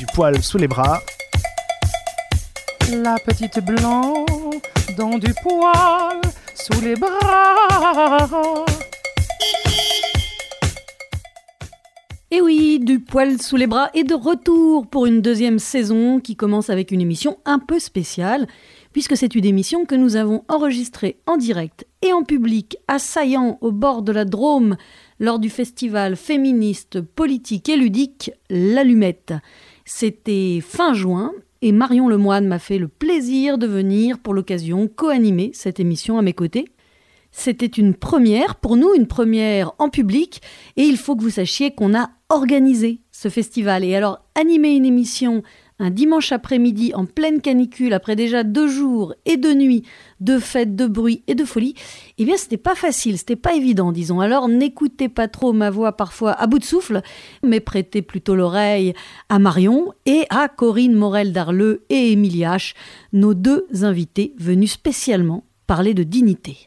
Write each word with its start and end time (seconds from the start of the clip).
du 0.00 0.06
poil 0.06 0.42
sous 0.42 0.56
les 0.56 0.66
bras. 0.66 1.02
La 2.90 3.16
petite 3.18 3.62
blanc 3.62 4.24
dans 4.96 5.18
du 5.18 5.34
poil 5.42 6.22
sous 6.54 6.80
les 6.80 6.94
bras. 6.96 8.64
Et 12.30 12.40
oui, 12.40 12.80
du 12.80 13.00
poil 13.00 13.42
sous 13.42 13.56
les 13.56 13.66
bras 13.66 13.90
et 13.92 14.02
de 14.02 14.14
retour 14.14 14.86
pour 14.86 15.04
une 15.04 15.20
deuxième 15.20 15.58
saison 15.58 16.18
qui 16.18 16.34
commence 16.34 16.70
avec 16.70 16.92
une 16.92 17.02
émission 17.02 17.36
un 17.44 17.58
peu 17.58 17.78
spéciale, 17.78 18.46
puisque 18.94 19.18
c'est 19.18 19.34
une 19.34 19.44
émission 19.44 19.84
que 19.84 19.96
nous 19.96 20.16
avons 20.16 20.44
enregistrée 20.48 21.18
en 21.26 21.36
direct 21.36 21.86
et 22.00 22.14
en 22.14 22.22
public 22.22 22.78
à 22.88 22.98
Saillant, 22.98 23.58
au 23.60 23.70
bord 23.70 24.00
de 24.00 24.12
la 24.12 24.24
Drôme, 24.24 24.78
lors 25.18 25.38
du 25.38 25.50
festival 25.50 26.16
féministe, 26.16 27.02
politique 27.02 27.68
et 27.68 27.76
ludique 27.76 28.32
L'Allumette. 28.48 29.34
C'était 29.92 30.60
fin 30.62 30.94
juin 30.94 31.32
et 31.62 31.72
Marion 31.72 32.08
Lemoine 32.08 32.46
m'a 32.46 32.60
fait 32.60 32.78
le 32.78 32.86
plaisir 32.86 33.58
de 33.58 33.66
venir 33.66 34.20
pour 34.20 34.34
l'occasion 34.34 34.86
co-animer 34.86 35.50
cette 35.52 35.80
émission 35.80 36.16
à 36.16 36.22
mes 36.22 36.32
côtés. 36.32 36.66
C'était 37.32 37.66
une 37.66 37.94
première, 37.94 38.54
pour 38.54 38.76
nous 38.76 38.94
une 38.94 39.08
première 39.08 39.72
en 39.78 39.88
public, 39.88 40.42
et 40.76 40.84
il 40.84 40.96
faut 40.96 41.16
que 41.16 41.22
vous 41.22 41.28
sachiez 41.28 41.72
qu'on 41.72 41.92
a 41.92 42.10
organisé 42.28 43.00
ce 43.10 43.28
festival. 43.28 43.84
Et 43.84 43.96
alors, 43.96 44.24
animer 44.36 44.76
une 44.76 44.86
émission 44.86 45.42
un 45.80 45.90
dimanche 45.90 46.30
après-midi 46.30 46.92
en 46.94 47.06
pleine 47.06 47.40
canicule, 47.40 47.94
après 47.94 48.14
déjà 48.14 48.44
deux 48.44 48.68
jours 48.68 49.14
et 49.24 49.36
deux 49.36 49.54
nuits 49.54 49.82
de 50.20 50.38
fêtes, 50.38 50.76
de 50.76 50.86
bruit 50.86 51.22
et 51.26 51.34
de 51.34 51.44
folie, 51.44 51.74
eh 52.18 52.24
bien, 52.24 52.36
c'était 52.36 52.58
pas 52.58 52.74
facile, 52.74 53.18
c'était 53.18 53.34
pas 53.34 53.54
évident, 53.54 53.90
disons. 53.90 54.20
Alors, 54.20 54.48
n'écoutez 54.48 55.08
pas 55.08 55.26
trop 55.26 55.52
ma 55.52 55.70
voix 55.70 55.92
parfois 55.92 56.32
à 56.32 56.46
bout 56.46 56.58
de 56.58 56.64
souffle, 56.64 57.00
mais 57.42 57.60
prêtez 57.60 58.02
plutôt 58.02 58.36
l'oreille 58.36 58.92
à 59.28 59.38
Marion 59.38 59.92
et 60.04 60.26
à 60.28 60.48
Corinne 60.48 60.94
Morel-Darleux 60.94 61.84
et 61.88 62.12
Émilie 62.12 62.42
H., 62.42 62.74
nos 63.12 63.34
deux 63.34 63.66
invités 63.82 64.34
venus 64.38 64.72
spécialement 64.72 65.44
parler 65.66 65.94
de 65.94 66.02
dignité. 66.02 66.66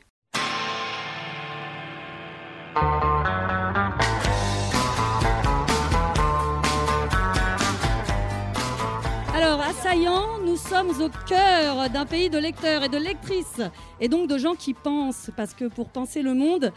Nous 9.96 10.58
sommes 10.58 10.90
au 11.02 11.10
cœur 11.28 11.88
d'un 11.88 12.08
pays 12.08 12.28
de 12.28 12.40
lecteurs 12.40 12.84
et 12.84 12.90
de 12.90 12.98
lectrices, 12.98 13.62
et 14.00 14.08
donc 14.08 14.28
de 14.28 14.40
gens 14.40 14.56
qui 14.56 14.74
pensent, 14.74 15.30
parce 15.38 15.54
que 15.54 15.66
pour 15.66 15.90
penser 15.90 16.24
le 16.24 16.34
monde, 16.34 16.74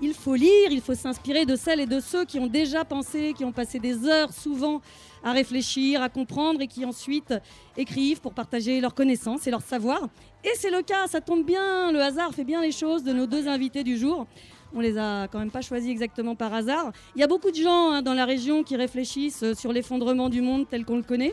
il 0.00 0.14
faut 0.14 0.36
lire, 0.36 0.70
il 0.70 0.80
faut 0.80 0.94
s'inspirer 0.94 1.46
de 1.46 1.56
celles 1.56 1.80
et 1.80 1.86
de 1.86 1.98
ceux 1.98 2.24
qui 2.24 2.38
ont 2.38 2.46
déjà 2.46 2.84
pensé, 2.84 3.34
qui 3.36 3.44
ont 3.44 3.50
passé 3.50 3.80
des 3.80 4.06
heures 4.06 4.32
souvent 4.32 4.82
à 5.24 5.32
réfléchir, 5.32 6.00
à 6.00 6.08
comprendre, 6.08 6.60
et 6.60 6.68
qui 6.68 6.84
ensuite 6.84 7.34
écrivent 7.76 8.20
pour 8.20 8.34
partager 8.34 8.80
leurs 8.80 8.94
connaissances 8.94 9.48
et 9.48 9.50
leur 9.50 9.62
savoir. 9.62 10.08
Et 10.44 10.52
c'est 10.54 10.70
le 10.70 10.82
cas, 10.82 11.08
ça 11.08 11.20
tombe 11.20 11.44
bien, 11.44 11.90
le 11.90 12.00
hasard 12.00 12.32
fait 12.32 12.44
bien 12.44 12.62
les 12.62 12.72
choses 12.72 13.02
de 13.02 13.12
nos 13.12 13.26
deux 13.26 13.48
invités 13.48 13.82
du 13.82 13.98
jour. 13.98 14.28
On 14.76 14.80
les 14.80 14.96
a 14.96 15.26
quand 15.26 15.40
même 15.40 15.50
pas 15.50 15.60
choisis 15.60 15.90
exactement 15.90 16.36
par 16.36 16.54
hasard. 16.54 16.92
Il 17.16 17.20
y 17.20 17.24
a 17.24 17.26
beaucoup 17.26 17.50
de 17.50 17.56
gens 17.56 17.90
hein, 17.90 18.02
dans 18.02 18.14
la 18.14 18.26
région 18.26 18.62
qui 18.62 18.76
réfléchissent 18.76 19.42
euh, 19.42 19.54
sur 19.54 19.72
l'effondrement 19.72 20.28
du 20.28 20.40
monde 20.40 20.68
tel 20.70 20.84
qu'on 20.84 20.96
le 20.96 21.02
connaît. 21.02 21.32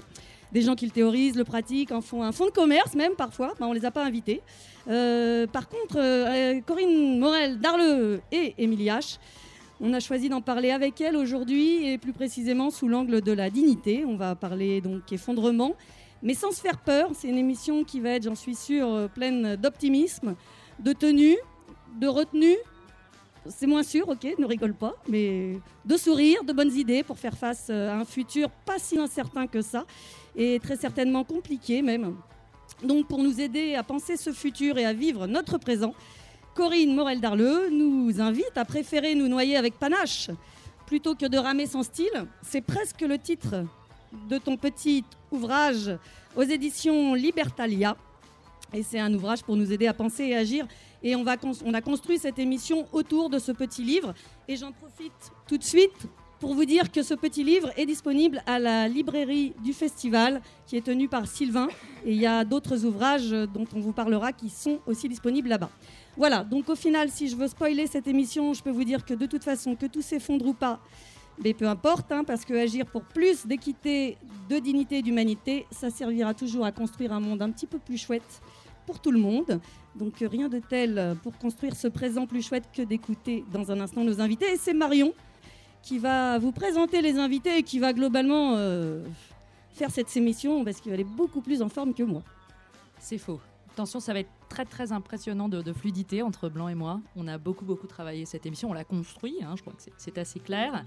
Des 0.52 0.62
gens 0.62 0.76
qui 0.76 0.86
le 0.86 0.92
théorisent, 0.92 1.36
le 1.36 1.44
pratiquent, 1.44 1.92
en 1.92 2.02
font 2.02 2.24
un 2.24 2.32
fonds 2.32 2.46
de 2.46 2.52
commerce 2.52 2.94
même 2.96 3.14
parfois. 3.14 3.54
Ben, 3.60 3.68
on 3.68 3.74
les 3.74 3.86
a 3.86 3.92
pas 3.92 4.06
invités. 4.06 4.42
Euh, 4.88 5.48
par 5.48 5.68
contre, 5.68 5.98
euh, 5.98 6.60
Corinne 6.66 7.20
Morel, 7.20 7.60
Darleux 7.60 8.22
et 8.32 8.56
Émilie 8.58 8.88
H. 8.88 9.18
On 9.80 9.94
a 9.94 10.00
choisi 10.00 10.30
d'en 10.30 10.42
parler 10.42 10.72
avec 10.72 11.02
elle 11.02 11.16
aujourd'hui 11.16 11.88
et 11.88 11.98
plus 11.98 12.14
précisément 12.14 12.72
sous 12.72 12.88
l'angle 12.88 13.22
de 13.22 13.32
la 13.32 13.50
dignité. 13.50 14.06
On 14.06 14.16
va 14.16 14.36
parler 14.36 14.82
donc 14.82 15.12
effondrement, 15.12 15.76
mais 16.24 16.34
sans 16.34 16.52
se 16.52 16.62
faire 16.62 16.80
peur. 16.80 17.12
C'est 17.14 17.28
une 17.28 17.38
émission 17.38 17.84
qui 17.84 18.00
va 18.00 18.12
être, 18.12 18.24
j'en 18.24 18.36
suis 18.36 18.56
sûre, 18.56 19.08
pleine 19.14 19.56
d'optimisme, 19.56 20.36
de 20.80 20.94
tenue, 20.94 21.38
de 22.00 22.08
retenue 22.08 22.58
c'est 23.50 23.68
moins 23.68 23.84
sûr, 23.84 24.08
ok, 24.10 24.28
ne 24.38 24.46
rigole 24.46 24.74
pas, 24.74 24.96
mais 25.08 25.60
de 25.86 25.98
sourire, 25.98 26.44
de 26.44 26.54
bonnes 26.54 26.74
idées 26.74 27.04
pour 27.04 27.18
faire 27.18 27.38
face 27.38 27.68
euh, 27.70 27.92
à 27.92 27.96
un 27.96 28.06
futur 28.06 28.50
pas 28.50 28.80
si 28.80 28.98
incertain 28.98 29.48
que 29.48 29.62
ça, 29.62 29.86
et 30.38 30.60
très 30.60 30.78
certainement 30.78 31.24
compliqué 31.24 31.82
même. 31.82 32.16
Donc 32.84 33.08
pour 33.08 33.22
nous 33.22 33.42
aider 33.42 33.76
à 33.76 33.84
penser 33.84 34.16
ce 34.16 34.32
futur 34.32 34.78
et 34.78 34.86
à 34.86 34.94
vivre 34.94 35.28
notre 35.28 35.58
présent, 35.58 35.94
Corinne 36.54 36.96
Morel-Darleux 36.96 37.70
nous 37.72 38.22
invite 38.22 38.56
à 38.56 38.64
préférer 38.64 39.16
nous 39.16 39.28
noyer 39.28 39.58
avec 39.58 39.78
panache 39.78 40.30
plutôt 40.86 41.16
que 41.16 41.26
de 41.26 41.38
ramer 41.38 41.66
sans 41.66 41.84
style. 41.84 42.28
C'est 42.42 42.62
presque 42.62 43.02
le 43.02 43.18
titre 43.18 43.66
de 44.30 44.38
ton 44.38 44.56
petit 44.56 45.04
ouvrage 45.32 45.98
aux 46.36 46.44
éditions 46.44 47.14
Libertalia. 47.14 47.98
Et 48.74 48.84
c'est 48.84 49.00
un 49.00 49.14
ouvrage 49.14 49.44
pour 49.44 49.56
nous 49.56 49.72
aider 49.72 49.88
à 49.88 49.94
penser 49.94 50.26
et 50.26 50.36
agir 50.36 50.68
et 51.04 51.16
on, 51.16 51.24
va 51.24 51.36
on 51.64 51.74
a 51.74 51.82
construit 51.82 52.18
cette 52.18 52.40
émission 52.40 52.88
autour 52.92 53.30
de 53.30 53.40
ce 53.40 53.52
petit 53.52 53.84
livre. 53.84 54.14
Et 54.48 54.56
j'en 54.56 54.72
profite 54.72 55.32
tout 55.48 55.58
de 55.58 55.64
suite 55.64 56.08
pour 56.40 56.54
vous 56.54 56.66
dire 56.66 56.92
que 56.92 57.02
ce 57.02 57.14
petit 57.14 57.44
livre 57.44 57.72
est 57.78 57.86
disponible 57.86 58.42
à 58.46 58.60
la 58.60 58.88
librairie 58.88 59.54
du 59.64 59.74
festival 59.74 60.42
qui 60.68 60.78
est 60.78 60.86
tenue 60.86 61.08
par 61.08 61.28
Sylvain. 61.28 61.68
Et 62.06 62.12
il 62.12 62.18
y 62.18 62.28
a 62.28 62.44
d'autres 62.44 62.86
ouvrages 62.86 63.32
dont 63.32 63.66
on 63.76 63.80
vous 63.80 63.94
parlera 63.94 64.32
qui 64.32 64.50
sont 64.50 64.80
aussi 64.86 65.10
disponibles 65.10 65.50
là-bas. 65.50 65.70
Voilà, 66.16 66.44
donc 66.44 66.70
au 66.70 66.76
final, 66.76 67.10
si 67.10 67.28
je 67.28 67.36
veux 67.36 67.48
spoiler 67.48 67.88
cette 67.88 68.08
émission, 68.08 68.54
je 68.54 68.62
peux 68.62 68.72
vous 68.72 68.84
dire 68.84 69.06
que 69.06 69.14
de 69.14 69.26
toute 69.26 69.44
façon, 69.44 69.76
que 69.76 69.86
tout 69.86 70.02
s'effondre 70.02 70.46
ou 70.46 70.54
pas, 70.54 70.80
mais 71.44 71.54
peu 71.54 71.68
importe, 71.68 72.12
hein, 72.12 72.24
parce 72.24 72.46
que 72.46 72.54
agir 72.54 72.86
pour 72.86 73.04
plus 73.04 73.46
d'équité, 73.46 74.18
de 74.50 74.58
dignité 74.58 74.98
et 74.98 75.02
d'humanité, 75.02 75.68
ça 75.72 75.90
servira 75.90 76.34
toujours 76.34 76.66
à 76.66 76.72
construire 76.72 77.14
un 77.14 77.20
monde 77.20 77.42
un 77.42 77.52
petit 77.52 77.68
peu 77.68 77.78
plus 77.78 77.98
chouette 77.98 78.42
pour 78.88 79.00
tout 79.00 79.12
le 79.12 79.20
monde. 79.20 79.60
Donc 79.96 80.22
euh, 80.22 80.28
rien 80.28 80.50
de 80.50 80.60
tel 80.60 81.16
pour 81.24 81.38
construire 81.38 81.76
ce 81.76 81.88
présent 81.88 82.26
plus 82.26 82.42
chouette 82.42 82.66
que 82.74 82.82
d'écouter 82.82 83.44
dans 83.52 83.72
un 83.72 83.80
instant 83.80 84.04
nos 84.04 84.20
invités. 84.22 84.52
Et 84.52 84.58
c'est 84.58 84.74
Marion 84.74 85.14
qui 85.82 86.00
va 86.00 86.38
vous 86.40 86.52
présenter 86.52 87.02
les 87.02 87.18
invités 87.18 87.58
et 87.58 87.64
qui 87.64 87.80
va 87.80 87.94
globalement 87.94 88.56
euh, 88.56 89.06
faire 89.72 89.92
cette 89.92 90.16
émission 90.18 90.64
parce 90.64 90.82
qu'il 90.82 90.92
va 90.92 90.96
aller 90.96 91.04
beaucoup 91.04 91.42
plus 91.42 91.62
en 91.62 91.70
forme 91.70 91.94
que 91.94 92.04
moi. 92.04 92.24
C'est 93.00 93.18
faux. 93.18 93.40
Attention, 93.74 94.00
ça 94.00 94.12
va 94.12 94.20
être 94.20 94.32
très 94.50 94.66
très 94.66 94.92
impressionnant 94.92 95.50
de, 95.50 95.74
fluidité 95.74 96.24
entre 96.24 96.50
Blanc 96.50 96.68
et 96.68 96.74
moi. 96.74 97.00
On 97.16 97.28
a 97.28 97.38
beaucoup 97.38 97.64
beaucoup 97.64 97.86
travaillé 97.86 98.26
cette 98.26 98.48
émission, 98.48 98.72
on 98.72 98.74
l'a 98.74 98.84
construit, 98.84 99.36
hein, 99.44 99.54
je 99.56 99.62
crois 99.62 99.74
que 99.74 99.84
c'est 99.98 100.18
assez 100.18 100.40
clair. 100.40 100.84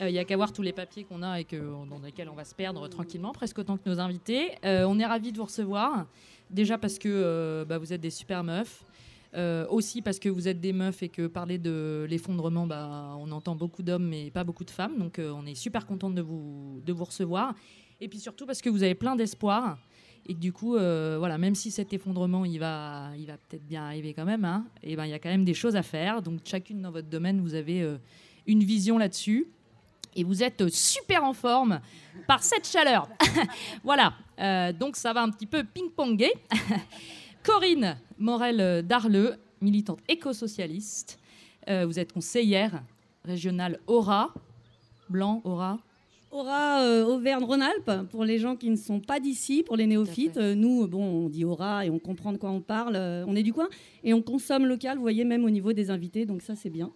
Il 0.00 0.08
n'y 0.08 0.18
a 0.18 0.24
qu'à 0.26 0.36
voir 0.36 0.52
tous 0.52 0.60
les 0.60 0.74
papiers 0.74 1.04
qu'on 1.04 1.22
a 1.22 1.40
et 1.40 1.46
dans 1.88 1.98
lesquels 2.04 2.28
on 2.28 2.34
va 2.34 2.44
se 2.44 2.54
perdre 2.54 2.86
tranquillement, 2.88 3.32
presque 3.32 3.58
autant 3.58 3.78
que 3.78 3.88
nos 3.88 4.00
invités. 4.00 4.50
on 4.62 4.98
est 4.98 5.06
ravis 5.06 5.32
de 5.32 5.38
vous 5.38 5.46
recevoir. 5.46 6.06
Déjà 6.50 6.78
parce 6.78 6.98
que 6.98 7.08
euh, 7.08 7.64
bah, 7.64 7.78
vous 7.78 7.92
êtes 7.92 8.00
des 8.00 8.10
super 8.10 8.44
meufs. 8.44 8.84
Euh, 9.34 9.66
aussi 9.68 10.02
parce 10.02 10.18
que 10.18 10.28
vous 10.28 10.48
êtes 10.48 10.60
des 10.60 10.72
meufs 10.72 11.02
et 11.02 11.08
que 11.08 11.26
parler 11.26 11.58
de 11.58 12.06
l'effondrement, 12.08 12.66
bah, 12.66 13.14
on 13.18 13.30
entend 13.32 13.54
beaucoup 13.54 13.82
d'hommes 13.82 14.06
mais 14.06 14.30
pas 14.30 14.44
beaucoup 14.44 14.64
de 14.64 14.70
femmes. 14.70 14.98
Donc 14.98 15.18
euh, 15.18 15.32
on 15.34 15.44
est 15.46 15.54
super 15.54 15.86
contente 15.86 16.14
de 16.14 16.22
vous, 16.22 16.82
recevoir. 17.04 17.54
Et 18.00 18.08
puis 18.08 18.18
surtout 18.18 18.46
parce 18.46 18.62
que 18.62 18.70
vous 18.70 18.82
avez 18.82 18.94
plein 18.94 19.16
d'espoir. 19.16 19.78
Et 20.28 20.34
du 20.34 20.52
coup, 20.52 20.72
voilà, 20.72 21.38
même 21.38 21.54
si 21.54 21.70
cet 21.70 21.92
effondrement, 21.92 22.44
il 22.44 22.58
va, 22.58 23.12
il 23.16 23.26
va 23.26 23.34
peut-être 23.36 23.64
bien 23.64 23.84
arriver 23.84 24.12
quand 24.12 24.24
même, 24.24 24.44
hein, 24.44 24.66
et 24.82 24.96
ben, 24.96 25.04
il 25.04 25.10
y 25.10 25.14
a 25.14 25.20
quand 25.20 25.28
même 25.28 25.44
des 25.44 25.54
choses 25.54 25.76
à 25.76 25.84
faire. 25.84 26.20
Donc 26.20 26.40
chacune 26.44 26.82
dans 26.82 26.90
votre 26.90 27.08
domaine, 27.08 27.40
vous 27.40 27.54
avez 27.54 27.96
une 28.48 28.64
vision 28.64 28.98
là-dessus 28.98 29.46
et 30.16 30.24
vous 30.24 30.42
êtes 30.42 30.68
super 30.68 31.22
en 31.22 31.34
forme 31.34 31.80
par 32.26 32.42
cette 32.42 32.66
chaleur. 32.66 33.08
voilà, 33.84 34.14
euh, 34.40 34.72
donc 34.72 34.96
ça 34.96 35.12
va 35.12 35.22
un 35.22 35.30
petit 35.30 35.46
peu 35.46 35.62
ping-ponger. 35.62 36.32
Corinne 37.46 37.96
Morel 38.18 38.84
Darleux, 38.84 39.36
militante 39.60 40.00
éco-socialiste. 40.08 41.20
Euh, 41.68 41.86
vous 41.86 42.00
êtes 42.00 42.12
conseillère 42.12 42.82
régionale 43.24 43.78
Aura, 43.86 44.34
Blanc, 45.08 45.42
Aura. 45.44 45.78
Aura 46.32 46.80
euh, 46.82 47.04
Auvergne-Rhône-Alpes, 47.04 48.10
pour 48.10 48.24
les 48.24 48.40
gens 48.40 48.56
qui 48.56 48.68
ne 48.68 48.74
sont 48.74 48.98
pas 48.98 49.20
d'ici, 49.20 49.62
pour 49.62 49.76
les 49.76 49.86
néophytes. 49.86 50.38
nous, 50.38 50.88
bon, 50.88 51.04
on 51.04 51.28
dit 51.28 51.44
Aura 51.44 51.86
et 51.86 51.90
on 51.90 52.00
comprend 52.00 52.32
de 52.32 52.36
quoi 52.36 52.50
on 52.50 52.60
parle. 52.60 52.96
on 52.96 53.36
est 53.36 53.44
du 53.44 53.52
coin 53.52 53.68
et 54.02 54.12
on 54.12 54.22
consomme 54.22 54.66
local, 54.66 54.96
vous 54.96 55.02
voyez, 55.02 55.24
même 55.24 55.44
au 55.44 55.50
niveau 55.50 55.72
des 55.72 55.90
invités, 55.90 56.26
donc 56.26 56.42
ça 56.42 56.56
c'est 56.56 56.70
bien 56.70 56.90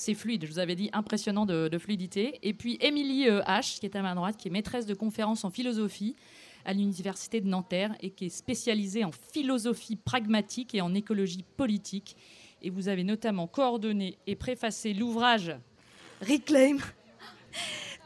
c'est 0.00 0.14
fluide. 0.14 0.46
Je 0.46 0.50
vous 0.50 0.58
avais 0.58 0.74
dit 0.74 0.88
impressionnant 0.92 1.44
de, 1.44 1.78
fluidité. 1.78 2.38
Et 2.42 2.54
puis 2.54 2.78
Émilie 2.80 3.28
euh, 3.28 3.42
H, 3.42 3.78
qui 3.78 3.86
est 3.86 3.94
à 3.94 4.02
ma 4.02 4.14
droite, 4.14 4.36
qui 4.36 4.48
est 4.48 4.50
maîtresse 4.50 4.86
de 4.86 4.94
conférences 4.94 5.44
en 5.44 5.50
philosophie 5.50 6.16
à 6.64 6.72
l'université 6.72 7.40
de 7.40 7.48
Nanterre 7.48 7.94
et 8.00 8.10
qui 8.10 8.26
est 8.26 8.30
spécialisée 8.30 9.04
en 9.04 9.12
philosophie 9.12 9.96
pragmatique 9.96 10.74
et 10.74 10.80
en 10.80 10.94
écologie 10.94 11.44
politique. 11.56 12.16
Et 12.62 12.70
vous 12.70 12.88
avez 12.88 13.04
notamment 13.04 13.46
coordonné 13.46 14.18
et 14.26 14.36
préfacé 14.36 14.92
l'ouvrage 14.92 15.52
Reclaim 16.20 16.76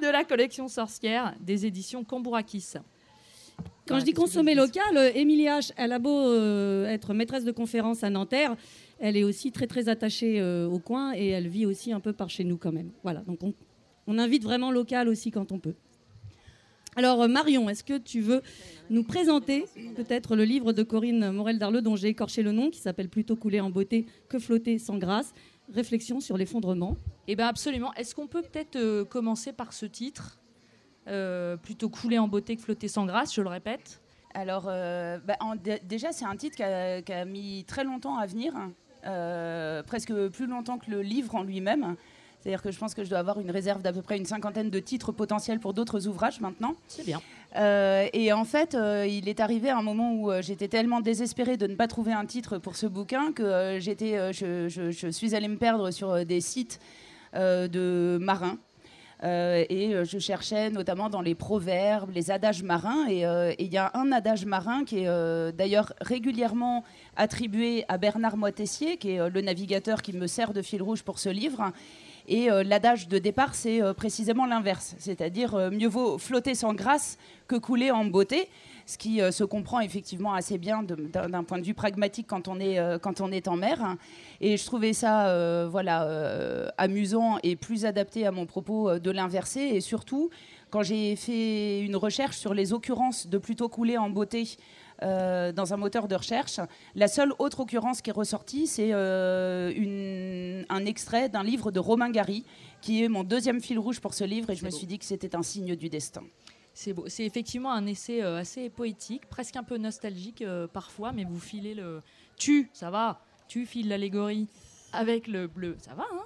de 0.00 0.06
la 0.06 0.24
collection 0.24 0.68
sorcière 0.68 1.34
des 1.40 1.66
éditions 1.66 2.04
Cambourakis. 2.04 2.74
Quand 3.86 3.98
je 3.98 4.04
dis 4.04 4.12
consommer 4.12 4.54
local, 4.54 4.96
euh, 4.96 5.10
Émilie 5.14 5.44
H, 5.44 5.72
elle 5.76 5.92
a 5.92 5.98
beau 5.98 6.28
euh, 6.28 6.86
être 6.86 7.12
maîtresse 7.12 7.44
de 7.44 7.52
conférences 7.52 8.02
à 8.02 8.10
Nanterre, 8.10 8.56
elle 8.98 9.16
est 9.16 9.24
aussi 9.24 9.52
très 9.52 9.66
très 9.66 9.88
attachée 9.88 10.40
euh, 10.40 10.66
au 10.66 10.78
coin 10.78 11.12
et 11.14 11.28
elle 11.28 11.48
vit 11.48 11.66
aussi 11.66 11.92
un 11.92 12.00
peu 12.00 12.12
par 12.12 12.30
chez 12.30 12.44
nous 12.44 12.56
quand 12.56 12.72
même. 12.72 12.90
Voilà, 13.02 13.20
donc 13.20 13.40
on, 14.06 14.18
invite 14.18 14.42
vraiment 14.42 14.70
local 14.70 15.08
aussi 15.08 15.30
quand 15.30 15.52
on 15.52 15.58
peut. 15.58 15.74
Alors 16.96 17.28
Marion, 17.28 17.68
est-ce 17.68 17.82
que 17.82 17.98
tu 17.98 18.20
veux 18.20 18.42
nous 18.88 19.02
présenter 19.02 19.64
peut-être 19.96 20.36
le 20.36 20.44
livre 20.44 20.72
de 20.72 20.82
Corinne 20.84 21.32
Morel-Darleux 21.32 21.82
dont 21.82 21.96
j'ai 21.96 22.08
écorché 22.08 22.42
le 22.42 22.52
nom, 22.52 22.70
qui 22.70 22.78
s'appelle 22.78 23.08
Plutôt 23.08 23.34
couler 23.34 23.60
en 23.60 23.70
beauté 23.70 24.06
que 24.28 24.38
flotter 24.38 24.78
sans 24.78 24.98
grâce? 24.98 25.32
Réflexion 25.72 26.20
sur 26.20 26.36
l'effondrement. 26.36 26.96
Eh 27.26 27.34
bien 27.34 27.48
absolument. 27.48 27.92
Est-ce 27.94 28.14
qu'on 28.14 28.28
peut 28.28 28.42
peut-être 28.42 29.04
commencer 29.04 29.52
par 29.52 29.72
ce 29.72 29.86
titre 29.86 30.38
Plutôt 31.62 31.88
couler 31.88 32.18
en 32.18 32.28
beauté 32.28 32.54
que 32.56 32.62
flotter 32.62 32.88
sans 32.88 33.06
grâce, 33.06 33.34
je 33.34 33.42
le 33.42 33.48
répète? 33.48 34.00
Alors, 34.34 34.64
bah, 34.64 35.36
déjà, 35.84 36.12
c'est 36.12 36.24
un 36.24 36.36
titre 36.36 36.56
qui 36.56 36.62
a, 36.62 37.24
mis 37.24 37.64
très 37.66 37.82
longtemps 37.82 38.18
à 38.18 38.26
venir, 38.26 38.52
presque 39.86 40.12
plus 40.28 40.46
longtemps 40.46 40.78
que 40.78 40.90
le 40.90 41.02
livre 41.02 41.34
en 41.34 41.42
lui-même. 41.42 41.96
C'est-à-dire 42.44 42.60
que 42.60 42.70
je 42.70 42.78
pense 42.78 42.92
que 42.92 43.02
je 43.02 43.08
dois 43.08 43.20
avoir 43.20 43.40
une 43.40 43.50
réserve 43.50 43.80
d'à 43.80 43.90
peu 43.90 44.02
près 44.02 44.18
une 44.18 44.26
cinquantaine 44.26 44.68
de 44.68 44.78
titres 44.78 45.12
potentiels 45.12 45.60
pour 45.60 45.72
d'autres 45.72 46.06
ouvrages 46.08 46.42
maintenant. 46.42 46.74
C'est 46.88 47.06
bien. 47.06 47.22
Euh, 47.56 48.06
et 48.12 48.34
en 48.34 48.44
fait, 48.44 48.74
euh, 48.74 49.06
il 49.08 49.30
est 49.30 49.40
arrivé 49.40 49.70
un 49.70 49.80
moment 49.80 50.12
où 50.12 50.30
euh, 50.30 50.42
j'étais 50.42 50.68
tellement 50.68 51.00
désespérée 51.00 51.56
de 51.56 51.66
ne 51.66 51.74
pas 51.74 51.88
trouver 51.88 52.12
un 52.12 52.26
titre 52.26 52.58
pour 52.58 52.76
ce 52.76 52.86
bouquin 52.86 53.32
que 53.32 53.78
j'étais, 53.80 54.34
je, 54.34 55.08
suis 55.10 55.34
allée 55.34 55.48
me 55.48 55.56
perdre 55.56 55.90
sur 55.90 56.26
des 56.26 56.42
sites 56.42 56.80
de 57.32 58.18
marins. 58.20 58.58
et 59.22 60.04
je 60.04 60.18
cherchais 60.18 60.68
notamment 60.68 61.08
dans 61.08 61.22
les 61.22 61.34
proverbes, 61.34 62.10
les 62.14 62.30
adages 62.30 62.62
marins. 62.62 63.06
Et 63.08 63.24
il 63.58 63.72
y 63.72 63.78
a 63.78 63.90
un 63.94 64.12
adage 64.12 64.44
marin 64.44 64.84
qui 64.84 64.98
est 64.98 65.52
d'ailleurs 65.52 65.94
régulièrement 66.02 66.84
attribué 67.16 67.86
à 67.88 67.96
Bernard 67.96 68.36
Moitessier, 68.36 68.98
qui 68.98 69.12
est 69.12 69.30
le 69.30 69.40
navigateur 69.40 70.02
qui 70.02 70.12
me 70.12 70.26
sert 70.26 70.52
de 70.52 70.60
fil 70.60 70.82
rouge 70.82 71.02
pour 71.02 71.18
ce 71.18 71.30
livre. 71.30 71.72
Et 72.26 72.50
euh, 72.50 72.62
l'adage 72.62 73.08
de 73.08 73.18
départ, 73.18 73.54
c'est 73.54 73.82
euh, 73.82 73.92
précisément 73.92 74.46
l'inverse, 74.46 74.94
c'est-à-dire 74.98 75.54
euh, 75.54 75.70
mieux 75.70 75.88
vaut 75.88 76.16
flotter 76.16 76.54
sans 76.54 76.72
grâce 76.72 77.18
que 77.48 77.56
couler 77.56 77.90
en 77.90 78.06
beauté, 78.06 78.48
ce 78.86 78.96
qui 78.96 79.20
se 79.32 79.44
comprend 79.44 79.80
effectivement 79.80 80.34
assez 80.34 80.58
bien 80.58 80.82
d'un 80.82 81.44
point 81.44 81.58
de 81.58 81.64
vue 81.64 81.74
pragmatique 81.74 82.26
quand 82.26 82.48
on 82.48 82.60
est, 82.60 82.78
quand 83.00 83.22
on 83.22 83.32
est 83.32 83.48
en 83.48 83.56
mer. 83.56 83.96
Et 84.42 84.58
je 84.58 84.64
trouvais 84.66 84.92
ça 84.92 85.66
voilà, 85.68 86.06
amusant 86.76 87.38
et 87.42 87.56
plus 87.56 87.86
adapté 87.86 88.26
à 88.26 88.30
mon 88.30 88.44
propos 88.44 88.98
de 88.98 89.10
l'inverser. 89.10 89.60
Et 89.60 89.80
surtout, 89.80 90.28
quand 90.70 90.82
j'ai 90.82 91.16
fait 91.16 91.80
une 91.80 91.96
recherche 91.96 92.36
sur 92.36 92.52
les 92.52 92.74
occurrences 92.74 93.26
de 93.26 93.38
plutôt 93.38 93.70
couler 93.70 93.96
en 93.96 94.10
beauté 94.10 94.56
euh, 95.02 95.50
dans 95.50 95.74
un 95.74 95.76
moteur 95.76 96.06
de 96.06 96.14
recherche. 96.14 96.60
La 96.94 97.08
seule 97.08 97.32
autre 97.40 97.60
occurrence 97.60 98.00
qui 98.00 98.10
est 98.10 98.12
ressortie, 98.12 98.68
c'est 98.68 98.90
euh, 98.92 100.62
un 100.68 100.86
extrait 100.86 101.28
d'un 101.28 101.42
livre 101.42 101.72
de 101.72 101.80
Romain 101.80 102.10
Gary, 102.10 102.44
qui 102.80 103.02
est 103.02 103.08
mon 103.08 103.24
deuxième 103.24 103.60
fil 103.60 103.78
rouge 103.78 104.00
pour 104.00 104.14
ce 104.14 104.22
livre, 104.22 104.50
et 104.50 104.54
je 104.54 104.64
me 104.64 104.70
suis 104.70 104.86
dit 104.86 104.98
que 104.98 105.04
c'était 105.04 105.34
un 105.34 105.42
signe 105.42 105.74
du 105.74 105.88
destin. 105.88 106.22
C'est 106.74 106.92
beau. 106.92 107.04
C'est 107.08 107.24
effectivement 107.24 107.72
un 107.72 107.86
essai 107.86 108.22
euh, 108.22 108.38
assez 108.38 108.70
poétique, 108.70 109.26
presque 109.28 109.56
un 109.56 109.64
peu 109.64 109.78
nostalgique 109.78 110.44
parfois, 110.72 111.12
mais 111.12 111.24
vous 111.24 111.40
filez 111.40 111.74
le. 111.74 112.00
Tu, 112.36 112.70
ça 112.72 112.90
va, 112.90 113.20
tu 113.48 113.66
files 113.66 113.88
l'allégorie 113.88 114.46
avec 114.92 115.26
le 115.26 115.48
bleu, 115.48 115.76
ça 115.80 115.94
va, 115.94 116.04
hein 116.12 116.24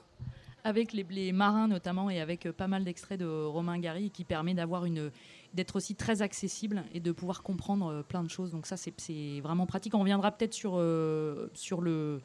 avec 0.64 0.92
les, 0.92 1.06
les, 1.08 1.32
marins 1.32 1.68
notamment 1.68 2.10
et 2.10 2.20
avec 2.20 2.50
pas 2.50 2.66
mal 2.66 2.84
d'extraits 2.84 3.18
de 3.18 3.26
Romain 3.26 3.78
Gary 3.78 4.10
qui 4.10 4.24
permet 4.24 4.52
d'avoir 4.52 4.84
une, 4.84 5.10
d'être 5.54 5.76
aussi 5.76 5.94
très 5.94 6.22
accessible 6.22 6.84
et 6.92 7.00
de 7.00 7.12
pouvoir 7.12 7.42
comprendre 7.42 7.88
euh, 7.88 8.02
plein 8.02 8.22
de 8.22 8.30
choses. 8.30 8.50
Donc 8.50 8.66
ça, 8.66 8.76
c'est 8.76 9.40
vraiment 9.40 9.66
pratique. 9.66 9.94
On 9.94 10.00
reviendra 10.00 10.32
peut-être 10.32 10.54
sur, 10.54 10.74
euh, 10.76 11.50
sur 11.54 11.80
le 11.80 12.20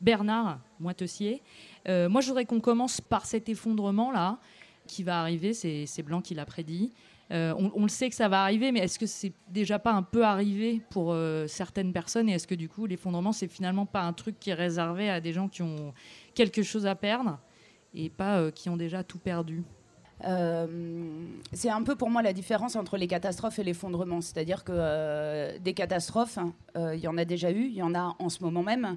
Bernard 0.00 0.60
Moitessier. 0.80 1.42
Euh, 1.88 2.08
moi, 2.08 2.20
je 2.20 2.28
voudrais 2.28 2.44
qu'on 2.44 2.60
commence 2.60 3.00
par 3.00 3.26
cet 3.26 3.48
effondrement-là 3.48 4.38
qui 4.86 5.02
va 5.02 5.20
arriver. 5.20 5.54
C'est 5.54 6.02
Blanc 6.02 6.20
qui 6.20 6.34
l'a 6.34 6.44
prédit. 6.44 6.92
on, 7.30 7.82
le 7.82 7.88
sait 7.88 8.10
que 8.10 8.16
ça 8.16 8.28
va 8.28 8.42
arriver, 8.42 8.72
mais 8.72 8.80
est-ce 8.80 8.98
que 8.98 9.06
c'est 9.06 9.32
déjà 9.48 9.78
pas 9.78 9.92
un 9.92 10.02
peu 10.02 10.24
arrivé 10.24 10.82
pour 10.90 11.16
certaines 11.46 11.92
personnes 11.92 12.28
Et 12.28 12.32
est-ce 12.32 12.48
que 12.48 12.56
du 12.56 12.68
coup, 12.68 12.86
l'effondrement, 12.86 13.32
c'est 13.32 13.46
finalement 13.46 13.86
pas 13.86 14.02
un 14.02 14.12
truc 14.12 14.40
qui 14.40 14.50
est 14.50 14.54
réservé 14.54 15.08
à 15.08 15.20
des 15.20 15.32
gens 15.32 15.48
qui 15.48 15.62
ont 15.62 15.94
quelque 16.34 16.64
chose 16.64 16.84
à 16.84 16.96
perdre 16.96 17.38
et 17.94 18.10
pas 18.10 18.50
qui 18.50 18.68
ont 18.68 18.76
déjà 18.76 19.04
tout 19.04 19.18
perdu? 19.18 19.62
Euh, 20.24 20.66
c'est 21.52 21.70
un 21.70 21.82
peu 21.82 21.96
pour 21.96 22.10
moi 22.10 22.22
la 22.22 22.32
différence 22.32 22.76
entre 22.76 22.96
les 22.96 23.06
catastrophes 23.06 23.58
et 23.58 23.64
l'effondrement. 23.64 24.20
C'est-à-dire 24.20 24.64
que 24.64 24.72
euh, 24.74 25.58
des 25.58 25.74
catastrophes, 25.74 26.38
euh, 26.76 26.94
il 26.94 27.00
y 27.00 27.08
en 27.08 27.18
a 27.18 27.24
déjà 27.24 27.50
eu, 27.50 27.64
il 27.64 27.74
y 27.74 27.82
en 27.82 27.94
a 27.94 28.14
en 28.18 28.28
ce 28.28 28.42
moment 28.42 28.62
même. 28.62 28.96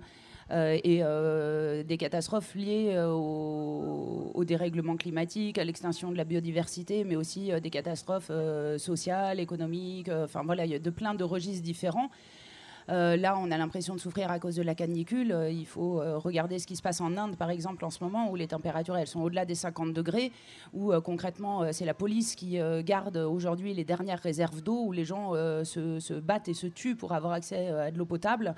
et 0.52 1.02
des 1.88 1.98
catastrophes 1.98 2.54
liées 2.54 2.96
au, 3.08 4.32
au, 4.34 4.46
dérèglement 4.46 4.96
climatique, 4.96 5.58
à 5.58 5.64
l'extinction 5.64 6.12
de 6.12 6.18
la 6.18 6.24
biodiversité, 6.24 7.04
mais 7.04 7.16
aussi 7.16 7.50
des 7.60 7.72
catastrophes 7.72 8.32
sociales, 8.78 9.40
économiques, 9.40 10.10
enfin 10.10 10.44
voilà, 10.44 10.66
il 10.66 10.72
y 10.72 10.76
a 10.76 10.80
de 10.80 10.92
plein 10.92 11.16
de 11.16 11.24
registres 11.24 11.64
différents. 11.64 12.12
Euh, 12.90 13.16
là, 13.18 13.38
on 13.40 13.50
a 13.50 13.58
l'impression 13.58 13.96
de 13.96 14.00
souffrir 14.00 14.32
à 14.32 14.40
cause 14.40 14.56
de 14.56 14.62
la 14.62 14.76
canicule. 14.76 15.32
Euh, 15.32 15.50
il 15.50 15.66
faut 15.66 16.00
euh, 16.00 16.18
regarder 16.18 16.60
ce 16.60 16.68
qui 16.68 16.76
se 16.76 16.82
passe 16.82 17.02
en 17.02 17.18
Inde, 17.18 17.36
par 17.36 17.50
exemple, 17.50 17.84
en 17.84 17.90
ce 17.90 18.04
moment, 18.04 18.30
où 18.30 18.36
les 18.36 18.48
températures 18.48 18.96
elles 18.98 19.08
sont 19.08 19.22
au-delà 19.22 19.46
des 19.46 19.56
50 19.56 19.94
degrés, 19.94 20.32
où 20.74 20.92
concrètement, 21.02 21.72
c'est 21.72 21.86
la 21.86 21.94
police 21.94 22.36
qui 22.36 22.60
garde 22.84 23.18
aujourd'hui 23.18 23.74
les 23.74 23.84
dernières 23.84 24.20
réserves 24.20 24.62
d'eau, 24.62 24.84
où 24.86 24.92
les 24.92 25.06
gens 25.06 25.34
se, 25.64 26.20
battent 26.20 26.48
et 26.48 26.54
se 26.54 26.68
tuent 26.68 26.96
pour 26.96 27.14
avoir 27.14 27.34
accès 27.34 27.68
à 27.70 27.92
de 27.92 27.98
l'eau 27.98 28.06
potable. 28.06 28.56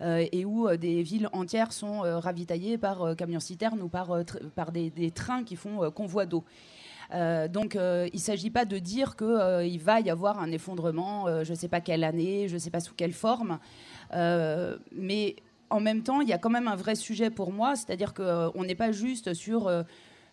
et 0.00 0.44
où 0.44 0.68
des 0.76 1.02
villes 1.02 1.28
entières 1.32 1.72
sont 1.72 2.00
ravitaillées 2.00 2.78
par 2.78 3.16
camions-citernes 3.16 3.80
ou 3.80 3.88
par, 3.88 4.72
des, 4.72 5.10
trains 5.10 5.44
qui 5.44 5.56
font 5.56 5.90
convoi 5.90 6.26
d'eau. 6.26 6.44
Euh, 7.14 7.46
donc 7.48 7.76
euh, 7.76 8.08
il 8.12 8.16
ne 8.16 8.20
s'agit 8.20 8.50
pas 8.50 8.64
de 8.64 8.78
dire 8.78 9.16
qu'il 9.16 9.26
euh, 9.28 9.78
va 9.80 10.00
y 10.00 10.10
avoir 10.10 10.40
un 10.40 10.50
effondrement, 10.50 11.44
je 11.44 11.50
ne 11.50 11.56
sais 11.56 11.68
pas 11.68 11.80
quelle 11.80 12.04
année, 12.04 12.48
je 12.48 12.54
ne 12.54 12.58
sais 12.58 12.70
pas 12.70 12.80
sous 12.80 12.94
quelle 12.94 13.12
forme, 13.12 13.58
mais 14.12 15.36
en 15.70 15.80
même 15.80 16.02
temps, 16.02 16.20
il 16.20 16.28
y 16.28 16.32
a 16.32 16.38
quand 16.38 16.50
même 16.50 16.68
un 16.68 16.76
vrai 16.76 16.94
sujet 16.94 17.30
pour 17.30 17.52
moi, 17.52 17.74
c'est-à-dire 17.74 18.14
qu'on 18.14 18.64
n'est 18.64 18.74
pas 18.74 18.92
juste 18.92 19.34
sur 19.34 19.70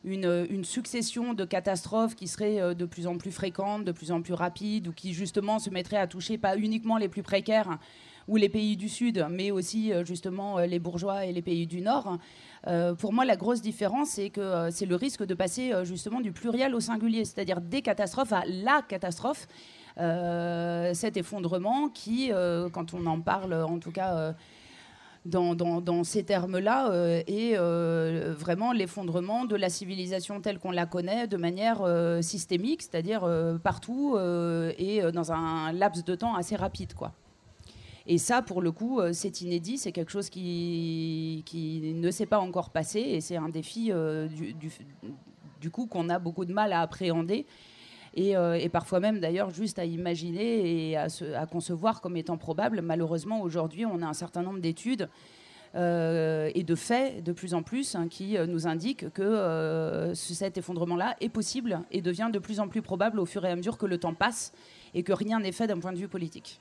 une, 0.03 0.47
une, 0.49 0.65
succession 0.65 1.33
de 1.33 1.45
catastrophes 1.45 2.15
qui 2.15 2.27
seraient 2.27 2.75
de 2.75 2.85
plus 2.85 3.07
en 3.07 3.17
plus 3.17 3.31
fréquentes, 3.31 3.85
de 3.85 3.91
plus 3.91 4.11
en 4.11 4.21
plus 4.21 4.33
rapides, 4.33 4.87
ou 4.87 4.93
qui 4.93 5.13
justement 5.13 5.57
se 5.57 5.69
mettraient 5.69 5.97
à 5.97 6.07
toucher 6.07 6.37
pas 6.37 6.57
uniquement 6.57 6.97
les 6.97 7.07
plus 7.07 7.23
précaires 7.23 7.79
ou 8.27 8.35
les 8.35 8.49
pays 8.49 8.77
du 8.77 8.87
Sud, 8.87 9.25
mais 9.31 9.49
aussi 9.51 9.91
justement 10.05 10.59
les 10.59 10.79
bourgeois 10.79 11.25
et 11.25 11.33
les 11.33 11.41
pays 11.41 11.65
du 11.65 11.81
Nord. 11.81 12.19
Euh, 12.67 12.93
pour 12.93 13.13
moi, 13.13 13.25
la 13.25 13.35
grosse 13.35 13.61
différence, 13.61 14.09
c'est 14.09 14.29
que 14.29 14.41
euh, 14.41 14.71
c'est 14.71 14.85
le 14.85 14.95
risque 14.95 15.25
de 15.25 15.33
passer 15.33 15.73
euh, 15.73 15.83
justement 15.83 16.21
du 16.21 16.31
pluriel 16.31 16.75
au 16.75 16.79
singulier, 16.79 17.25
c'est-à-dire 17.25 17.59
des 17.59 17.81
catastrophes 17.81 18.33
à 18.33 18.43
la 18.47 18.81
catastrophe. 18.87 19.47
cet 19.97 21.17
effondrement 21.17 21.89
qui, 21.89 22.31
quand 22.71 22.93
on 22.93 23.05
en 23.05 23.19
parle, 23.21 23.53
en 23.53 23.77
tout 23.77 23.91
cas 23.91 24.33
dans, 25.25 26.03
ces 26.03 26.24
termes-là, 26.24 26.89
est 27.27 27.55
vraiment 28.45 28.71
l'effondrement 28.71 29.45
de 29.45 29.55
la 29.57 29.69
civilisation 29.69 30.39
telle 30.41 30.59
qu'on 30.59 30.71
la 30.71 30.86
connaît 30.86 31.27
de 31.27 31.38
manière 31.38 31.81
systémique, 32.21 32.81
c'est-à-dire 32.83 33.27
partout 33.63 34.17
et 34.77 35.01
dans 35.13 35.31
un 35.33 35.74
laps 35.74 36.05
de 36.05 36.15
temps 36.15 36.36
assez 36.36 36.55
rapide. 36.55 36.93
Quoi. 36.93 37.12
Et 38.08 38.17
ça, 38.17 38.41
pour 38.41 38.62
le 38.62 38.72
coup, 38.72 39.00
euh, 39.00 39.12
c'est 39.13 39.41
inédit, 39.41 39.77
c'est 39.77 39.91
quelque 39.91 40.12
chose 40.12 40.29
qui, 40.29 41.43
ne 41.96 42.12
s'est 42.12 42.25
pas 42.25 42.39
encore 42.39 42.72
passé 42.72 43.00
et 43.00 43.22
c'est 43.22 43.38
un 43.38 43.50
défi 43.50 43.91
euh, 43.91 44.27
du, 45.60 45.70
coup 45.70 45.86
qu'on 45.86 46.10
a 46.10 46.17
beaucoup 46.17 46.46
de 46.46 46.53
mal 46.53 46.74
à 46.74 46.81
appréhender. 46.81 47.46
Et, 48.13 48.36
euh, 48.36 48.67
parfois 48.70 49.00
même 49.00 49.20
d'ailleurs 49.20 49.51
juste 49.51 49.79
à 49.79 49.86
imaginer 49.86 50.89
et 50.89 50.98
à, 50.98 51.08
à, 51.38 51.46
concevoir 51.46 52.01
comme 52.01 52.17
étant 52.17 52.38
probable. 52.38 52.81
Malheureusement, 52.81 53.41
aujourd'hui, 53.41 53.86
on 53.86 54.01
a 54.01 54.05
un 54.05 54.13
certain 54.13 54.41
nombre 54.41 54.60
d'études 54.60 55.08
et 55.74 56.63
de 56.67 56.75
faits 56.75 57.24
de 57.24 57.31
plus 57.31 57.53
en 57.53 57.63
plus 57.63 57.96
hein, 57.96 58.10
qui 58.10 58.36
nous 58.46 58.67
indiquent 58.67 59.10
que 59.13 60.12
cet 60.13 60.58
effondrement-là 60.58 61.15
est 61.22 61.29
possible 61.29 61.79
et 61.91 62.01
devient 62.01 62.29
de 62.34 62.39
plus 62.39 62.60
en 62.60 62.67
plus 62.67 62.81
probable 62.81 63.22
au 63.22 63.25
fur 63.25 63.46
et 63.46 63.50
à 63.50 63.55
mesure 63.55 63.77
que 63.77 63.86
le 63.86 63.98
temps 63.98 64.13
passe 64.13 64.51
et 64.93 65.03
que 65.03 65.13
rien 65.13 65.39
n'est 65.39 65.53
fait 65.53 65.67
d'un 65.67 65.79
point 65.79 65.93
de 65.93 65.98
vue 65.98 66.10
politique. 66.10 66.60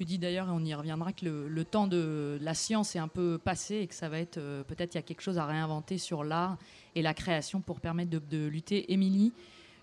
Tu 0.00 0.06
dis 0.06 0.18
d'ailleurs, 0.18 0.48
et 0.48 0.52
on 0.52 0.64
y 0.64 0.72
reviendra, 0.72 1.12
que 1.12 1.26
le, 1.26 1.64
temps 1.66 1.86
de 1.86 2.38
la 2.40 2.54
science 2.54 2.96
est 2.96 2.98
un 2.98 3.06
peu 3.06 3.36
passé 3.36 3.80
et 3.80 3.86
que 3.86 3.94
ça 3.94 4.08
va 4.08 4.18
être 4.18 4.38
euh, 4.38 4.64
peut-être 4.64 4.94
il 4.94 4.96
y 4.96 4.98
a 4.98 5.02
quelque 5.02 5.20
chose 5.20 5.36
à 5.36 5.44
réinventer 5.44 5.98
sur 5.98 6.24
l'art 6.24 6.56
et 6.94 7.02
la 7.02 7.12
création 7.12 7.60
pour 7.60 7.80
permettre 7.80 8.10
de, 8.10 8.46
lutter. 8.46 8.90
Émilie, 8.94 9.34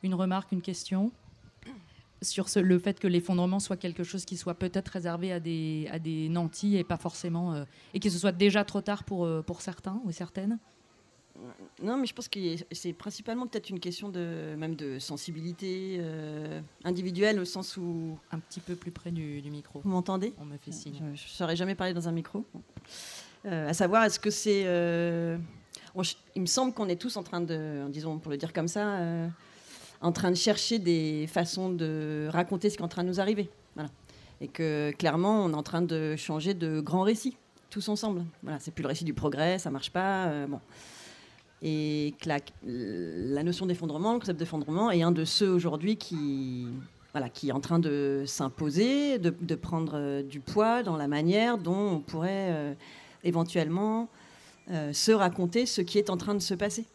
une 0.01 0.15
remarque, 0.15 0.51
une 0.51 0.63
question 0.63 1.11
sur 2.23 2.47
le 2.55 2.79
fait 2.79 2.99
que 2.99 3.07
l'effondrement 3.07 3.59
soit 3.59 3.77
quelque 3.77 4.03
chose 4.03 4.25
qui 4.25 4.37
soit 4.37 4.55
peut-être 4.55 4.87
réservé 4.87 5.31
à 5.31 5.39
des, 5.39 6.27
nantis 6.31 6.77
et 6.77 6.83
pas 6.83 6.97
forcément 6.97 7.53
euh, 7.53 7.65
et 7.93 7.99
que 7.99 8.09
ce 8.09 8.17
soit 8.17 8.31
déjà 8.31 8.65
trop 8.65 8.81
tard 8.81 9.03
pour, 9.03 9.23
euh, 9.23 9.43
pour 9.43 9.61
certains 9.61 10.01
ou 10.03 10.11
certaines? 10.11 10.57
Non, 11.81 11.97
mais 11.97 12.07
je 12.07 12.13
pense 12.13 12.27
que 12.27 12.39
c'est 12.71 12.93
principalement 12.93 13.45
peut-être 13.47 13.69
une 13.69 13.79
question 13.79 14.09
de 14.09 14.55
même 14.57 14.75
de 14.75 14.99
sensibilité 14.99 15.97
euh, 15.99 16.59
individuelle 16.83 17.39
au 17.39 17.45
sens 17.45 17.77
où 17.77 18.17
un 18.31 18.39
petit 18.39 18.59
peu 18.59 18.75
plus 18.75 18.91
près 18.91 19.11
du, 19.11 19.41
micro. 19.49 19.81
Vous 19.83 19.89
m'entendez? 19.89 20.33
On 20.39 20.45
me 20.45 20.57
fait 20.57 20.71
signe. 20.71 20.97
Je 20.97 21.03
ne 21.03 21.15
saurais 21.15 21.55
jamais 21.55 21.75
parler 21.75 21.93
dans 21.93 22.07
un 22.07 22.11
micro. 22.11 22.43
Euh, 23.45 23.69
à 23.69 23.73
savoir, 23.73 24.03
est-ce 24.03 24.19
que 24.19 24.31
c'est 24.31 24.63
euh, 24.65 25.37
il 26.35 26.41
me 26.41 26.47
semble 26.47 26.73
qu'on 26.73 26.89
est 26.89 26.99
tous 26.99 27.17
en 27.17 27.23
train 27.23 27.41
de, 27.41 27.87
disons 27.89 28.17
pour 28.17 28.31
le 28.31 28.37
dire 28.37 28.53
comme 28.53 28.67
ça, 28.67 28.99
en 30.01 30.11
train 30.11 30.29
de 30.29 30.35
chercher 30.35 30.77
des 30.77 31.25
façons 31.27 31.71
de 31.71 32.27
raconter 32.29 32.69
ce 32.69 32.77
qui 32.77 32.81
est 32.81 32.85
en 32.85 32.89
train 32.89 33.03
de 33.03 33.09
nous 33.09 33.19
arriver. 33.19 33.49
Voilà. 33.73 33.89
Et 34.39 34.47
que 34.47 34.91
clairement, 34.91 35.45
on 35.45 35.51
est 35.51 35.55
en 35.55 35.63
train 35.63 35.81
de 35.81 36.15
changer 36.15 36.53
de 36.53 36.81
grands 36.81 37.01
récits, 37.01 37.35
tous 37.71 37.89
ensemble. 37.89 38.25
Voilà, 38.43 38.59
c'est 38.59 38.69
plus 38.69 38.83
le 38.83 38.89
récit 38.89 39.05
du 39.05 39.15
progrès, 39.15 39.57
ça 39.57 39.71
marche 39.71 39.89
pas. 39.89 40.45
bon. 40.45 40.59
Et 41.61 42.13
que 42.21 42.29
la, 42.29 42.39
la 42.65 43.43
notion 43.43 43.65
d'effondrement, 43.65 44.13
le 44.13 44.19
concept 44.19 44.39
d'effondrement, 44.39 44.91
est 44.91 45.01
un 45.01 45.11
de 45.11 45.25
ceux 45.25 45.49
aujourd'hui 45.49 45.97
qui, 45.97 46.67
voilà, 47.13 47.29
qui 47.29 47.49
est 47.49 47.51
en 47.51 47.59
train 47.59 47.79
de 47.79 48.23
s'imposer, 48.27 49.17
de, 49.17 49.55
prendre 49.55 49.93
euh, 49.95 50.21
du 50.21 50.39
poids 50.39 50.83
dans 50.83 50.97
la 50.97 51.07
manière 51.07 51.57
dont 51.57 51.95
on 51.95 51.99
pourrait 51.99 52.51
euh, 52.51 52.73
éventuellement 53.23 54.07
euh, 54.69 54.93
se 54.93 55.11
raconter 55.11 55.65
ce 55.65 55.81
qui 55.81 55.97
est 55.97 56.09
en 56.09 56.17
train 56.17 56.35
de 56.35 56.41
se 56.41 56.53
passer. 56.53 56.85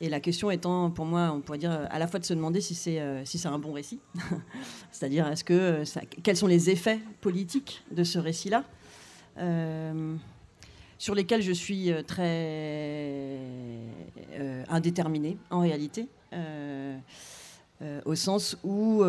Et 0.00 0.08
la 0.08 0.20
question 0.20 0.50
étant, 0.50 0.90
pour 0.90 1.04
moi, 1.04 1.32
on 1.32 1.40
pourrait 1.40 1.58
dire 1.58 1.72
euh, 1.72 1.86
à 1.88 1.98
la 1.98 2.06
fois 2.08 2.18
de 2.18 2.24
se 2.24 2.34
demander 2.34 2.60
si 2.60 2.74
c'est 2.74 3.00
euh, 3.00 3.24
si 3.24 3.40
un 3.46 3.58
bon 3.58 3.72
récit, 3.72 4.00
c'est-à-dire 4.90 5.26
est-ce 5.28 5.44
que 5.44 5.54
euh, 5.54 5.84
quels 6.22 6.36
sont 6.36 6.48
les 6.48 6.68
effets 6.68 7.00
politiques 7.20 7.82
de 7.92 8.02
ce 8.02 8.18
récit-là, 8.18 8.64
euh, 9.38 10.16
sur 10.98 11.14
lesquels 11.14 11.42
je 11.42 11.52
suis 11.52 11.92
euh, 11.92 12.02
très 12.02 13.38
euh, 14.38 14.64
indéterminée 14.68 15.36
en 15.50 15.60
réalité. 15.60 16.08
Euh, 16.32 16.98
au 18.04 18.14
sens 18.14 18.56
où, 18.64 19.02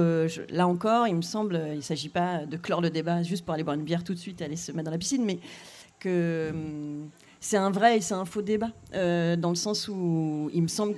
là 0.49 0.67
encore, 0.67 1.07
il 1.07 1.15
me 1.15 1.21
semble, 1.21 1.61
il 1.71 1.77
ne 1.77 1.81
s'agit 1.81 2.09
pas 2.09 2.45
de 2.45 2.57
clore 2.57 2.81
le 2.81 2.89
débat 2.89 3.23
juste 3.23 3.45
pour 3.45 3.53
aller 3.53 3.63
boire 3.63 3.77
une 3.77 3.83
bière 3.83 4.03
tout 4.03 4.13
de 4.13 4.19
suite 4.19 4.41
et 4.41 4.45
aller 4.45 4.57
se 4.57 4.71
mettre 4.73 4.85
dans 4.85 4.91
la 4.91 4.97
piscine, 4.97 5.23
mais 5.23 5.39
que 5.99 6.49
hum, 6.51 7.09
c'est 7.39 7.55
un 7.55 7.69
vrai 7.69 7.97
et 7.97 8.01
c'est 8.01 8.15
un 8.15 8.25
faux 8.25 8.41
débat, 8.41 8.71
dans 8.91 9.49
le 9.49 9.55
sens 9.55 9.87
où 9.87 10.49
il 10.53 10.63
me 10.63 10.67
semble, 10.67 10.95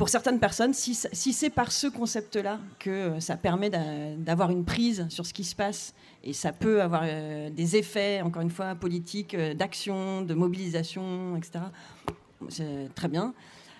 pour 0.00 0.08
certaines 0.08 0.40
personnes, 0.40 0.72
si, 0.72 0.94
c'est 0.94 1.50
par 1.50 1.70
ce 1.70 1.86
concept-là 1.86 2.58
que 2.78 2.88
euh, 2.88 3.20
ça 3.20 3.36
permet 3.36 3.68
d'a- 3.68 4.14
d'avoir 4.16 4.50
une 4.50 4.64
prise 4.64 5.04
sur 5.10 5.26
ce 5.26 5.34
qui 5.34 5.44
se 5.44 5.54
passe, 5.54 5.92
et 6.24 6.32
ça 6.32 6.52
peut 6.52 6.80
avoir 6.80 7.02
euh, 7.04 7.50
des 7.50 7.76
effets, 7.76 8.22
encore 8.22 8.40
une 8.40 8.48
fois, 8.48 8.74
politiques, 8.76 9.34
euh, 9.34 9.52
d'action, 9.52 10.22
de 10.22 10.32
mobilisation, 10.32 11.36
etc., 11.36 11.64
c'est 12.48 12.88
très 12.94 13.08
bien. 13.08 13.34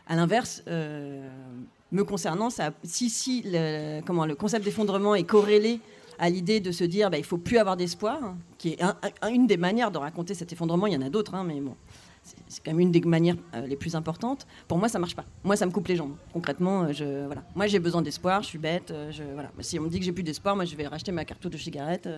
À 0.07 0.15
l'inverse, 0.15 0.63
me 0.67 2.03
concernant, 2.05 2.51
si, 2.85 3.43
le, 3.47 4.35
concept 4.35 4.67
d'effondrement 4.67 5.15
est 5.15 5.25
corrélé 5.25 5.81
à 6.19 6.29
l'idée 6.29 6.61
de 6.61 6.71
se 6.71 6.85
dire 6.85 7.09
bah, 7.11 7.17
il 7.17 7.25
faut 7.25 7.39
plus 7.39 7.57
avoir 7.57 7.79
d'espoir, 7.79 8.23
hein, 8.23 8.37
qui 8.59 8.75
est 8.75 8.83
un- 8.83 8.99
un- 9.23 9.29
une 9.31 9.47
des 9.47 9.57
manières 9.57 9.91
de 9.91 9.97
raconter 9.97 10.35
cet 10.35 10.53
effondrement. 10.53 10.87
Il 10.87 10.93
y 10.93 10.97
en 10.99 11.01
a 11.01 11.09
d'autres, 11.09 11.35
hein, 11.35 11.45
mais 11.47 11.59
bon, 11.63 11.75
c'est- 12.23 12.61
quand 12.65 12.73
même 12.73 12.81
une 12.81 12.91
des 12.91 13.01
manières 13.01 13.37
euh, 13.55 13.67
les 13.67 13.77
plus 13.77 13.95
importantes. 13.95 14.47
Pour 14.69 14.79
moi, 14.79 14.89
ça 14.89 14.99
marche 14.99 15.15
pas. 15.17 15.25
Moi, 15.45 15.57
ça 15.57 15.67
me 15.67 15.71
coupe 15.71 15.89
les 15.89 15.97
jambes. 15.97 16.15
Concrètement, 16.33 16.83
euh, 16.85 16.93
je, 16.93 17.27
voilà. 17.27 17.43
moi, 17.55 17.67
j'ai 17.67 17.79
besoin 17.79 18.03
d'espoir. 18.03 18.43
Je 18.43 18.49
suis 18.49 18.59
bête. 18.59 18.91
euh, 18.91 19.11
je, 19.11 19.23
voilà. 19.35 19.51
Si 19.61 19.79
on 19.79 19.83
me 19.83 19.89
dit 19.89 19.99
que 19.99 20.05
j'ai 20.05 20.13
plus 20.13 20.23
d'espoir, 20.23 20.55
moi, 20.57 20.65
je 20.65 20.75
vais 20.77 20.87
racheter 20.87 21.13
ma 21.13 21.25
cartouche 21.25 21.53
de 21.53 21.57
cigarette. 21.59 22.09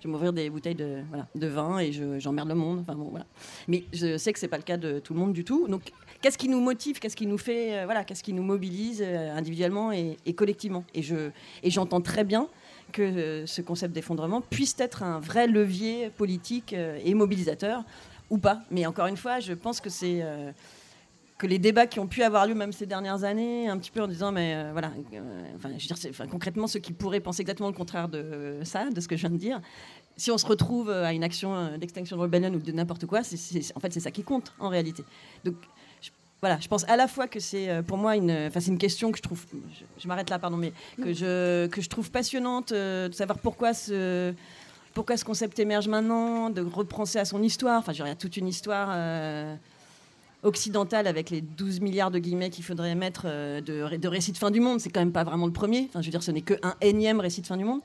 je 0.00 0.08
vais 0.08 0.12
m'ouvrir 0.12 0.32
des 0.32 0.50
bouteilles 0.50 0.74
de, 0.74 1.02
vin 1.46 1.78
et 1.78 1.92
je- 1.92 2.18
j'emmerde 2.18 2.48
le 2.48 2.54
monde. 2.54 2.80
Enfin, 2.80 2.94
bon, 2.96 3.08
voilà. 3.10 3.26
Mais 3.68 3.84
je 3.92 4.16
sais 4.16 4.32
que 4.32 4.38
c'est 4.38 4.48
pas 4.48 4.56
le 4.58 4.62
cas 4.62 4.76
de 4.76 4.98
tout 4.98 5.14
le 5.14 5.20
monde 5.20 5.32
du 5.32 5.44
tout. 5.44 5.68
Donc, 5.68 5.92
qu'est-ce 6.20 6.38
qui 6.38 6.48
nous 6.48 6.60
motive 6.60 6.98
Qu'est-ce 6.98 7.16
qui 7.16 7.26
nous 7.26 7.38
fait 7.38 7.84
Voilà, 7.84 8.04
qu'est-ce 8.04 8.22
qui 8.22 8.32
nous 8.32 8.42
mobilise 8.42 9.02
individuellement 9.02 9.92
et, 9.92 10.16
collectivement? 10.34 10.84
Et 10.94 11.02
je 11.02 11.30
et 11.62 11.70
j'entends 11.70 12.00
très 12.00 12.24
bien 12.24 12.48
que 12.92 13.44
ce 13.46 13.62
concept 13.62 13.94
d'effondrement 13.94 14.40
puisse 14.42 14.74
être 14.78 15.02
un 15.02 15.18
vrai 15.20 15.46
levier 15.46 16.10
politique 16.10 16.72
et 16.74 17.14
mobilisateur 17.14 17.84
ou 18.32 18.38
pas. 18.38 18.62
Mais 18.70 18.86
encore 18.86 19.06
une 19.06 19.16
fois, 19.18 19.38
je 19.40 19.52
pense 19.52 19.78
que 19.80 19.90
c'est 19.90 20.20
euh, 20.22 20.50
que 21.38 21.46
les 21.46 21.58
débats 21.58 21.86
qui 21.86 22.00
ont 22.00 22.06
pu 22.06 22.22
avoir 22.22 22.46
lieu 22.46 22.54
même 22.54 22.72
ces 22.72 22.86
dernières 22.86 23.24
années, 23.24 23.68
un 23.68 23.76
petit 23.78 23.90
peu 23.90 24.00
en 24.00 24.08
disant, 24.08 24.32
mais 24.32 24.54
euh, 24.54 24.70
voilà, 24.72 24.90
euh, 25.12 25.42
enfin, 25.56 25.68
je 25.76 25.82
veux 25.84 25.86
dire, 25.86 25.98
c'est- 25.98 26.08
enfin, 26.10 26.26
concrètement, 26.26 26.66
ceux 26.66 26.80
qui 26.80 26.92
pourraient 26.94 27.20
penser 27.20 27.42
exactement 27.42 27.68
le 27.68 27.74
contraire 27.74 28.08
de 28.08 28.58
ça, 28.64 28.88
de 28.88 29.00
ce 29.00 29.06
que 29.06 29.16
je 29.16 29.20
viens 29.26 29.30
de 29.30 29.36
dire, 29.36 29.60
si 30.16 30.30
on 30.30 30.38
se 30.38 30.46
retrouve 30.46 30.88
à 30.90 31.12
une 31.12 31.24
action 31.24 31.76
d'extinction 31.78 32.16
de 32.16 32.22
rebellion 32.22 32.50
ou 32.54 32.58
de 32.58 32.72
n'importe 32.72 33.04
quoi, 33.06 33.22
c'est, 33.22 33.36
en 33.76 33.80
fait, 33.80 33.92
c'est 33.92 34.00
ça 34.00 34.10
qui 34.10 34.22
compte 34.22 34.52
en 34.58 34.68
réalité. 34.70 35.04
Donc, 35.44 35.54
je, 36.00 36.10
voilà, 36.40 36.58
je 36.60 36.68
pense 36.68 36.84
à 36.88 36.96
la 36.96 37.08
fois 37.08 37.28
que 37.28 37.38
c'est 37.40 37.82
pour 37.86 37.98
moi 37.98 38.16
une, 38.16 38.30
enfin, 38.48 38.60
c'est 38.60 38.70
une 38.70 38.78
question 38.78 39.10
que 39.12 39.18
je 39.18 39.22
trouve, 39.22 39.44
je, 39.52 39.84
je 40.02 40.08
m'arrête 40.08 40.30
là, 40.30 40.38
pardon, 40.38 40.56
mais 40.56 40.72
que 40.96 41.12
je, 41.12 41.66
que 41.66 41.80
je 41.82 41.88
trouve 41.88 42.10
passionnante 42.10 42.72
de 42.72 43.10
savoir 43.12 43.38
pourquoi 43.38 43.74
ce 43.74 44.32
pourquoi 44.94 45.16
ce 45.16 45.24
concept 45.24 45.58
émerge 45.58 45.88
maintenant, 45.88 46.50
de 46.50 46.60
repenser 46.62 47.18
à 47.18 47.24
son 47.24 47.42
histoire. 47.42 47.78
Enfin, 47.80 47.92
il 47.92 47.98
y 47.98 48.02
a 48.02 48.14
toute 48.14 48.36
une 48.36 48.48
histoire 48.48 48.88
euh, 48.92 49.54
occidentale 50.42 51.06
avec 51.06 51.30
les 51.30 51.40
12 51.40 51.80
milliards 51.80 52.10
de 52.10 52.18
guillemets 52.18 52.50
qu'il 52.50 52.64
faudrait 52.64 52.94
mettre 52.94 53.22
euh, 53.26 53.60
de, 53.60 53.80
ré- 53.82 53.98
de 53.98 54.08
récits 54.08 54.32
de 54.32 54.38
fin 54.38 54.50
du 54.50 54.60
monde. 54.60 54.80
C'est 54.80 54.90
quand 54.90 55.00
même 55.00 55.12
pas 55.12 55.24
vraiment 55.24 55.46
le 55.46 55.52
premier. 55.52 55.88
Je 55.94 55.98
veux 56.00 56.10
dire, 56.10 56.22
ce 56.22 56.30
n'est 56.30 56.42
qu'un 56.42 56.74
énième 56.80 57.20
récit 57.20 57.40
de 57.42 57.46
fin 57.46 57.56
du 57.56 57.64
monde. 57.64 57.80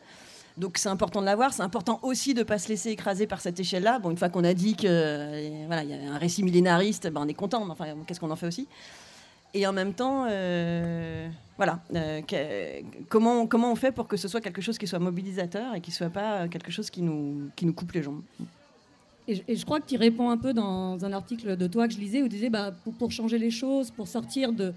Donc 0.58 0.80
c'est 0.80 0.90
important 0.90 1.22
de 1.22 1.26
l'avoir. 1.28 1.54
C'est 1.54 1.62
important 1.62 2.00
aussi 2.02 2.34
de 2.34 2.40
ne 2.40 2.44
pas 2.44 2.58
se 2.58 2.68
laisser 2.68 2.90
écraser 2.90 3.28
par 3.28 3.42
cette 3.42 3.60
échelle-là. 3.60 4.00
Bon, 4.00 4.10
une 4.10 4.18
fois 4.18 4.30
qu'on 4.30 4.44
a 4.44 4.56
dit 4.56 4.76
que 4.76 4.88
euh, 4.88 5.40
y 5.70 5.94
a 5.94 6.14
un 6.14 6.18
récit 6.18 6.42
millénariste, 6.42 7.08
ben, 7.12 7.22
on 7.24 7.28
est 7.28 7.36
content. 7.36 7.64
Mais 7.64 7.72
enfin, 7.74 7.86
qu'est-ce 8.08 8.20
qu'on 8.20 8.32
en 8.32 8.36
fait 8.36 8.48
aussi? 8.48 8.68
Et 9.54 9.66
en 9.66 9.74
même 9.74 9.94
temps, 9.94 10.26
euh, 10.30 11.28
voilà, 11.56 11.80
euh, 11.96 12.22
comment, 13.10 13.48
comment 13.48 13.72
on 13.72 13.76
fait 13.76 13.92
pour 13.92 14.08
que 14.08 14.18
ce 14.18 14.28
soit 14.28 14.42
quelque 14.42 14.62
chose 14.62 14.78
qui 14.78 14.88
soit 14.88 15.00
mobilisateur 15.00 15.76
et 15.76 15.82
qui 15.82 15.92
soit 15.92 16.10
pas 16.10 16.42
euh, 16.42 16.48
quelque 16.48 16.72
chose 16.72 16.90
qui 16.90 17.02
nous, 17.02 17.50
qui 17.56 17.66
nous 17.66 17.74
coupe 17.74 17.92
les 17.94 18.04
jambes? 18.04 18.22
Et 19.30 19.56
je, 19.56 19.66
crois 19.66 19.82
que 19.82 19.88
tu 19.88 19.98
réponds 19.98 20.30
un 20.30 20.38
peu 20.38 20.54
dans 20.54 21.04
un 21.04 21.12
article 21.12 21.58
de 21.58 21.68
toi 21.68 21.88
que 21.88 21.94
je 21.94 22.00
lisais 22.00 22.22
où 22.22 22.30
tu 22.30 22.36
disais 22.36 22.50
bah, 22.50 22.74
pour, 22.98 23.12
changer 23.12 23.38
les 23.38 23.52
choses, 23.52 23.92
pour 23.92 24.08
sortir 24.08 24.54
de, 24.54 24.74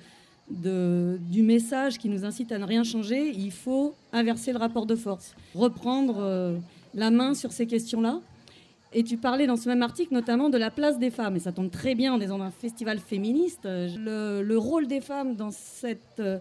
du 1.21 1.43
message 1.43 1.99
qui 1.99 2.09
nous 2.09 2.25
incite 2.25 2.51
à 2.51 2.59
ne 2.59 2.65
rien 2.65 2.83
changer, 2.83 3.29
il 3.29 3.53
faut 3.53 3.95
inverser 4.13 4.53
le 4.53 4.59
rapport 4.59 4.87
de 4.87 4.97
force, 4.97 5.37
reprendre 5.55 6.59
la 6.95 7.11
main 7.13 7.35
sur 7.35 7.53
ces 7.53 7.69
questions-là. 7.69 8.21
Et 8.93 9.05
tu 9.05 9.17
parlais 9.17 9.47
dans 9.47 9.57
ce 9.57 9.69
même 9.69 9.83
article 9.83 10.13
notamment 10.13 10.49
de 10.49 10.59
la 10.59 10.71
place 10.71 10.99
des 10.99 11.11
femmes, 11.11 11.37
et 11.37 11.41
ça 11.41 11.53
tombe 11.53 11.71
très 11.71 11.95
bien 11.95 12.13
en 12.15 12.19
disant 12.19 12.41
un 12.41 12.51
festival 12.51 12.99
féministe, 12.99 13.61
le, 13.65 14.43
le 14.43 14.59
rôle 14.59 14.89
des 14.89 15.01
femmes 15.01 15.37
dans 15.37 15.53
cette, 15.53 16.19
euh, 16.19 16.39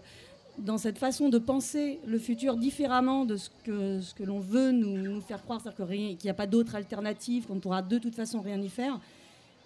dans 0.58 0.76
cette 0.76 0.98
façon 0.98 1.28
de 1.28 1.38
penser 1.38 2.00
le 2.06 2.18
futur 2.18 2.56
différemment 2.56 3.24
de 3.24 3.36
ce 3.36 3.50
que, 3.64 4.00
ce 4.00 4.14
que 4.14 4.24
l'on 4.24 4.40
veut 4.40 4.72
nous, 4.72 5.20
faire 5.20 5.44
croire, 5.44 5.60
c'est-à-dire 5.60 5.86
qu'il 5.86 6.24
n'y 6.24 6.30
a 6.30 6.34
pas 6.34 6.48
d'autre 6.48 6.74
alternative, 6.74 7.46
qu'on 7.46 7.54
ne 7.54 7.60
pourra 7.60 7.82
de 7.82 7.98
toute 7.98 8.16
façon 8.16 8.40
rien 8.40 8.60
y 8.60 8.68
faire, 8.68 8.98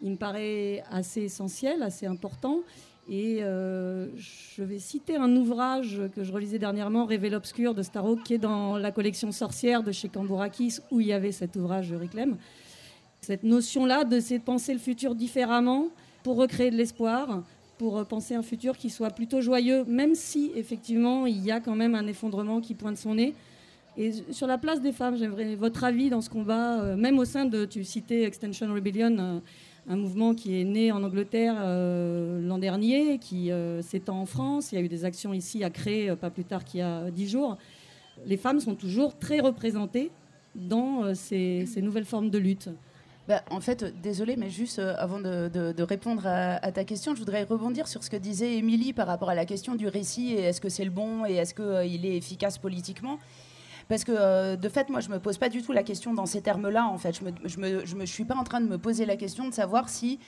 il 0.02 0.10
me 0.10 0.16
paraît 0.16 0.84
assez 0.90 1.22
essentiel, 1.22 1.82
assez 1.82 2.04
important. 2.06 2.60
Et 3.08 3.38
euh, 3.42 4.08
je 4.16 4.62
vais 4.62 4.78
citer 4.78 5.16
un 5.16 5.34
ouvrage 5.36 6.00
que 6.14 6.24
je 6.24 6.32
relisais 6.32 6.58
dernièrement, 6.58 7.04
Révèle 7.04 7.32
l'obscur 7.32 7.74
de 7.74 7.82
Starhawk, 7.82 8.22
qui 8.22 8.34
est 8.34 8.38
dans 8.38 8.76
la 8.76 8.92
collection 8.92 9.30
Sorcière 9.30 9.82
de 9.82 9.92
chez 9.92 10.08
Cambourakis, 10.08 10.78
où 10.90 11.00
il 11.00 11.06
y 11.06 11.12
avait 11.12 11.32
cet 11.32 11.56
ouvrage 11.56 11.90
de 11.90 11.96
Riclem. 11.96 12.36
Cette 13.24 13.42
notion-là 13.42 14.04
de 14.04 14.38
penser 14.38 14.74
le 14.74 14.78
futur 14.78 15.14
différemment 15.14 15.88
pour 16.22 16.36
recréer 16.36 16.70
de 16.70 16.76
l'espoir, 16.76 17.42
pour 17.78 17.96
euh, 17.96 18.04
penser 18.04 18.34
un 18.34 18.42
futur 18.42 18.76
qui 18.76 18.90
soit 18.90 19.08
plutôt 19.08 19.40
joyeux, 19.40 19.84
même 19.86 20.14
si 20.14 20.52
effectivement 20.54 21.24
il 21.24 21.42
y 21.42 21.50
a 21.50 21.58
quand 21.58 21.74
même 21.74 21.94
un 21.94 22.06
effondrement 22.06 22.60
qui 22.60 22.74
pointe 22.74 22.98
son 22.98 23.14
nez. 23.14 23.32
Et 23.96 24.12
sur 24.30 24.46
la 24.46 24.58
place 24.58 24.82
des 24.82 24.92
femmes, 24.92 25.16
j'aimerais 25.16 25.54
votre 25.54 25.84
avis 25.84 26.10
dans 26.10 26.20
ce 26.20 26.28
combat, 26.28 26.82
euh, 26.82 26.96
même 26.96 27.18
au 27.18 27.24
sein 27.24 27.46
de, 27.46 27.64
tu 27.64 27.82
citais 27.82 28.24
Extension 28.24 28.66
Rebellion, 28.74 29.16
euh, 29.18 29.38
un 29.88 29.96
mouvement 29.96 30.34
qui 30.34 30.60
est 30.60 30.64
né 30.64 30.92
en 30.92 31.02
Angleterre 31.02 31.54
l'an 31.54 32.56
dernier, 32.56 33.18
qui 33.18 33.50
s'étend 33.82 34.18
en 34.18 34.24
France. 34.24 34.72
Il 34.72 34.76
y 34.76 34.78
a 34.78 34.80
eu 34.80 34.88
des 34.88 35.04
actions 35.04 35.34
ici 35.34 35.62
à 35.62 35.68
créer 35.68 36.16
pas 36.16 36.30
plus 36.30 36.44
tard 36.44 36.64
qu'il 36.64 36.80
y 36.80 36.82
a 36.82 37.10
dix 37.10 37.28
jours. 37.28 37.58
Les 38.24 38.38
femmes 38.38 38.60
sont 38.60 38.76
toujours 38.76 39.18
très 39.18 39.40
représentées 39.40 40.10
dans 40.54 41.14
ces 41.14 41.66
nouvelles 41.82 42.06
formes 42.06 42.30
de 42.30 42.38
lutte. 42.38 42.70
Bah, 43.26 43.42
en 43.50 43.60
fait, 43.60 43.84
désolé, 44.02 44.36
mais 44.36 44.50
juste 44.50 44.78
euh, 44.78 44.94
avant 44.98 45.18
de, 45.18 45.82
répondre 45.82 46.26
à, 46.26 46.72
ta 46.72 46.84
question, 46.84 47.14
je 47.14 47.20
voudrais 47.20 47.44
rebondir 47.44 47.88
sur 47.88 48.04
ce 48.04 48.10
que 48.10 48.16
disait 48.16 48.56
Émilie 48.56 48.92
par 48.92 49.06
rapport 49.06 49.30
à 49.30 49.34
la 49.34 49.46
question 49.46 49.74
du 49.76 49.88
récit 49.88 50.34
et 50.34 50.42
est-ce 50.42 50.60
que 50.60 50.68
c'est 50.68 50.84
le 50.84 50.90
bon 50.90 51.24
et 51.24 51.34
est-ce 51.36 51.54
qu'il 51.54 52.04
est 52.04 52.16
efficace 52.16 52.58
politiquement 52.58 53.18
parce 53.88 54.02
que 54.04 54.12
euh, 54.16 54.56
de 54.56 54.68
fait, 54.70 54.88
moi, 54.88 55.00
je 55.00 55.10
me 55.10 55.18
pose 55.18 55.36
pas 55.36 55.50
du 55.50 55.62
tout 55.62 55.72
la 55.72 55.82
question 55.82 56.14
dans 56.14 56.24
ces 56.24 56.40
termes-là. 56.40 56.86
En 56.86 56.96
fait, 56.96 57.20
je 57.44 57.58
me, 57.94 58.06
suis 58.06 58.24
pas 58.24 58.34
en 58.34 58.42
train 58.44 58.62
de 58.62 58.66
me 58.66 58.78
poser 58.78 59.04
la 59.04 59.16
question 59.16 59.46
de 59.46 59.52
savoir 59.52 59.90
si 59.90 60.18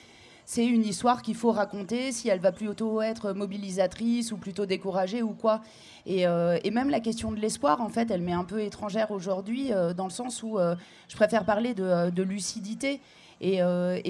c'est 0.49 0.65
une 0.65 0.85
histoire 0.85 1.23
qu'il 1.23 1.35
faut 1.35 1.51
raconter, 1.51 2.13
si 2.13 2.29
elle 2.29 2.39
va 2.39 2.53
plutôt 2.53 3.03
être 3.03 3.33
mobilisatrice 3.33 4.31
ou 4.31 4.37
plutôt 4.37 4.65
découragée 4.65 5.21
ou 5.21 5.33
quoi. 5.33 5.61
Et, 6.07 6.25
euh, 6.25 6.57
même 6.73 6.89
la 6.89 7.01
question 7.01 7.33
de 7.33 7.41
l'espoir, 7.41 7.81
en 7.81 7.89
fait, 7.89 8.13
elle 8.13 8.23
m'est 8.23 8.33
un 8.33 8.45
peu 8.45 8.61
étrangère 8.61 9.11
aujourd'hui, 9.11 9.73
euh, 9.73 9.93
dans 9.93 10.05
le 10.05 10.11
sens 10.11 10.45
où 10.45 10.59
euh, 10.59 10.77
je 11.09 11.17
préfère 11.17 11.45
parler 11.45 11.75
de, 11.75 12.23
lucidité. 12.23 13.01
Et, 13.41 13.61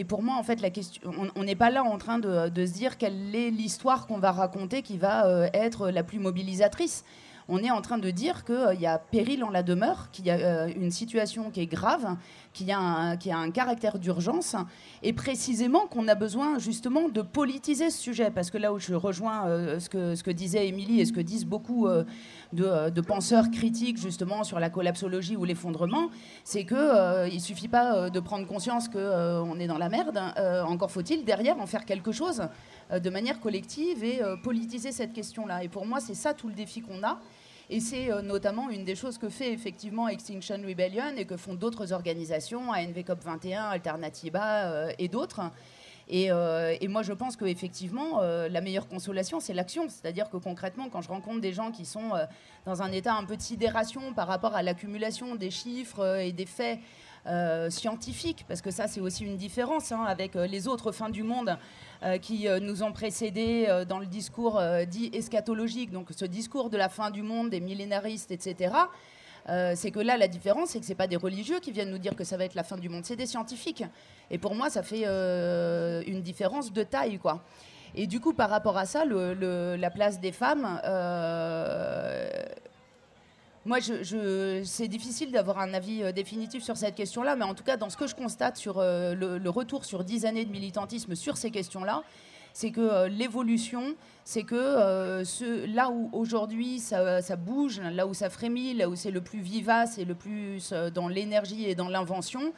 pour 0.06 0.22
moi, 0.22 0.36
en 0.36 0.42
fait, 0.42 0.60
la 0.60 0.68
question, 0.68 1.10
on 1.34 1.42
n'est 1.42 1.56
pas 1.56 1.70
là 1.70 1.82
en 1.82 1.96
train 1.96 2.18
de, 2.18 2.50
se 2.54 2.72
dire 2.72 2.98
quelle 2.98 3.34
est 3.34 3.50
l'histoire 3.50 4.06
qu'on 4.06 4.18
va 4.18 4.30
raconter 4.30 4.82
qui 4.82 4.98
va 4.98 5.48
être 5.54 5.88
la 5.88 6.02
plus 6.02 6.18
mobilisatrice. 6.18 7.02
On 7.48 7.58
est 7.58 7.70
en 7.70 7.80
train 7.80 7.98
de 7.98 8.10
dire 8.10 8.44
qu'il 8.44 8.80
y 8.80 8.86
a 8.86 8.98
péril 8.98 9.44
en 9.44 9.50
la 9.50 9.62
demeure, 9.62 10.10
qu'il 10.10 10.26
y 10.26 10.30
a 10.30 10.66
une 10.68 10.90
situation 10.90 11.50
qui 11.50 11.60
est 11.60 11.66
grave, 11.66 12.16
qu'il 12.52 12.66
y 12.66 12.72
a 12.72 12.78
un, 12.78 13.50
caractère 13.50 13.98
d'urgence, 13.98 14.56
et 15.02 15.12
précisément 15.12 15.86
qu'on 15.86 16.08
a 16.08 16.14
besoin 16.14 16.58
justement 16.58 17.08
de 17.08 17.22
politiser 17.22 17.90
ce 17.90 18.00
sujet, 18.00 18.30
parce 18.30 18.50
que 18.50 18.58
là 18.58 18.72
où 18.72 18.78
je 18.78 18.94
rejoins 18.94 19.78
ce, 19.78 19.88
que, 19.88 20.14
ce 20.14 20.24
que 20.24 20.30
disait 20.30 20.66
Émilie 20.66 21.00
et 21.00 21.04
ce 21.04 21.12
que 21.12 21.20
disent 21.20 21.44
beaucoup 21.44 21.86
de, 22.52 23.00
penseurs 23.00 23.50
critiques 23.50 23.98
justement 23.98 24.42
sur 24.42 24.58
la 24.58 24.70
collapsologie 24.70 25.36
ou 25.36 25.44
l'effondrement, 25.44 26.10
c'est 26.42 26.64
qu'il 26.64 26.76
ne 26.76 27.28
il 27.28 27.40
suffit 27.40 27.68
pas 27.68 28.10
de 28.10 28.20
prendre 28.20 28.46
conscience 28.46 28.88
qu'on 28.88 29.58
est 29.60 29.66
dans 29.66 29.78
la 29.78 29.88
merde, 29.88 30.18
encore 30.66 30.90
faut-il 30.90 31.24
derrière 31.24 31.60
en 31.60 31.66
faire 31.66 31.84
quelque 31.84 32.10
chose 32.10 32.42
de 32.90 33.10
manière 33.10 33.40
collective 33.40 34.02
et 34.02 34.20
politiser 34.42 34.92
cette 34.92 35.12
question-là. 35.12 35.62
Et 35.62 35.68
pour 35.68 35.86
moi, 35.86 36.00
c'est 36.00 36.14
ça 36.14 36.34
tout 36.34 36.48
le 36.48 36.54
défi 36.54 36.80
qu'on 36.80 37.02
a. 37.02 37.18
Et 37.68 37.80
c'est 37.80 38.12
euh, 38.12 38.22
notamment 38.22 38.70
une 38.70 38.84
des 38.84 38.94
choses 38.94 39.18
que 39.18 39.28
fait 39.28 39.52
effectivement 39.52 40.08
Extinction 40.08 40.58
Rebellion 40.66 41.16
et 41.16 41.24
que 41.24 41.36
font 41.36 41.54
d'autres 41.54 41.92
organisations, 41.92 42.70
ANV 42.70 43.00
COP21, 43.00 43.70
Alternativa 43.70 44.66
euh, 44.66 44.92
et 44.98 45.08
d'autres. 45.08 45.40
Euh, 46.12 46.76
et, 46.80 46.86
moi, 46.86 47.02
je 47.02 47.12
pense 47.12 47.34
qu'effectivement, 47.34 48.20
la 48.20 48.60
meilleure 48.60 48.86
consolation, 48.86 49.40
c'est 49.40 49.52
l'action. 49.52 49.88
C'est-à-dire 49.88 50.30
que 50.30 50.36
concrètement, 50.36 50.88
quand 50.88 51.02
je 51.02 51.08
rencontre 51.08 51.40
des 51.40 51.52
gens 51.52 51.72
qui 51.72 51.84
sont 51.84 52.12
dans 52.64 52.80
un 52.80 52.92
état 52.92 53.14
un 53.14 53.24
peu 53.24 53.36
de 53.36 53.42
sidération 53.42 54.14
par 54.14 54.28
rapport 54.28 54.54
à 54.54 54.62
l'accumulation 54.62 55.34
des 55.34 55.50
chiffres 55.50 56.20
et 56.20 56.30
des 56.30 56.46
faits 56.46 56.78
scientifiques, 57.70 58.44
parce 58.48 58.62
que 58.62 58.70
ça, 58.70 58.86
c'est 58.86 59.00
aussi 59.00 59.24
une 59.24 59.36
différence 59.36 59.92
hein, 59.92 60.04
avec 60.06 60.34
les 60.34 60.68
autres 60.68 60.92
fins 60.92 61.10
du 61.10 61.22
monde 61.22 61.58
euh, 62.02 62.18
qui 62.18 62.46
euh, 62.46 62.60
nous 62.60 62.82
ont 62.82 62.92
précédés 62.92 63.64
euh, 63.68 63.86
dans 63.86 63.98
le 63.98 64.04
discours 64.04 64.60
dit 64.86 65.10
eschatologique, 65.14 65.90
donc 65.90 66.08
ce 66.14 66.26
discours 66.26 66.68
de 66.68 66.76
la 66.76 66.90
fin 66.90 67.10
du 67.10 67.22
monde, 67.22 67.48
des 67.48 67.60
millénaristes, 67.60 68.30
etc. 68.30 68.74
c'est 69.74 69.90
que 69.90 70.00
là, 70.00 70.16
la 70.16 70.28
différence, 70.28 70.70
c'est 70.70 70.80
que 70.80 70.86
ce 70.86 70.92
pas 70.92 71.06
des 71.06 71.16
religieux 71.16 71.60
qui 71.60 71.72
viennent 71.72 71.90
nous 71.90 71.98
dire 71.98 72.16
que 72.16 72.24
ça 72.24 72.36
va 72.36 72.44
être 72.44 72.54
la 72.54 72.64
fin 72.64 72.76
du 72.76 72.88
monde, 72.88 73.04
c'est 73.04 73.16
des 73.16 73.26
scientifiques. 73.26 73.84
Et 74.30 74.38
pour 74.38 74.54
moi, 74.54 74.70
ça 74.70 74.82
fait 74.82 75.04
une 76.06 76.20
différence 76.20 76.72
de 76.72 76.82
taille, 76.82 77.18
quoi. 77.18 77.44
Et 77.94 78.06
du 78.06 78.18
coup, 78.18 78.32
par 78.32 78.50
rapport 78.50 78.76
à 78.76 78.86
ça, 78.86 79.04
la 79.04 79.90
place 79.90 80.20
des 80.20 80.32
femmes, 80.32 80.80
moi, 83.66 83.78
c'est 83.80 84.86
difficile 84.86 85.32
d'avoir 85.32 85.58
un 85.58 85.74
avis 85.74 86.04
euh, 86.04 86.12
définitif 86.12 86.62
sur 86.62 86.76
cette 86.76 86.94
question-là, 86.94 87.34
mais 87.34 87.44
en 87.44 87.54
tout 87.54 87.64
cas, 87.64 87.76
dans 87.76 87.90
ce 87.90 87.96
que 87.96 88.06
je 88.06 88.14
constate 88.14 88.56
sur 88.56 88.78
euh, 88.78 89.14
le, 89.14 89.50
retour 89.50 89.84
sur 89.84 90.04
dix 90.04 90.24
années 90.24 90.44
de 90.44 90.52
militantisme 90.52 91.16
sur 91.16 91.36
ces 91.36 91.50
questions-là, 91.50 92.02
c'est 92.52 92.70
que 92.70 92.80
euh, 92.80 93.08
l'évolution, 93.08 93.96
c'est 94.24 94.44
que 94.44 95.24
là 95.66 95.90
où 95.90 96.10
aujourd'hui 96.12 96.78
ça, 96.78 97.20
ça, 97.22 97.34
bouge, 97.34 97.80
là 97.80 98.06
où 98.06 98.14
ça 98.14 98.30
frémit, 98.30 98.74
là 98.74 98.88
où 98.88 98.94
c'est 98.94 99.10
le 99.10 99.20
plus 99.20 99.40
vivace 99.40 99.98
et 99.98 100.04
le 100.04 100.14
plus 100.14 100.72
dans 100.94 101.08
l'énergie 101.08 101.68
et 101.68 101.74
dans 101.74 101.88
l'invention, 101.88 102.52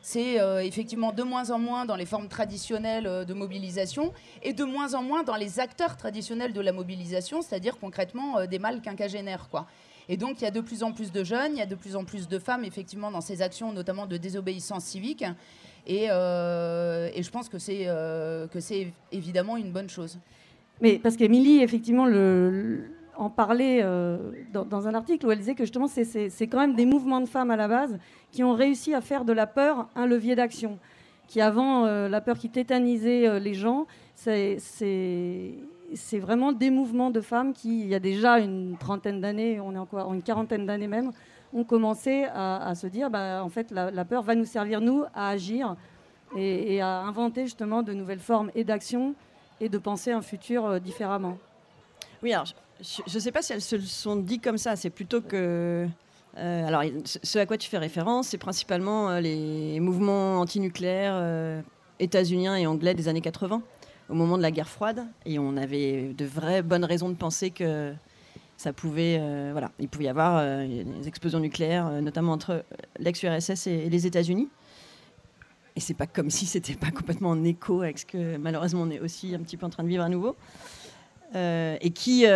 c'est 0.00 0.38
effectivement 0.66 1.12
de 1.12 1.22
moins 1.22 1.50
en 1.50 1.60
moins 1.60 1.84
dans 1.84 1.94
les 1.94 2.06
formes 2.06 2.28
traditionnelles 2.28 3.24
de 3.24 3.34
mobilisation 3.34 4.12
et 4.42 4.52
de 4.52 4.64
moins 4.64 4.94
en 4.94 5.02
moins 5.02 5.22
dans 5.22 5.36
les 5.36 5.60
acteurs 5.60 5.96
traditionnels 5.96 6.52
de 6.52 6.60
la 6.60 6.72
mobilisation, 6.72 7.40
c'est-à-dire 7.40 7.78
concrètement 7.78 8.44
des 8.46 8.58
mâles 8.58 8.80
quinquagénaires. 8.80 9.48
Quoi. 9.48 9.68
Et 10.08 10.16
donc, 10.16 10.40
il 10.40 10.44
y 10.44 10.46
a 10.46 10.50
de 10.50 10.60
plus 10.60 10.82
en 10.82 10.92
plus 10.92 11.12
de 11.12 11.24
jeunes, 11.24 11.52
il 11.52 11.58
y 11.58 11.62
a 11.62 11.66
de 11.66 11.74
plus 11.74 11.96
en 11.96 12.04
plus 12.04 12.28
de 12.28 12.38
femmes, 12.38 12.64
effectivement, 12.64 13.10
dans 13.10 13.20
ces 13.20 13.42
actions, 13.42 13.72
notamment 13.72 14.06
de 14.06 14.16
désobéissance 14.16 14.84
civique. 14.84 15.24
Et, 15.86 16.10
euh, 16.10 17.10
je 17.20 17.30
pense 17.30 17.48
que 17.48 17.58
c'est 17.58 17.84
euh, 17.86 18.46
évidemment 19.10 19.56
une 19.56 19.72
bonne 19.72 19.88
chose. 19.88 20.18
Mais 20.80 20.98
parce 20.98 21.16
qu'Émilie, 21.16 21.62
effectivement, 21.62 22.06
en 23.16 23.30
parlait 23.30 23.80
euh, 23.82 24.18
dans, 24.52 24.88
un 24.88 24.94
article 24.94 25.26
où 25.26 25.30
elle 25.30 25.38
disait 25.38 25.54
que 25.54 25.64
justement, 25.64 25.86
c'est 25.86 26.46
quand 26.46 26.58
même 26.58 26.74
des 26.74 26.86
mouvements 26.86 27.20
de 27.20 27.28
femmes 27.28 27.50
à 27.50 27.56
la 27.56 27.68
base 27.68 27.98
qui 28.32 28.42
ont 28.42 28.54
réussi 28.54 28.94
à 28.94 29.00
faire 29.00 29.24
de 29.24 29.32
la 29.32 29.46
peur 29.46 29.88
un 29.94 30.06
levier 30.06 30.34
d'action. 30.34 30.78
Qui 31.28 31.40
avant, 31.40 31.86
la 31.86 32.20
peur 32.20 32.36
qui 32.36 32.50
tétanisait 32.50 33.40
les 33.40 33.54
gens, 33.54 33.86
c'est 34.14 34.58
c'est 35.94 36.18
vraiment 36.18 36.52
des 36.52 36.70
mouvements 36.70 37.10
de 37.10 37.20
femmes 37.20 37.52
qui, 37.52 37.80
il 37.80 37.88
y 37.88 37.94
a 37.94 38.00
déjà 38.00 38.38
une 38.38 38.76
trentaine 38.78 39.20
d'années, 39.20 39.60
on 39.60 39.74
est 39.74 39.78
encore 39.78 40.12
une 40.12 40.22
quarantaine 40.22 40.66
d'années 40.66 40.88
même, 40.88 41.12
ont 41.54 41.64
commencé 41.64 42.24
à, 42.34 42.74
se 42.74 42.86
dire, 42.86 43.10
bah, 43.10 43.42
en 43.44 43.48
fait, 43.48 43.70
la, 43.70 44.04
peur 44.04 44.22
va 44.22 44.34
nous 44.34 44.44
servir, 44.44 44.80
nous, 44.80 45.04
à 45.14 45.28
agir 45.28 45.76
et, 46.36 46.80
à 46.80 47.00
inventer 47.00 47.44
justement 47.44 47.82
de 47.82 47.92
nouvelles 47.92 48.20
formes 48.20 48.50
et 48.54 48.64
d'action 48.64 49.14
et 49.60 49.68
de 49.68 49.78
penser 49.78 50.10
un 50.10 50.22
futur 50.22 50.64
euh, 50.64 50.78
différemment. 50.78 51.38
Oui, 52.22 52.32
alors, 52.32 52.46
je 52.80 53.14
ne 53.14 53.20
sais 53.20 53.30
pas 53.30 53.42
si 53.42 53.52
elles 53.52 53.60
se 53.60 53.78
sont 53.78 54.16
dit 54.16 54.40
comme 54.40 54.58
ça, 54.58 54.76
c'est 54.76 54.90
plutôt 54.90 55.20
que... 55.20 55.86
Euh, 56.38 56.66
alors, 56.66 56.82
ce 57.04 57.38
à 57.38 57.46
quoi 57.46 57.58
tu 57.58 57.68
fais 57.68 57.78
référence, 57.78 58.28
c'est 58.28 58.38
principalement 58.38 59.10
euh, 59.10 59.20
les 59.20 59.78
mouvements 59.78 60.40
antinucléaires 60.40 61.62
états-uniens 62.00 62.56
et 62.56 62.66
anglais 62.66 62.94
des 62.94 63.08
années 63.08 63.20
80 63.20 63.62
au 64.12 64.14
moment 64.14 64.36
de 64.36 64.42
la 64.42 64.50
guerre 64.50 64.68
froide. 64.68 65.04
Et 65.24 65.38
on 65.38 65.56
avait 65.56 66.12
de 66.12 66.24
vraies 66.24 66.62
bonnes 66.62 66.84
raisons 66.84 67.08
de 67.08 67.14
penser 67.14 67.50
que 67.50 67.94
ça 68.58 68.72
pouvait, 68.72 69.18
euh, 69.18 69.48
voilà, 69.52 69.72
il 69.80 69.88
pouvait 69.88 70.04
y 70.04 70.08
avoir 70.08 70.36
euh, 70.36 70.66
des 70.66 71.08
explosions 71.08 71.40
nucléaires, 71.40 71.86
euh, 71.88 72.00
notamment 72.00 72.32
entre 72.32 72.64
l'ex-URSS 72.98 73.66
et, 73.66 73.88
les 73.88 74.06
États-Unis. 74.06 74.48
Et 75.74 75.80
c'est 75.80 75.94
pas 75.94 76.06
comme 76.06 76.30
si 76.38 76.46
c'était 76.46 76.74
pas 76.74 76.90
complètement 76.90 77.30
en 77.30 77.42
écho 77.42 77.80
avec 77.80 77.98
ce 77.98 78.06
que 78.06 78.36
malheureusement 78.36 78.82
on 78.82 78.90
est 78.90 79.00
aussi 79.00 79.34
un 79.34 79.40
petit 79.40 79.56
peu 79.56 79.66
en 79.66 79.70
train 79.70 79.82
de 79.82 79.88
vivre 79.88 80.04
à 80.04 80.08
nouveau. 80.08 80.36
et 81.34 81.90
qui 81.94 82.26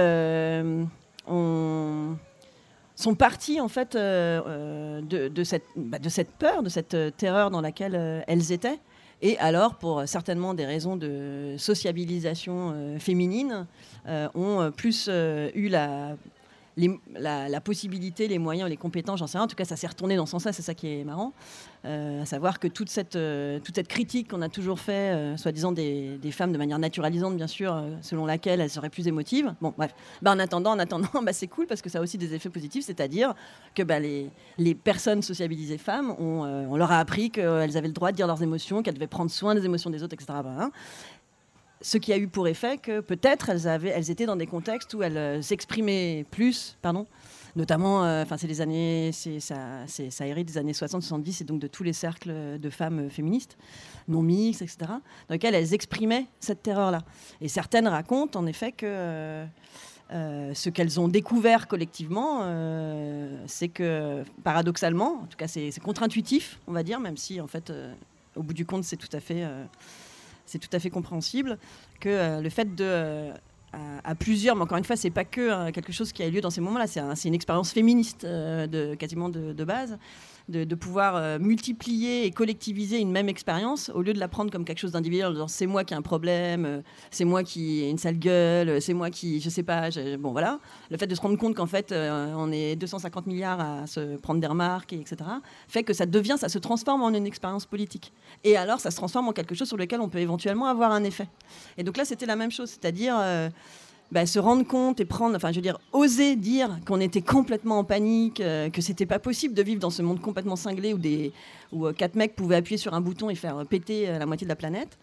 ont, 1.28 2.16
sont 2.96 3.14
partis 3.14 3.60
en 3.60 3.68
fait 3.68 3.92
bah, 3.94 5.00
de 5.02 5.44
cette 6.08 6.30
peur, 6.38 6.62
de 6.62 6.70
cette 6.70 6.96
terreur 7.18 7.50
dans 7.50 7.60
laquelle 7.60 8.24
elles 8.26 8.52
étaient 8.52 8.80
et 9.22 9.38
alors, 9.38 9.76
pour 9.76 10.02
certainement 10.06 10.52
des 10.52 10.66
raisons 10.66 10.96
de 10.96 11.54
sociabilisation 11.58 12.72
euh, 12.74 12.98
féminine, 12.98 13.66
euh, 14.06 14.28
ont 14.34 14.60
euh, 14.60 14.70
plus 14.70 15.08
eu 15.54 15.68
la, 15.68 16.16
la, 16.76 17.60
possibilité, 17.60 18.28
les 18.28 18.38
moyens, 18.38 18.68
les 18.68 18.76
compétences, 18.76 19.18
j'en 19.18 19.26
sais 19.26 19.38
rien. 19.38 19.44
En 19.44 19.48
tout 19.48 19.56
cas, 19.56 19.64
ça 19.64 19.76
s'est 19.76 19.86
retourné 19.86 20.16
dans 20.16 20.26
ce 20.26 20.32
sens-là, 20.32 20.52
c'est 20.52 20.62
ça 20.62 20.74
qui 20.74 20.88
est 20.88 21.04
marrant. 21.04 21.32
à 21.84 22.24
savoir 22.26 22.58
que 22.58 22.68
toute 22.68 22.90
cette, 22.90 23.18
toute 23.64 23.74
cette 23.74 23.88
critique 23.88 24.30
qu'on 24.30 24.42
a 24.42 24.48
toujours 24.48 24.78
fait, 24.78 25.36
soi-disant 25.36 25.72
des, 25.72 26.18
femmes 26.32 26.52
de 26.52 26.58
manière 26.58 26.78
naturalisante, 26.78 27.36
bien 27.36 27.46
sûr, 27.46 27.82
selon 28.02 28.26
laquelle 28.26 28.60
elles 28.60 28.70
seraient 28.70 28.90
plus 28.90 29.08
émotives. 29.08 29.54
Bon, 29.60 29.72
bref. 29.76 29.94
Bah, 30.22 30.32
en 30.32 30.38
attendant, 30.38 30.72
en 30.72 30.78
attendant 30.78 31.08
bah, 31.22 31.32
c'est 31.32 31.46
cool 31.46 31.66
parce 31.66 31.82
que 31.82 31.88
ça 31.88 31.98
a 31.98 32.02
aussi 32.02 32.18
des 32.18 32.34
effets 32.34 32.50
positifs, 32.50 32.84
c'est-à-dire 32.84 33.34
que 33.74 33.82
bah, 33.82 33.98
les, 33.98 34.30
personnes 34.74 35.22
sociabilisées 35.22 35.78
femmes, 35.78 36.10
ont, 36.18 36.42
on 36.42 36.76
leur 36.76 36.92
a 36.92 36.98
appris 36.98 37.30
qu'elles 37.30 37.76
avaient 37.76 37.88
le 37.88 37.94
droit 37.94 38.10
de 38.10 38.16
dire 38.16 38.26
leurs 38.26 38.42
émotions, 38.42 38.82
qu'elles 38.82 38.94
devaient 38.94 39.06
prendre 39.06 39.30
soin 39.30 39.54
des 39.54 39.64
émotions 39.64 39.90
des 39.90 40.02
autres, 40.02 40.14
etc. 40.14 40.34
ce 41.86 41.98
qui 41.98 42.12
a 42.12 42.18
eu 42.18 42.26
pour 42.26 42.48
effet 42.48 42.78
que 42.78 42.98
peut-être 42.98 43.48
elles, 43.48 44.10
étaient 44.10 44.26
dans 44.26 44.34
des 44.34 44.48
contextes 44.48 44.92
où 44.94 45.04
elles 45.04 45.16
euh, 45.16 45.40
s'exprimaient 45.40 46.26
plus, 46.32 46.76
pardon, 46.82 47.06
notamment, 47.54 48.04
euh, 48.04 48.24
c'est 48.36 48.48
les 48.48 48.60
années, 48.60 49.12
ça, 49.12 49.54
ça 49.86 50.26
hérite 50.26 50.48
des 50.48 50.58
années 50.58 50.72
60-70 50.72 51.42
et 51.42 51.44
donc 51.44 51.60
de 51.60 51.68
tous 51.68 51.84
les 51.84 51.92
cercles 51.92 52.58
de 52.58 52.70
femmes 52.70 53.08
féministes, 53.08 53.56
non 54.08 54.20
mixtes, 54.20 54.62
etc., 54.62 54.78
dans 55.28 55.34
lesquels 55.34 55.54
elles 55.54 55.74
exprimaient 55.74 56.26
cette 56.40 56.60
terreur-là. 56.60 57.02
Et 57.40 57.46
certaines 57.46 57.86
racontent 57.86 58.40
en 58.40 58.46
effet 58.46 58.72
que 58.72 59.46
euh, 60.12 60.54
ce 60.54 60.70
qu'elles 60.70 60.98
ont 60.98 61.06
découvert 61.06 61.68
collectivement, 61.68 62.40
c'est 63.46 63.68
que 63.68 64.24
paradoxalement, 64.42 65.20
en 65.22 65.26
tout 65.26 65.36
cas 65.36 65.46
c'est 65.46 65.78
contre-intuitif, 65.80 66.58
on 66.66 66.72
va 66.72 66.82
dire, 66.82 66.98
même 66.98 67.16
si 67.16 67.40
en 67.40 67.46
fait, 67.46 67.72
au 68.34 68.42
bout 68.42 68.54
du 68.54 68.66
compte, 68.66 68.82
c'est 68.82 68.96
tout 68.96 69.16
à 69.16 69.20
fait 69.20 69.44
c'est 70.46 70.58
tout 70.58 70.68
à 70.72 70.78
fait 70.78 70.90
compréhensible 70.90 71.58
que 72.00 72.08
euh, 72.08 72.40
le 72.40 72.50
fait 72.50 72.74
de 72.74 72.84
euh, 72.84 73.32
à, 74.04 74.14
plusieurs, 74.14 74.56
mais 74.56 74.62
encore 74.62 74.78
une 74.78 74.84
fois, 74.84 74.96
c'est 74.96 75.10
pas 75.10 75.24
que 75.24 75.50
hein, 75.50 75.72
quelque 75.72 75.92
chose 75.92 76.12
qui 76.12 76.22
a 76.22 76.26
eu 76.26 76.30
lieu 76.30 76.40
dans 76.40 76.50
ces 76.50 76.62
moments-là, 76.62 76.86
c'est 76.86 77.28
une 77.28 77.34
expérience 77.34 77.72
féministe 77.72 78.24
euh, 78.24 78.66
de, 78.66 78.94
quasiment 78.94 79.28
de 79.28 79.64
base 79.64 79.98
de, 80.48 80.74
pouvoir 80.74 81.16
euh, 81.16 81.38
multiplier 81.38 82.24
et 82.24 82.30
collectiviser 82.30 82.98
une 82.98 83.10
même 83.10 83.28
expérience 83.28 83.90
au 83.94 84.02
lieu 84.02 84.12
de 84.12 84.20
la 84.20 84.28
prendre 84.28 84.50
comme 84.50 84.64
quelque 84.64 84.78
chose 84.78 84.92
d'individuel 84.92 85.34
c'est 85.48 85.66
moi 85.66 85.84
qui 85.84 85.94
ai 85.94 85.96
un 85.96 86.02
problème, 86.02 86.64
euh, 86.64 86.82
c'est 87.10 87.24
moi 87.24 87.42
qui 87.42 87.82
ai 87.82 87.90
une 87.90 87.98
sale 87.98 88.18
gueule, 88.18 88.80
c'est 88.80 88.94
moi 88.94 89.10
qui, 89.10 89.40
je 89.40 89.48
sais 89.48 89.62
pas, 89.62 89.88
bon 90.18 90.32
voilà. 90.32 90.60
Le 90.90 90.96
fait 90.96 91.06
de 91.06 91.14
se 91.14 91.20
rendre 91.20 91.36
compte 91.36 91.56
qu'en 91.56 91.66
fait 91.66 91.90
euh, 91.92 92.32
on 92.36 92.52
est 92.52 92.76
250 92.76 93.26
milliards 93.26 93.60
à 93.60 93.86
se 93.86 94.16
prendre 94.16 94.40
des 94.40 94.46
remarques, 94.46 94.92
et 94.92 95.00
etc., 95.00 95.16
fait 95.68 95.82
que 95.82 95.92
ça 95.92 96.06
devient, 96.06 96.36
ça 96.38 96.48
se 96.48 96.58
transforme 96.58 97.02
en 97.02 97.10
une 97.10 97.26
expérience 97.26 97.66
politique. 97.66 98.12
Et 98.44 98.56
alors 98.56 98.80
ça 98.80 98.90
se 98.90 98.96
transforme 98.96 99.28
en 99.28 99.32
quelque 99.32 99.54
chose 99.54 99.68
sur 99.68 99.76
lequel 99.76 100.00
on 100.00 100.08
peut 100.08 100.18
éventuellement 100.18 100.66
avoir 100.66 100.92
un 100.92 101.02
effet. 101.04 101.28
Et 101.76 101.82
donc 101.82 101.96
là 101.96 102.04
c'était 102.04 102.26
la 102.26 102.36
même 102.36 102.52
chose, 102.52 102.70
c'est-à-dire 102.70 103.16
bah, 104.12 104.26
se 104.26 104.38
rendre 104.38 104.66
compte 104.66 105.00
et 105.00 105.04
prendre, 105.04 105.34
enfin, 105.36 105.50
je 105.50 105.56
veux 105.56 105.62
dire, 105.62 105.78
oser 105.92 106.36
dire 106.36 106.78
qu'on 106.86 107.00
était 107.00 107.22
complètement 107.22 107.78
en 107.78 107.84
panique, 107.84 108.40
euh, 108.40 108.70
que 108.70 108.80
c'était 108.80 109.06
pas 109.06 109.18
possible 109.18 109.54
de 109.54 109.62
vivre 109.62 109.80
dans 109.80 109.90
ce 109.90 110.02
monde 110.02 110.20
complètement 110.20 110.56
cinglé 110.56 110.94
où, 110.94 110.98
des, 110.98 111.32
euh, 111.72 111.92
quatre 111.92 112.14
mecs 112.14 112.36
pouvaient 112.36 112.56
appuyer 112.56 112.78
sur 112.78 112.94
un 112.94 113.00
bouton 113.00 113.30
et 113.30 113.34
faire 113.34 113.64
péter 113.68 114.08
euh, 114.08 114.18
la 114.18 114.26
moitié 114.26 114.44
de 114.44 114.48
la 114.48 114.56
planète. 114.56 114.98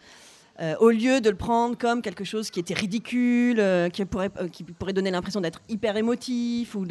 euh, 0.62 0.76
au 0.80 0.92
lieu 0.92 1.20
de 1.20 1.32
le 1.32 1.36
prendre 1.36 1.76
comme 1.76 2.04
quelque 2.04 2.24
chose 2.24 2.52
qui 2.52 2.60
était 2.60 2.76
ridicule, 2.76 3.60
qui, 3.92 4.06
pourrait, 4.06 4.94
donner 4.94 5.10
l'impression 5.10 5.42
d'être 5.42 5.62
hyper 5.68 5.98
émotif 5.98 6.76
ou, 6.76 6.86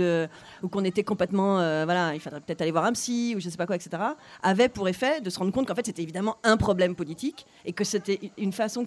qu'on 0.68 0.84
était 0.84 1.04
complètement, 1.04 1.54
voilà, 1.84 2.12
il 2.12 2.20
faudrait 2.20 2.40
peut-être 2.40 2.60
aller 2.60 2.72
voir 2.72 2.84
un 2.84 2.92
psy 2.92 3.34
ou 3.36 3.40
je 3.40 3.48
sais 3.48 3.56
pas 3.56 3.66
quoi, 3.66 3.76
etc., 3.76 4.02
avait 4.42 4.68
pour 4.68 4.88
effet 4.88 5.20
de 5.20 5.30
se 5.30 5.38
rendre 5.38 5.52
compte 5.52 5.68
qu'en 5.68 5.76
fait 5.76 5.86
c'était 5.86 6.02
évidemment 6.02 6.38
un 6.42 6.56
problème 6.56 6.96
politique 6.96 7.46
et 7.64 7.72
que 7.72 7.84
c'était 7.84 8.32
une 8.36 8.52
façon 8.52 8.84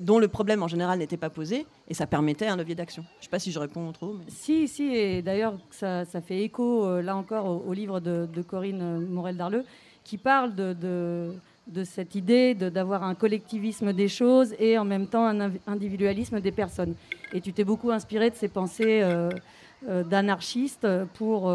dont 0.00 0.18
le 0.18 0.28
problème 0.28 0.62
en 0.62 0.68
général 0.68 0.98
n'était 0.98 1.16
pas 1.16 1.30
posé 1.30 1.66
et 1.88 1.94
ça 1.94 2.06
permettait 2.06 2.46
un 2.46 2.56
levier 2.56 2.74
d'action. 2.74 3.04
Je 3.20 3.24
sais 3.24 3.30
pas 3.30 3.38
si 3.38 3.52
je 3.52 3.58
réponds 3.58 3.90
trop. 3.92 4.14
Mais... 4.14 4.24
Si, 4.28 4.68
si, 4.68 4.94
et 4.94 5.22
d'ailleurs, 5.22 5.54
ça, 5.70 6.04
fait 6.04 6.42
écho, 6.42 6.84
euh, 6.84 7.02
là 7.02 7.16
encore, 7.16 7.66
au, 7.66 7.72
livre 7.72 8.00
de, 8.00 8.42
Corinne 8.42 8.82
euh, 8.82 8.98
Morel-Darleux, 8.98 9.64
qui 10.02 10.18
parle 10.18 10.54
de, 10.54 11.34
cette 11.84 12.14
idée 12.14 12.54
d'avoir 12.54 13.04
un 13.04 13.14
collectivisme 13.14 13.92
des 13.92 14.08
choses 14.08 14.54
et 14.58 14.76
en 14.76 14.84
même 14.84 15.06
temps 15.06 15.26
un 15.26 15.52
individualisme 15.66 16.40
des 16.40 16.52
personnes. 16.52 16.94
Et 17.32 17.40
tu 17.40 17.52
t'es 17.52 17.64
beaucoup 17.64 17.90
inspiré 17.90 18.28
de 18.28 18.34
ces 18.34 18.48
pensées 18.48 19.00
euh, 19.02 19.30
euh, 19.88 20.04
d'anarchistes 20.04 20.86
pour, 21.14 21.52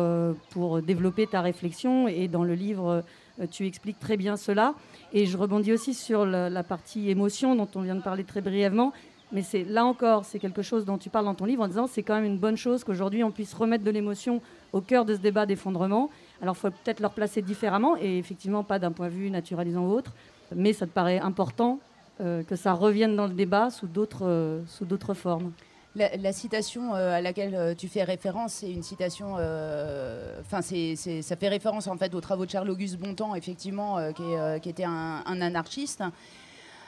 pour 0.49 0.81
développer 0.81 1.27
ta 1.27 1.41
réflexion. 1.41 2.07
Et 2.07 2.27
dans 2.27 2.43
le 2.43 2.55
livre, 2.55 3.03
tu 3.47 3.65
expliques 3.65 3.99
très 3.99 4.17
bien 4.17 4.37
cela. 4.37 4.73
Et 5.13 5.25
je 5.25 5.37
rebondis 5.37 5.73
aussi 5.73 5.93
sur 5.93 6.25
la, 6.25 6.63
partie 6.63 7.09
émotion 7.09 7.55
dont 7.55 7.67
on 7.75 7.81
vient 7.81 7.95
de 7.95 8.01
parler 8.01 8.23
très 8.23 8.41
brièvement. 8.41 8.93
Mais 9.31 9.43
c'est 9.43 9.63
là 9.63 9.85
encore, 9.85 10.25
c'est 10.25 10.39
quelque 10.39 10.63
chose 10.63 10.85
dont 10.85 10.97
tu 10.97 11.09
parles 11.09 11.25
dans 11.25 11.35
ton 11.35 11.45
livre 11.45 11.61
en 11.61 11.67
disant 11.67 11.85
c'est 11.85 12.01
quand 12.01 12.15
même 12.15 12.25
une 12.25 12.39
bonne 12.39 12.57
chose 12.57 12.83
qu'aujourd'hui 12.83 13.23
on 13.23 13.29
puisse 13.29 13.53
remettre 13.53 13.83
de 13.83 13.91
l'émotion 13.91 14.41
au 14.73 14.81
cœur 14.81 15.05
de 15.05 15.13
ce 15.13 15.19
débat 15.19 15.45
d'effondrement. 15.45 16.09
Alors 16.41 16.55
il 16.55 16.59
faut 16.59 16.71
peut-être 16.71 16.99
le 16.99 17.07
replacer 17.07 17.43
différemment 17.43 17.95
et 17.97 18.17
effectivement 18.17 18.63
pas 18.63 18.79
d'un 18.79 18.91
point 18.91 19.07
de 19.07 19.13
vue 19.13 19.29
naturalisant 19.29 19.85
ou 19.85 19.91
autre, 19.91 20.13
mais 20.55 20.73
ça 20.73 20.87
te 20.87 20.91
paraît 20.91 21.19
important 21.19 21.79
euh, 22.21 22.41
que 22.43 22.55
ça 22.55 22.73
revienne 22.73 23.15
dans 23.15 23.27
le 23.27 23.33
débat 23.33 23.69
sous 23.69 23.85
d'autres 23.85 24.25
euh, 24.25 25.13
formes. 25.13 25.51
La, 25.95 26.33
citation 26.33 26.93
euh, 26.93 27.13
à 27.13 27.21
laquelle 27.21 27.55
euh, 27.55 27.73
tu 27.73 27.87
fais 27.87 28.03
référence, 28.03 28.53
c'est 28.53 28.71
une 28.71 28.83
citation. 28.83 29.37
euh, 29.39 30.39
Enfin, 30.41 30.61
ça 30.61 31.35
fait 31.35 31.47
référence 31.47 31.87
en 31.87 31.97
fait 31.97 32.13
aux 32.13 32.21
travaux 32.21 32.45
de 32.45 32.51
Charles-Auguste 32.51 32.97
Bontemps, 32.97 33.33
effectivement, 33.33 33.97
qui, 34.13 34.69
était 34.69 34.83
un, 34.83 35.23
anarchiste. 35.25 36.03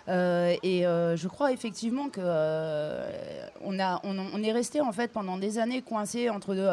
Et 0.08 0.84
je 0.84 1.28
crois 1.28 1.52
effectivement 1.52 2.10
que 2.10 2.22
on, 3.62 3.80
a, 3.80 4.02
on, 4.04 4.44
est 4.44 4.52
resté 4.52 4.82
en 4.82 4.92
fait 4.92 5.12
pendant 5.12 5.38
des 5.38 5.58
années 5.58 5.82
coincé 5.82 6.30
entre 6.30 6.54
deux, 6.56 6.70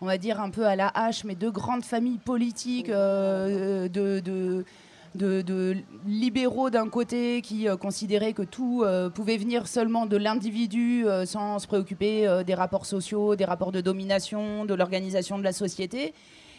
on 0.00 0.06
va 0.06 0.18
dire 0.18 0.40
un 0.40 0.50
peu 0.50 0.66
à 0.66 0.76
la 0.76 0.88
hache, 0.88 1.24
mais 1.24 1.34
deux 1.34 1.50
grandes 1.50 1.84
familles 1.84 2.18
politiques 2.18 2.88
de, 2.88 4.64
de, 5.14 5.76
libéraux 6.06 6.70
d'un 6.70 6.88
côté 6.88 7.42
qui 7.42 7.68
euh, 7.68 7.76
considéraient 7.76 8.32
que 8.32 8.42
tout 8.42 8.82
euh, 8.84 9.10
pouvait 9.10 9.36
venir 9.36 9.66
seulement 9.66 10.06
de 10.06 10.16
l'individu 10.16 11.06
euh, 11.06 11.26
sans 11.26 11.58
se 11.58 11.66
préoccuper 11.66 12.42
des 12.46 12.54
rapports 12.54 12.86
sociaux, 12.86 13.36
des 13.36 13.44
rapports 13.44 13.72
de 13.72 13.80
domination, 13.80 14.64
de 14.64 14.74
l'organisation 14.74 15.38
de 15.38 15.44
la 15.44 15.52
société. 15.52 16.14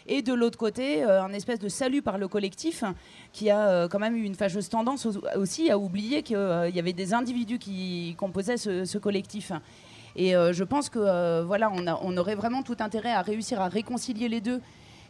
Et 0.06 0.20
de 0.20 0.34
l'autre 0.34 0.58
côté, 0.58 1.02
un 1.02 1.32
espèce 1.32 1.58
de 1.58 1.68
salut 1.70 2.02
par 2.02 2.18
le 2.18 2.28
collectif 2.28 2.84
qui 3.32 3.48
a 3.48 3.88
quand 3.88 3.98
même 3.98 4.14
eu 4.14 4.24
une 4.24 4.34
fâcheuse 4.34 4.68
tendance 4.68 5.06
au- 5.06 5.22
aussi 5.36 5.70
à 5.70 5.78
oublier 5.78 6.22
qu'il 6.22 6.36
y 6.74 6.78
avait 6.78 6.92
des 6.92 7.14
individus 7.14 7.58
qui 7.58 8.14
composaient 8.18 8.58
ce, 8.58 8.98
collectif. 8.98 9.50
Et 10.14 10.32
je 10.32 10.62
pense 10.62 10.90
que 10.90 11.42
voilà, 11.44 11.72
on, 11.72 11.86
on 12.02 12.16
aurait 12.18 12.34
vraiment 12.34 12.62
tout 12.62 12.76
intérêt 12.80 13.12
à 13.12 13.22
réussir 13.22 13.62
à 13.62 13.68
réconcilier 13.68 14.28
les 14.28 14.42
deux 14.42 14.60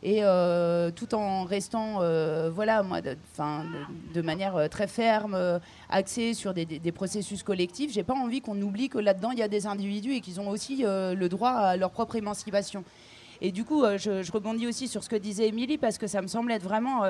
et 0.05 0.19
euh, 0.23 0.90
tout 0.90 1.14
en 1.14 1.45
restant 1.45 2.03
euh, 2.03 2.51
voilà 2.55 2.83
moi 2.83 3.01
de, 3.01 4.21
manière 4.21 4.55
euh, 4.55 4.69
très 4.69 4.87
ferme 4.87 5.61
axée 5.88 6.35
sur 6.35 6.53
des, 6.53 6.93
processus 6.93 7.43
collectifs 7.43 7.90
j'ai 7.90 8.05
pas 8.05 8.12
envie 8.12 8.43
qu'on 8.43 8.61
oublie 8.61 8.90
que 8.90 8.99
là-dedans 8.99 9.31
il 9.31 9.38
y 9.38 9.43
a 9.43 9.49
des 9.49 9.67
individus 9.67 10.12
et 10.12 10.21
qu'ils 10.21 10.40
ont 10.40 10.51
aussi 10.51 10.85
le 10.85 11.27
droit 11.29 11.51
à 11.51 11.77
leur 11.77 11.90
propre 11.90 12.17
émancipation. 12.17 12.85
Et 13.40 13.51
du 13.51 13.64
coup 13.64 13.83
je, 13.97 14.31
rebondis 14.31 14.67
aussi 14.67 14.87
sur 14.88 15.03
ce 15.03 15.09
que 15.09 15.17
disait 15.17 15.49
Émilie 15.49 15.79
parce 15.79 15.97
que 15.97 16.07
ça 16.07 16.21
me 16.21 16.27
semble 16.27 16.53
être 16.53 16.62
vraiment 16.62 17.05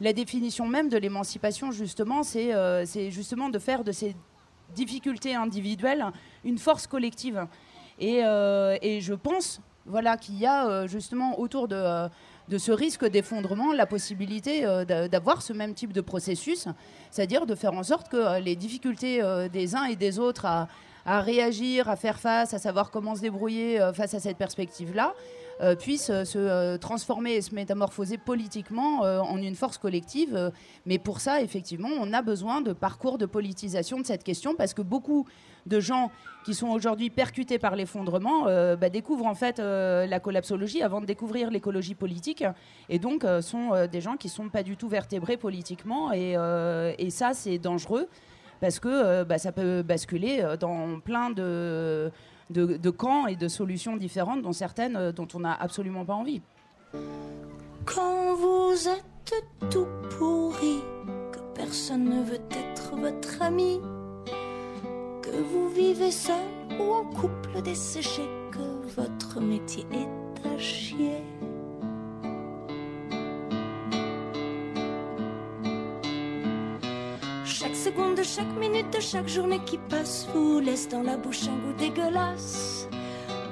la 0.00 0.12
définition 0.12 0.66
même 0.66 0.88
de 0.88 0.98
l'émancipation 0.98 1.72
justement 1.72 2.22
c'est 2.22 2.52
c'est 2.84 3.10
justement 3.10 3.48
de 3.48 3.58
faire 3.58 3.84
de 3.84 3.92
ces 3.92 4.14
difficultés 4.74 5.34
individuelles 5.34 6.04
une 6.44 6.58
force 6.58 6.86
collective. 6.86 7.46
Et, 7.98 8.18
et 8.18 9.00
je 9.00 9.14
pense 9.14 9.60
voilà, 9.86 10.16
qu'il 10.16 10.38
y 10.38 10.46
a 10.46 10.86
justement 10.86 11.38
autour 11.40 11.68
de, 11.68 12.08
de 12.48 12.58
ce 12.58 12.72
risque 12.72 13.06
d'effondrement 13.08 13.72
la 13.72 13.86
possibilité 13.86 14.66
euh, 14.66 14.84
d'a- 14.84 15.08
d'avoir 15.08 15.40
ce 15.42 15.52
même 15.52 15.72
type 15.74 15.92
de 15.92 16.00
processus, 16.02 16.66
c'est-à-dire 17.10 17.46
de 17.46 17.54
faire 17.54 17.72
en 17.72 17.82
sorte 17.82 18.08
que 18.10 18.16
euh, 18.16 18.38
les 18.40 18.54
difficultés 18.56 19.22
euh, 19.22 19.48
des 19.48 19.74
uns 19.74 19.84
et 19.84 19.96
des 19.96 20.18
autres 20.18 20.44
à, 20.46 20.68
réagir, 21.20 21.88
à 21.88 21.96
faire 21.96 22.18
face, 22.18 22.54
à 22.54 22.58
savoir 22.58 22.90
comment 22.90 23.14
se 23.14 23.20
débrouiller 23.20 23.78
face 23.94 24.14
à 24.14 24.20
cette 24.20 24.36
perspective-là, 24.38 25.14
euh, 25.60 25.76
puissent 25.76 26.10
euh, 26.10 26.24
se 26.24 26.38
euh, 26.38 26.78
transformer 26.78 27.34
et 27.34 27.42
se 27.42 27.54
métamorphoser 27.54 28.18
politiquement 28.18 29.04
euh, 29.04 29.20
en 29.20 29.38
une 29.38 29.54
force 29.54 29.78
collective. 29.78 30.52
mais 30.86 30.98
pour 30.98 31.20
ça, 31.20 31.42
effectivement, 31.42 31.90
on 32.00 32.12
a 32.12 32.22
besoin 32.22 32.60
de 32.60 32.72
parcours 32.72 33.18
de 33.18 33.26
politisation 33.26 34.00
de 34.00 34.06
cette 34.06 34.24
question 34.24 34.54
parce 34.54 34.74
que 34.74 34.82
beaucoup 34.82 35.26
de 35.66 35.80
gens 35.80 36.10
qui 36.44 36.54
sont 36.54 36.68
aujourd'hui 36.68 37.08
percutés 37.08 37.58
par 37.58 37.74
l'effondrement 37.74 38.44
bah, 38.76 38.90
découvrent 38.90 39.24
en 39.24 39.34
fait 39.34 39.58
la 39.58 40.20
collapsologie 40.20 40.82
avant 40.82 41.00
de 41.00 41.06
découvrir 41.06 41.50
l'écologie 41.50 41.94
politique 41.94 42.44
et 42.90 42.98
donc 42.98 43.24
sont 43.40 43.86
des 43.90 44.02
gens 44.02 44.18
qui 44.18 44.28
sont 44.28 44.50
pas 44.50 44.62
du 44.62 44.76
tout 44.76 44.88
vertébrés 44.88 45.38
politiquement 45.38 46.12
et, 46.12 46.36
ça 47.08 47.32
c'est 47.32 47.56
dangereux 47.56 48.08
parce 48.60 48.78
que 48.78 49.22
bah, 49.24 49.38
ça 49.38 49.52
peut 49.52 49.82
basculer 49.82 50.44
dans 50.60 51.00
plein 51.00 51.30
de, 51.30 52.12
de, 52.50 52.90
camps 52.90 53.26
et 53.26 53.36
de 53.36 53.48
solutions 53.48 53.96
différentes 53.96 54.42
dont 54.42 54.52
certaines 54.52 54.96
euh, 54.96 55.12
dont 55.12 55.28
on 55.34 55.40
n'a 55.40 55.54
absolument 55.54 56.04
pas 56.04 56.14
envie. 56.14 56.42
Quand 57.84 58.34
vous 58.34 58.88
êtes 58.88 59.44
tout 59.70 59.86
pourri, 60.10 60.80
que 61.32 61.38
personne 61.54 62.04
ne 62.04 62.22
veut 62.22 62.40
être 62.50 62.96
votre 62.96 63.42
ami, 63.42 63.80
que 65.22 65.30
vous 65.30 65.68
vivez 65.68 66.10
seul 66.10 66.34
ou 66.78 66.92
en 66.92 67.04
couple 67.04 67.62
desséché, 67.62 68.22
que 68.50 68.88
votre 68.94 69.40
métier 69.40 69.86
est 69.92 70.46
à 70.46 70.58
chier. 70.58 71.22
Seconde, 77.84 78.22
chaque 78.24 78.56
minute 78.58 78.90
de 78.94 79.00
chaque 79.00 79.28
journée 79.28 79.60
qui 79.66 79.76
passe 79.76 80.26
vous 80.32 80.58
laisse 80.58 80.88
dans 80.88 81.02
la 81.02 81.18
bouche 81.18 81.46
un 81.48 81.56
goût 81.58 81.76
dégueulasse. 81.76 82.88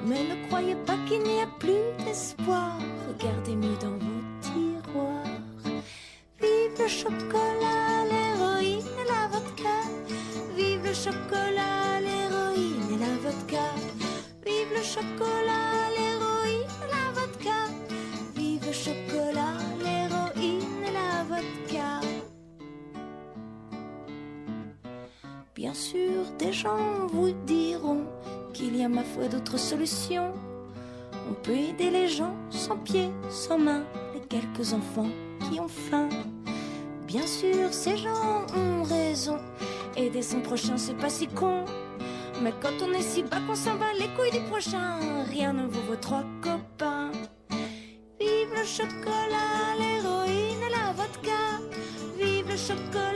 Mais 0.07 0.23
ne 0.23 0.47
croyez 0.47 0.73
pas 0.87 0.97
qu'il 1.07 1.21
n'y 1.21 1.39
a 1.39 1.47
plus 1.59 1.85
d'espoir. 2.03 2.79
Regardez 3.09 3.55
mieux 3.55 3.77
dans 3.79 3.91
vos 3.91 4.23
tiroirs. 4.41 5.83
Vive 6.41 6.79
le 6.79 6.87
chocolat, 6.87 8.05
l'héroïne 8.09 8.87
et 9.01 9.07
la 9.07 9.27
vodka. 9.27 9.77
Vive 10.57 10.83
le 10.83 10.93
chocolat, 10.95 12.01
l'héroïne 12.01 12.89
et 12.91 12.97
la 13.05 13.13
vodka. 13.23 13.67
Vive 14.43 14.71
le 14.75 14.81
chocolat, 14.81 15.52
Bien 25.73 25.81
sûr, 25.81 26.25
des 26.37 26.53
gens 26.53 27.07
vous 27.11 27.31
diront 27.47 28.05
qu'il 28.53 28.77
y 28.77 28.83
a 28.83 28.87
ma 28.87 29.03
foi 29.03 29.27
d'autres 29.27 29.57
solutions. 29.57 30.31
On 31.27 31.33
peut 31.33 31.55
aider 31.55 31.89
les 31.89 32.07
gens 32.07 32.35
sans 32.51 32.77
pied, 32.77 33.09
sans 33.31 33.57
main, 33.57 33.81
les 34.13 34.19
quelques 34.19 34.71
enfants 34.71 35.09
qui 35.39 35.59
ont 35.59 35.67
faim. 35.67 36.09
Bien 37.07 37.25
sûr, 37.25 37.73
ces 37.73 37.97
gens 37.97 38.45
ont 38.55 38.83
raison. 38.83 39.39
Aider 39.97 40.21
son 40.21 40.41
prochain, 40.41 40.77
c'est 40.77 40.93
pas 40.93 41.09
si 41.09 41.25
con. 41.25 41.65
Mais 42.43 42.53
quand 42.61 42.79
on 42.83 42.93
est 42.93 43.01
si 43.01 43.23
bas 43.23 43.41
qu'on 43.47 43.55
s'en 43.55 43.73
bat 43.73 43.93
les 43.97 44.09
couilles 44.09 44.39
du 44.39 44.45
prochain, 44.51 44.99
rien 45.31 45.53
ne 45.53 45.65
vaut 45.65 45.87
vos 45.89 45.95
trois 45.95 46.23
copains. 46.39 47.09
Vive 48.19 48.53
le 48.55 48.63
chocolat, 48.63 49.73
l'héroïne 49.79 50.69
la 50.69 50.93
vodka. 50.93 51.41
Vive 52.19 52.47
le 52.47 52.57
chocolat, 52.57 53.12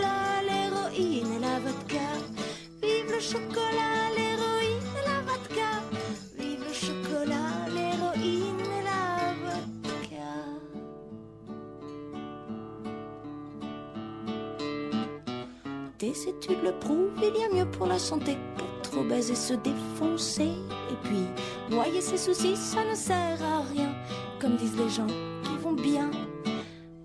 Des 16.07 16.29
études 16.29 16.63
le 16.63 16.71
prouvent, 16.71 17.11
il 17.17 17.37
y 17.37 17.43
a 17.43 17.49
mieux 17.53 17.69
pour 17.69 17.85
la 17.85 17.99
santé 17.99 18.37
qu'être 18.55 18.97
obèse 18.97 19.29
et 19.29 19.35
se 19.35 19.55
défoncer. 19.55 20.53
Et 20.89 20.95
puis, 21.03 21.25
noyer 21.69 21.99
ses 21.99 22.15
soucis, 22.15 22.55
ça 22.55 22.85
ne 22.89 22.95
sert 22.95 23.43
à 23.43 23.61
rien, 23.63 23.93
comme 24.39 24.55
disent 24.55 24.77
les 24.77 24.87
gens 24.87 25.07
qui 25.43 25.57
vont 25.61 25.73
bien. 25.73 26.09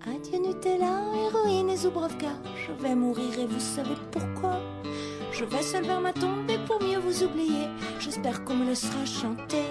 Adieu 0.05 0.39
Nutella, 0.39 1.01
héroïne 1.17 1.69
et 1.69 1.75
Zubrovka, 1.75 2.29
je 2.55 2.71
vais 2.81 2.95
mourir 2.95 3.37
et 3.37 3.45
vous 3.45 3.59
savez 3.59 3.95
pourquoi 4.09 4.61
Je 5.33 5.43
vais 5.43 5.63
seul 5.63 5.83
vers 5.83 5.99
ma 5.99 6.13
tombe 6.13 6.49
et 6.49 6.59
pour 6.59 6.81
mieux 6.81 6.99
vous 6.99 7.25
oublier, 7.25 7.67
j'espère 7.99 8.45
qu'on 8.45 8.55
me 8.55 8.67
laissera 8.67 9.03
chanter. 9.05 9.65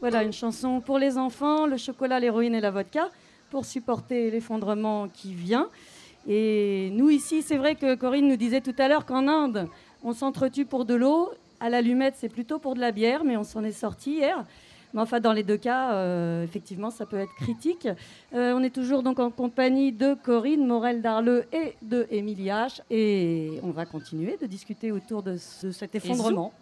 Voilà 0.00 0.22
une 0.22 0.32
chanson 0.32 0.80
pour 0.80 0.98
les 0.98 1.18
enfants, 1.18 1.66
le 1.66 1.76
chocolat, 1.76 2.18
l'héroïne 2.20 2.54
et 2.54 2.60
la 2.60 2.70
vodka, 2.70 3.10
pour 3.50 3.64
supporter 3.64 4.30
l'effondrement 4.30 5.08
qui 5.08 5.34
vient. 5.34 5.68
Et 6.28 6.90
nous 6.92 7.10
ici, 7.10 7.42
c'est 7.42 7.56
vrai 7.56 7.74
que 7.74 7.94
Corinne 7.94 8.28
nous 8.28 8.36
disait 8.36 8.60
tout 8.60 8.74
à 8.78 8.88
l'heure 8.88 9.04
qu'en 9.06 9.26
Inde, 9.28 9.68
on 10.02 10.12
s'entretue 10.12 10.64
pour 10.64 10.84
de 10.84 10.94
l'eau. 10.94 11.30
À 11.60 11.68
l'allumette, 11.68 12.14
c'est 12.16 12.28
plutôt 12.30 12.58
pour 12.58 12.74
de 12.74 12.80
la 12.80 12.92
bière, 12.92 13.24
mais 13.24 13.36
on 13.36 13.44
s'en 13.44 13.62
est 13.64 13.72
sorti 13.72 14.12
hier. 14.12 14.44
Mais 14.92 15.00
enfin, 15.02 15.20
dans 15.20 15.32
les 15.32 15.42
deux 15.44 15.56
cas, 15.58 15.92
euh, 15.92 16.42
effectivement, 16.42 16.90
ça 16.90 17.06
peut 17.06 17.18
être 17.18 17.34
critique. 17.36 17.86
Euh, 18.34 18.54
on 18.56 18.62
est 18.62 18.74
toujours 18.74 19.02
donc 19.02 19.20
en 19.20 19.30
compagnie 19.30 19.92
de 19.92 20.14
Corinne 20.14 20.66
Morel 20.66 21.00
Darleux 21.00 21.44
et 21.52 21.74
de 21.82 22.06
Émilie 22.10 22.46
H. 22.48 22.80
Et 22.90 23.60
on 23.62 23.70
va 23.70 23.84
continuer 23.86 24.36
de 24.40 24.46
discuter 24.46 24.90
autour 24.90 25.22
de, 25.22 25.36
ce- 25.36 25.70
cet 25.70 25.94
effondrement. 25.94 26.52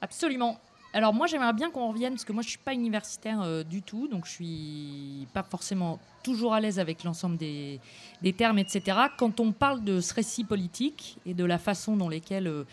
Absolument. 0.00 0.58
Alors 0.98 1.14
moi 1.14 1.28
j'aimerais 1.28 1.52
bien 1.52 1.70
qu'on 1.70 1.92
revienne 1.92 2.14
parce 2.14 2.24
que 2.24 2.32
moi 2.32 2.42
je 2.42 2.48
suis 2.48 2.58
pas 2.58 2.74
universitaire 2.74 3.40
euh, 3.40 3.62
du 3.62 3.82
tout, 3.82 4.08
donc 4.08 4.26
je 4.26 4.32
suis 4.32 5.28
pas 5.32 5.44
forcément 5.44 6.00
toujours 6.24 6.54
à 6.54 6.60
l'aise 6.60 6.80
avec 6.80 7.04
l'ensemble 7.04 7.36
des, 7.36 7.78
termes, 8.36 8.58
etc. 8.58 8.98
Quand 9.16 9.38
on 9.38 9.52
parle 9.52 9.84
de 9.84 10.00
ce 10.00 10.12
récit 10.12 10.42
politique 10.42 11.18
et 11.24 11.34
de 11.34 11.44
la 11.44 11.58
façon 11.58 11.96
dont 11.96 12.08
lesquelles 12.08 12.48
euh, 12.48 12.64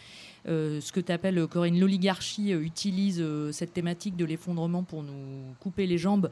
euh, 0.48 0.82
ce 0.82 0.92
que 0.92 1.02
tu 1.02 1.12
appelles 1.12 1.46
Corinne 1.46 1.80
l'oligarchie 1.80 2.50
utilise 2.50 3.24
cette 3.52 3.74
thématique 3.74 4.16
de 4.16 4.26
l'effondrement 4.26 4.82
pour 4.82 5.04
nous 5.04 5.54
couper 5.60 5.86
les 5.86 6.00
jambes, 6.00 6.32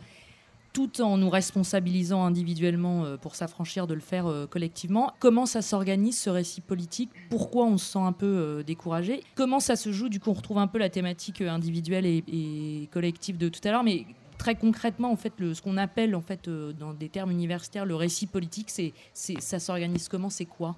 tout 0.73 1.01
en 1.01 1.17
nous 1.17 1.29
responsabilisant 1.29 2.25
individuellement 2.25 3.05
euh, 3.05 3.15
pour 3.15 3.35
s'affranchir 3.35 3.85
de 3.87 3.93
le 3.93 4.01
faire 4.01 4.25
euh, 4.25 4.47
collectivement. 4.47 5.13
Comment 5.19 5.45
ça 5.45 5.61
s'organise 5.61 6.19
ce 6.19 6.31
récit 6.31 6.61
politique? 6.61 7.11
Pourquoi 7.29 7.65
on 7.65 7.77
se 7.77 7.93
sent 7.93 7.99
un 7.99 8.11
peu 8.11 8.25
euh, 8.25 8.63
découragé? 8.63 9.23
Comment 9.35 9.59
ça 9.59 9.75
se 9.75 9.91
joue? 9.91 10.09
Du 10.09 10.19
coup, 10.19 10.31
on 10.31 10.33
retrouve 10.33 10.57
un 10.57 10.67
peu 10.67 10.79
la 10.79 10.89
thématique 10.89 11.41
individuelle 11.41 12.05
et, 12.05 12.89
collective 12.91 13.37
de 13.37 13.49
tout 13.49 13.61
à 13.63 13.71
l'heure, 13.71 13.83
mais 13.83 14.05
très 14.37 14.55
concrètement, 14.55 15.15
ce 15.15 15.61
qu'on 15.61 15.77
appelle 15.77 16.15
en 16.15 16.21
fait 16.21 16.49
dans 16.49 16.93
des 16.93 17.09
termes 17.09 17.31
universitaires 17.31 17.85
le 17.85 17.95
récit 17.95 18.25
politique, 18.25 18.71
ça 19.13 19.59
s'organise 19.59 20.07
comment? 20.09 20.29
C'est 20.29 20.45
quoi? 20.45 20.75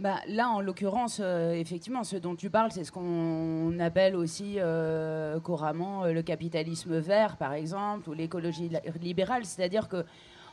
Bah, 0.00 0.16
là, 0.28 0.48
en 0.48 0.62
l'occurrence, 0.62 1.20
euh, 1.22 1.52
effectivement, 1.52 2.04
ce 2.04 2.16
dont 2.16 2.34
tu 2.34 2.48
parles, 2.48 2.72
c'est 2.72 2.84
ce 2.84 2.90
qu'on 2.92 3.78
appelle 3.80 4.16
aussi 4.16 4.54
euh, 4.56 5.38
couramment 5.40 6.04
euh, 6.04 6.12
le 6.12 6.22
capitalisme 6.22 6.98
vert, 6.98 7.36
par 7.36 7.52
exemple, 7.52 8.08
ou 8.08 8.14
l'écologie 8.14 8.70
libérale. 9.02 9.44
C'est-à-dire 9.44 9.88
que, 9.88 10.06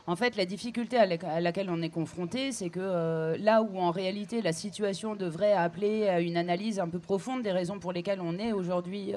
en 0.06 0.16
fait, 0.16 0.36
la 0.36 0.44
difficulté 0.44 0.98
à, 0.98 1.06
la- 1.06 1.16
à 1.32 1.40
laquelle 1.40 1.70
on 1.70 1.80
est 1.80 1.88
confronté, 1.88 2.52
c'est 2.52 2.68
que 2.68 3.36
là 3.38 3.62
où 3.62 3.78
en 3.78 3.90
réalité 3.90 4.42
la 4.42 4.52
situation 4.52 5.16
devrait 5.16 5.54
appeler 5.54 6.08
à 6.08 6.20
une 6.20 6.36
analyse 6.36 6.78
un 6.78 6.88
peu 6.88 6.98
profonde 6.98 7.42
des 7.42 7.52
raisons 7.52 7.78
pour 7.78 7.92
lesquelles 7.92 8.20
on 8.20 8.38
est 8.38 8.52
aujourd'hui 8.52 9.14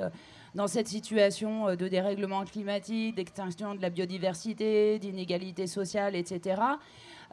dans 0.56 0.68
cette 0.68 0.88
situation 0.90 1.76
de 1.76 1.88
dérèglement 1.88 2.44
climatique, 2.46 3.16
d'extinction 3.16 3.76
de 3.76 3.82
la 3.82 3.90
biodiversité, 3.90 5.00
d'inégalité 5.00 5.66
sociale, 5.68 6.16
etc. 6.16 6.62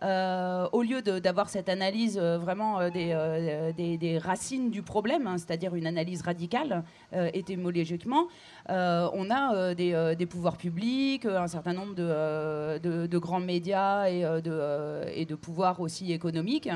Euh, 0.03 0.69
au 0.73 0.83
lieu 0.83 1.03
d'avoir 1.03 1.49
cette 1.49 1.69
analyse 1.69 2.19
euh, 2.23 2.39
vraiment 2.39 2.79
euh, 2.81 2.91
des, 2.91 4.19
racines 4.19 4.71
du 4.71 4.83
problème, 4.83 5.27
hein, 5.27 5.39
c'est-à-dire 5.39 5.75
une 5.75 5.87
analyse 5.87 6.23
radicale 6.23 6.85
étymologiquement, 7.13 8.29
on 8.69 9.31
a 9.31 9.75
des, 9.75 10.27
pouvoirs 10.27 10.57
publics, 10.57 11.25
un 11.25 11.47
certain 11.47 11.73
nombre 11.73 11.95
de, 11.95 13.19
grands 13.19 13.41
médias 13.41 14.09
et, 14.09 14.23
de, 14.23 15.35
pouvoirs 15.35 15.81
aussi 15.81 16.13
économiques 16.13 16.69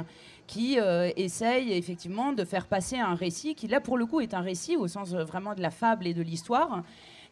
qui 0.47 0.79
euh, 0.79 1.11
effectivement 1.17 2.33
de 2.33 2.45
faire 2.45 2.67
passer 2.67 2.99
un 2.99 3.15
récit 3.15 3.55
qui, 3.55 3.69
là, 3.69 3.81
pour 3.81 3.97
le 3.97 4.07
coup, 4.07 4.21
est 4.21 4.35
un 4.35 4.41
récit 4.41 4.77
au 4.77 4.89
sens 4.89 5.15
vraiment 5.15 5.55
de 5.55 5.63
la 5.63 5.71
fable 5.71 6.07
et 6.07 6.15
de 6.15 6.23
l'histoire, 6.23 6.83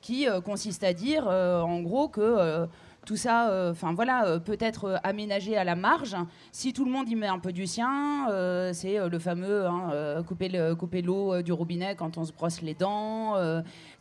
qui 0.01 0.27
consiste 0.45 0.83
à 0.85 0.93
dire, 0.95 1.27
en 1.27 1.81
gros, 1.81 2.09
que 2.09 2.67
tout 3.11 3.17
ça, 3.17 3.51
euh, 3.51 3.73
enfin 3.73 3.93
voilà, 3.93 4.25
euh, 4.27 4.39
peut 4.39 4.57
être 4.61 4.85
euh, 4.85 4.97
aménagé 5.03 5.57
à 5.57 5.65
la 5.65 5.75
marge. 5.75 6.15
Si 6.53 6.73
tout 6.73 6.85
le 6.85 6.93
monde 6.93 7.09
y 7.09 7.17
met 7.17 7.27
un 7.27 7.41
peu 7.41 7.53
du 7.53 7.67
sien, 7.67 8.29
c'est 8.73 9.09
le 9.09 9.19
fameux 9.19 9.67
hein, 9.67 10.23
couper 10.29 10.49
le- 10.49 10.77
couper 10.77 11.03
l'eau 11.03 11.43
du 11.43 11.53
robinet 11.53 11.97
quand 11.97 12.19
on 12.19 12.25
se 12.25 12.33
brosse 12.33 12.63
les 12.63 12.75
dents, 12.75 13.35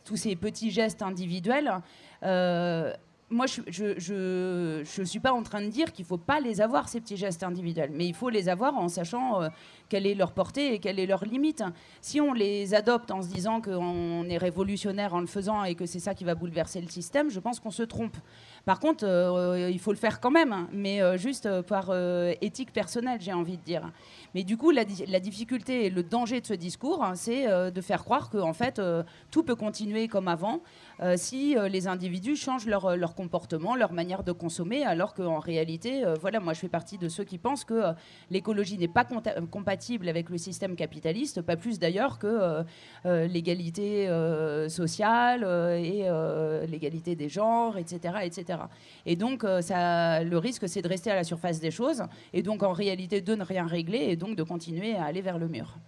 tous 0.04 0.16
ces 0.16 0.36
petits 0.36 0.70
gestes 0.70 1.02
individuels. 1.02 1.72
Moi, 2.22 3.46
je 3.46 3.62
je 4.84 5.02
suis 5.04 5.20
pas 5.20 5.32
en 5.32 5.42
train 5.42 5.62
de 5.62 5.68
dire 5.70 5.92
qu'il 5.92 6.04
faut 6.04 6.16
pas 6.18 6.38
les 6.38 6.60
avoir, 6.60 6.88
ces 6.88 7.00
petits 7.00 7.16
gestes 7.16 7.42
individuels, 7.42 7.90
mais 7.92 8.06
il 8.06 8.14
faut 8.14 8.28
les 8.28 8.48
avoir 8.48 8.76
en 8.76 8.88
sachant 8.88 9.40
quelle 9.90 10.06
est 10.06 10.14
leur 10.14 10.32
portée 10.32 10.72
et 10.72 10.78
quelle 10.78 10.98
est 10.98 11.04
leur 11.06 11.24
limite. 11.26 11.62
Si 12.00 12.20
on 12.20 12.32
les 12.32 12.72
adopte 12.74 13.10
en 13.10 13.20
se 13.20 13.28
disant 13.28 13.60
qu'on 13.60 14.24
est 14.28 14.38
révolutionnaire 14.38 15.12
en 15.12 15.20
le 15.20 15.26
faisant 15.26 15.64
et 15.64 15.74
que 15.74 15.84
c'est 15.84 15.98
ça 15.98 16.14
qui 16.14 16.24
va 16.24 16.34
bouleverser 16.34 16.80
le 16.80 16.88
système, 16.88 17.28
je 17.28 17.40
pense 17.40 17.60
qu'on 17.60 17.70
se 17.72 17.82
trompe. 17.82 18.16
Par 18.64 18.78
contre, 18.78 19.04
euh, 19.06 19.68
il 19.70 19.78
faut 19.78 19.90
le 19.92 19.98
faire 19.98 20.20
quand 20.20 20.30
même, 20.30 20.68
mais 20.72 21.02
euh, 21.02 21.16
juste 21.18 21.46
euh, 21.46 21.62
par 21.62 21.90
éthique 22.40 22.72
personnelle, 22.72 23.20
j'ai 23.20 23.32
envie 23.32 23.56
de 23.58 23.62
dire. 23.62 23.90
Mais 24.34 24.44
du 24.44 24.56
coup, 24.56 24.70
la, 24.70 24.84
di- 24.84 25.04
la 25.06 25.18
difficulté 25.18 25.86
et 25.86 25.90
le 25.90 26.02
danger 26.04 26.40
de 26.40 26.46
ce 26.46 26.54
discours, 26.54 27.02
hein, 27.02 27.14
c'est 27.16 27.48
de 27.72 27.80
faire 27.80 28.04
croire 28.04 28.30
que 28.30 28.38
en 28.38 28.52
fait, 28.52 28.80
tout 29.32 29.42
peut 29.42 29.56
continuer 29.56 30.06
comme 30.06 30.28
avant 30.28 30.60
si 31.16 31.56
les 31.68 31.88
individus 31.88 32.36
changent 32.36 32.66
leur, 32.66 32.96
leur 32.96 33.14
comportement, 33.16 33.74
leur 33.74 33.92
manière 33.92 34.22
de 34.22 34.30
consommer, 34.30 34.84
alors 34.84 35.14
qu'en 35.14 35.40
réalité, 35.40 36.04
voilà, 36.20 36.38
moi 36.38 36.52
je 36.52 36.60
fais 36.60 36.68
partie 36.68 36.96
de 36.96 37.08
ceux 37.08 37.24
qui 37.24 37.38
pensent 37.38 37.64
que 37.64 37.82
l'écologie 38.30 38.78
n'est 38.78 38.86
pas 38.86 39.02
compta- 39.02 39.40
avec 40.08 40.28
le 40.30 40.38
système 40.38 40.76
capitaliste, 40.76 41.42
pas 41.42 41.56
plus 41.56 41.78
d'ailleurs 41.78 42.18
que 42.18 42.26
euh, 42.26 42.62
euh, 43.06 43.26
l'égalité 43.26 44.08
euh, 44.08 44.68
sociale 44.68 45.42
et 45.78 46.06
l'égalité 46.68 47.16
des 47.16 47.28
genres, 47.28 47.76
etc., 47.78 48.14
etc. 48.22 48.60
Et 49.06 49.16
donc, 49.16 49.44
ça, 49.60 50.22
le 50.22 50.38
risque, 50.38 50.68
c'est 50.68 50.82
de 50.82 50.88
rester 50.88 51.10
à 51.10 51.14
la 51.14 51.24
surface 51.24 51.60
des 51.60 51.70
choses, 51.70 52.02
et 52.32 52.42
donc 52.42 52.62
en 52.62 52.72
réalité 52.72 53.20
de 53.20 53.34
ne 53.34 53.44
rien 53.44 53.66
régler, 53.66 54.06
et 54.10 54.16
donc 54.16 54.36
de 54.36 54.42
continuer 54.42 54.94
à 54.96 55.04
aller 55.04 55.22
vers 55.22 55.38
le 55.38 55.48
mur. 55.48 55.78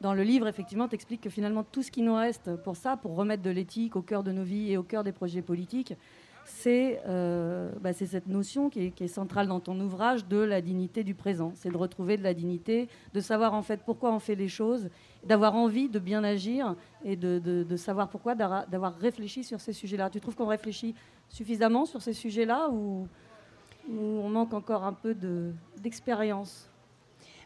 Dans 0.00 0.14
le 0.14 0.22
livre, 0.22 0.48
effectivement, 0.48 0.88
tu 0.88 0.94
expliques 0.94 1.20
que 1.20 1.30
finalement, 1.30 1.62
tout 1.62 1.82
ce 1.82 1.90
qui 1.90 2.00
nous 2.00 2.14
reste 2.14 2.56
pour 2.56 2.76
ça, 2.76 2.96
pour 2.96 3.16
remettre 3.16 3.42
de 3.42 3.50
l'éthique 3.50 3.96
au 3.96 4.02
cœur 4.02 4.22
de 4.22 4.32
nos 4.32 4.44
vies 4.44 4.72
et 4.72 4.78
au 4.78 4.82
cœur 4.82 5.04
des 5.04 5.12
projets 5.12 5.42
politiques, 5.42 5.94
c'est 6.44 7.00
euh, 7.06 7.70
bah, 7.80 7.92
c'est 7.92 8.06
cette 8.06 8.26
notion 8.26 8.70
qui 8.70 8.92
est, 8.98 9.06
centrale 9.08 9.48
dans 9.48 9.60
ton 9.60 9.78
ouvrage 9.80 10.26
de 10.26 10.38
la 10.38 10.60
dignité 10.60 11.04
du 11.04 11.14
présent. 11.14 11.52
C'est 11.54 11.70
de 11.70 11.76
retrouver 11.76 12.16
de 12.16 12.22
la 12.22 12.34
dignité, 12.34 12.88
de 13.14 13.20
savoir 13.20 13.54
en 13.54 13.62
fait 13.62 13.80
pourquoi 13.84 14.12
on 14.12 14.18
fait 14.18 14.34
les 14.34 14.48
choses, 14.48 14.88
d'avoir 15.24 15.54
envie 15.54 15.88
de 15.88 15.98
bien 15.98 16.24
agir 16.24 16.76
et 17.04 17.16
de, 17.16 17.76
savoir 17.76 18.08
pourquoi, 18.08 18.34
d'avoir 18.34 18.96
réfléchi 18.96 19.44
sur 19.44 19.60
ces 19.60 19.72
sujets-là. 19.72 20.10
Tu 20.10 20.20
trouves 20.20 20.36
qu'on 20.36 20.46
réfléchit 20.46 20.94
suffisamment 21.28 21.84
sur 21.84 22.02
ces 22.02 22.12
sujets-là 22.12 22.68
ou, 22.70 23.06
on 23.88 24.28
manque 24.28 24.54
encore 24.54 24.84
un 24.84 24.92
peu 24.92 25.14
de- 25.14 25.52
d'expérience? 25.78 26.69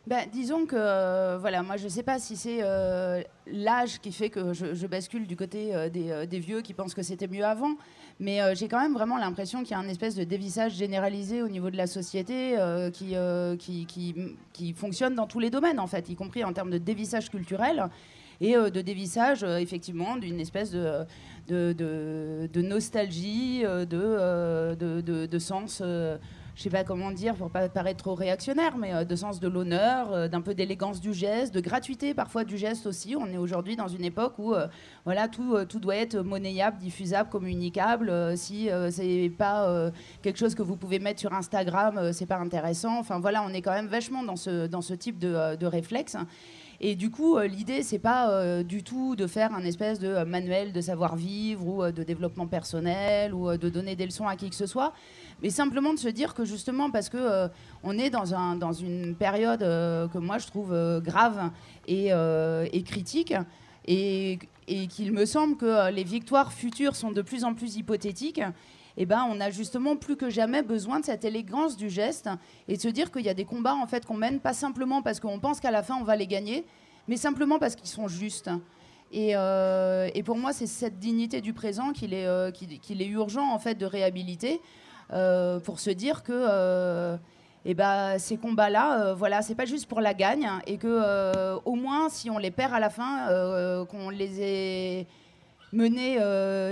Ben, 0.07 0.29
disons 0.31 0.67
que, 0.67 0.77
euh, 0.79 1.39
voilà, 1.41 1.63
moi 1.63 1.79
je 1.79 1.89
sais 1.89 2.03
pas 2.03 2.19
si 2.19 2.37
c'est 2.37 2.59
euh, 2.61 3.23
l'âge 3.47 4.01
qui 4.01 4.13
fait 4.13 4.29
que 4.29 4.53
je, 4.53 4.87
bascule 4.87 5.27
du 5.27 5.35
côté 5.35 5.75
euh, 5.75 5.89
des, 5.89 6.39
vieux 6.41 6.61
qui 6.61 6.75
pensent 6.75 6.93
que 6.93 7.03
c'était 7.03 7.27
mieux 7.27 7.45
avant, 7.45 7.75
mais 8.21 8.39
j'ai 8.55 8.69
quand 8.69 8.81
même 8.81 8.93
vraiment 8.93 9.17
l'impression 9.17 9.63
qu'il 9.63 9.71
y 9.71 9.75
a 9.75 9.79
un 9.79 9.89
espèce 9.89 10.15
de 10.15 10.25
dévissage 10.25 10.75
généralisé 10.75 11.41
au 11.41 11.49
niveau 11.49 11.71
de 11.71 11.79
la 11.79 11.87
société 11.87 12.55
qui, 12.93 13.15
qui, 13.59 13.87
qui, 13.87 14.15
qui 14.53 14.73
fonctionne 14.75 15.15
dans 15.15 15.27
tous 15.27 15.41
les 15.41 15.49
domaines 15.49 15.81
en 15.81 15.87
fait, 15.87 16.07
y 16.11 16.15
compris 16.17 16.45
en 16.45 16.53
termes 16.53 16.71
de 16.71 16.79
dévissage 16.79 17.31
culturel 17.31 17.87
et 18.43 18.53
de 18.57 18.81
dévissage 18.83 19.43
effectivement 19.43 20.17
d'une 20.17 20.39
espèce 20.39 20.71
de, 20.71 21.05
de, 21.49 21.73
de- 21.73 22.51
de 22.53 22.63
nostalgie, 22.63 23.63
de- 23.63 25.27
de 25.27 25.39
sens. 25.39 25.83
Je 26.55 26.63
sais 26.63 26.71
pas 26.71 26.85
comment 26.85 27.11
dire 27.11 27.35
pour 27.35 27.51
pas 27.51 27.69
paraître 27.69 28.03
trop 28.03 28.15
réactionnaire, 28.15 28.77
mais 28.77 28.95
euh, 28.95 29.05
de 29.05 29.17
sens 29.17 29.41
de 29.41 29.49
l'honneur, 29.49 30.13
euh, 30.13 30.29
d'un 30.29 30.41
peu 30.41 30.55
d'élégance 30.55 31.01
du 31.01 31.13
geste, 31.13 31.53
de 31.55 31.61
gratuité 31.61 32.15
parfois 32.15 32.45
du 32.45 32.57
geste 32.57 32.87
aussi. 32.87 33.17
On 33.17 33.27
est 33.27 33.37
aujourd'hui 33.37 33.77
dans 33.77 33.89
une 33.89 34.05
époque 34.05 34.39
où 34.39 34.55
euh, 34.55 34.69
voilà 35.05 35.29
tout, 35.29 35.57
tout 35.69 35.81
doit 35.81 35.97
être 35.97 36.21
monnayable, 36.21 36.79
diffusable, 36.79 37.29
communicable. 37.29 38.37
si 38.37 38.69
c'est 38.91 39.31
pas 39.37 39.91
quelque 40.23 40.39
chose 40.39 40.55
que 40.55 40.63
vous 40.63 40.77
pouvez 40.77 40.99
mettre 40.99 41.21
sur 41.21 41.33
Instagram, 41.33 42.13
c'est 42.13 42.27
pas 42.27 42.39
intéressant. 42.39 42.99
Enfin 42.99 43.19
voilà, 43.19 43.43
on 43.43 43.51
est 43.51 43.63
quand 43.63 43.73
même 43.73 43.89
vachement 43.89 44.23
dans 44.23 44.37
ce, 44.37 44.67
dans 44.67 44.81
ce 44.81 44.95
type 44.95 45.19
de, 45.19 45.57
de 45.57 45.67
réflexe. 45.67 46.17
Et 46.87 46.97
du 46.97 47.11
coup, 47.11 47.39
l'idée, 47.39 47.83
c'est 47.83 47.99
pas 47.99 48.63
du 48.63 48.83
tout 48.83 49.17
de 49.17 49.27
faire 49.27 49.55
un 49.55 49.65
espèce 49.65 49.99
de 49.99 50.23
manuel 50.25 50.73
de 50.73 50.83
savoir-vivre 50.83 51.67
ou 51.67 51.91
de 51.91 52.03
développement 52.03 52.47
personnel 52.47 53.33
ou 53.33 53.57
de 53.57 53.69
donner 53.71 53.97
des 53.97 54.05
leçons 54.05 54.29
à 54.29 54.37
qui 54.37 54.51
que 54.51 54.57
ce 54.57 54.67
soit 54.67 54.93
mais 55.43 55.51
simplement 55.51 55.93
de 55.93 55.99
se 55.99 56.09
dire 56.09 56.35
que 56.35 56.45
justement 56.45 56.91
parce 56.91 57.09
que 57.09 57.17
euh, 57.19 57.49
on 57.83 57.99
est 57.99 58.11
dans, 58.11 58.35
un, 58.35 58.57
dans 58.57 58.73
une 58.73 59.15
période 59.15 59.63
euh, 59.63 60.09
que 60.09 60.19
moi 60.19 60.39
je 60.39 60.47
trouve 60.47 60.73
euh, 60.73 61.01
grave 61.01 61.51
et, 61.87 62.09
et, 62.73 62.83
critique 62.83 63.35
et, 63.87 64.39
et 64.69 64.87
qu'il 64.87 65.13
me 65.13 65.27
semble 65.27 65.57
que 65.57 65.91
les 65.91 66.05
victoires 66.05 66.53
futures 66.53 66.97
sont 66.97 67.13
de 67.13 67.21
plus 67.21 67.45
en 67.45 67.53
plus 67.53 67.77
hypothétiques. 67.77 68.41
Eh 68.97 69.07
ben, 69.07 69.27
on 69.31 69.41
a 69.41 69.51
justement 69.51 69.97
plus 69.97 70.17
que 70.17 70.31
jamais 70.31 70.63
besoin 70.63 71.01
de 71.01 71.05
cette 71.05 71.25
élégance 71.25 71.77
du 71.77 71.91
geste 71.91 72.29
et 72.69 72.77
de 72.77 72.81
se 72.81 72.89
dire 72.89 73.11
qu'il 73.11 73.23
y 73.23 73.29
a 73.29 73.35
des 73.35 73.45
combats 73.45 73.75
en 73.75 73.87
fait 73.87 74.07
qu'on 74.07 74.17
mène 74.17 74.41
pas 74.41 74.53
simplement 74.53 75.03
parce 75.03 75.19
qu'on 75.19 75.41
pense 75.41 75.61
qu'à 75.61 75.71
la 75.71 75.83
fin 75.83 75.97
on 76.01 76.05
va 76.05 76.17
les 76.17 76.27
gagner, 76.27 76.65
mais 77.09 77.17
simplement 77.17 77.59
parce 77.59 77.75
qu'ils 77.75 77.89
sont 77.89 78.09
justes. 78.09 78.51
Et, 79.13 79.31
et, 79.31 80.23
pour 80.25 80.37
moi, 80.37 80.53
c'est 80.53 80.67
cette 80.67 80.99
dignité 80.99 81.41
du 81.41 81.53
présent 81.53 81.93
qu'il 81.93 82.13
est, 82.15 82.25
est 82.25 83.07
urgent 83.07 83.49
en 83.53 83.61
fait 83.61 83.77
de 83.77 83.87
réhabiliter. 83.87 84.61
Euh, 85.13 85.61
pour 85.61 85.81
se 85.81 85.91
dire 85.91 86.23
que 86.23 86.33
euh, 86.33 87.17
eh 87.67 87.75
ben, 87.75 88.19
ces 88.19 88.37
combats-là, 88.37 89.01
euh, 89.01 89.15
voilà, 89.15 89.43
c'est 89.43 89.55
pas 89.55 89.67
juste 89.67 89.87
pour 89.87 90.01
la 90.01 90.15
gagne 90.15 90.49
et 90.67 90.79
que 90.79 91.57
au 91.65 91.75
moins 91.75 92.09
si 92.09 92.31
on 92.31 92.39
les 92.39 92.51
perd 92.51 92.73
à 92.73 92.81
la 92.81 92.91
fin, 92.91 93.29
qu'on 93.91 94.11
les 94.11 94.41
ait 94.41 95.07
menés 95.75 96.19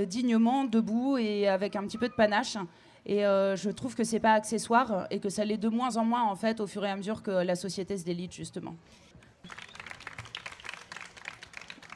dignement, 0.06 0.64
debout 0.64 1.18
et 1.18 1.48
avec 1.48 1.76
un 1.76 1.82
petit 1.82 1.98
peu 1.98 2.08
de 2.08 2.14
panache. 2.14 2.56
Et 3.04 3.20
je 3.20 3.70
trouve 3.70 3.94
que 3.94 4.04
c'est 4.04 4.20
pas 4.20 4.32
accessoire 4.32 5.06
et 5.10 5.18
que 5.18 5.28
ça 5.28 5.44
l'est 5.44 5.58
de 5.58 5.68
moins 5.68 5.96
en 5.96 6.04
moins 6.04 6.22
en 6.22 6.36
fait 6.36 6.60
au 6.60 6.66
fur 6.66 6.84
et 6.84 6.90
à 6.90 6.96
mesure 6.96 7.22
que 7.22 7.30
la 7.30 7.56
société 7.56 7.98
se 7.98 8.04
délite 8.04 8.32
justement. 8.32 8.74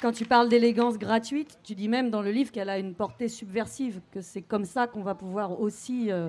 Quand 0.02 0.12
tu 0.12 0.26
parles 0.26 0.50
d'élégance 0.50 0.98
gratuite, 0.98 1.58
tu 1.64 1.74
dis 1.74 1.88
même 1.88 2.10
dans 2.10 2.20
le 2.20 2.30
livre 2.30 2.52
qu'elle 2.52 2.68
a 2.68 2.78
une 2.78 2.94
portée 2.94 3.28
subversive, 3.28 4.00
que 4.12 4.20
c'est 4.20 4.42
comme 4.42 4.66
ça 4.66 4.86
qu'on 4.86 5.02
va 5.02 5.14
pouvoir 5.14 5.58
aussi 5.58 6.12
euh, 6.12 6.28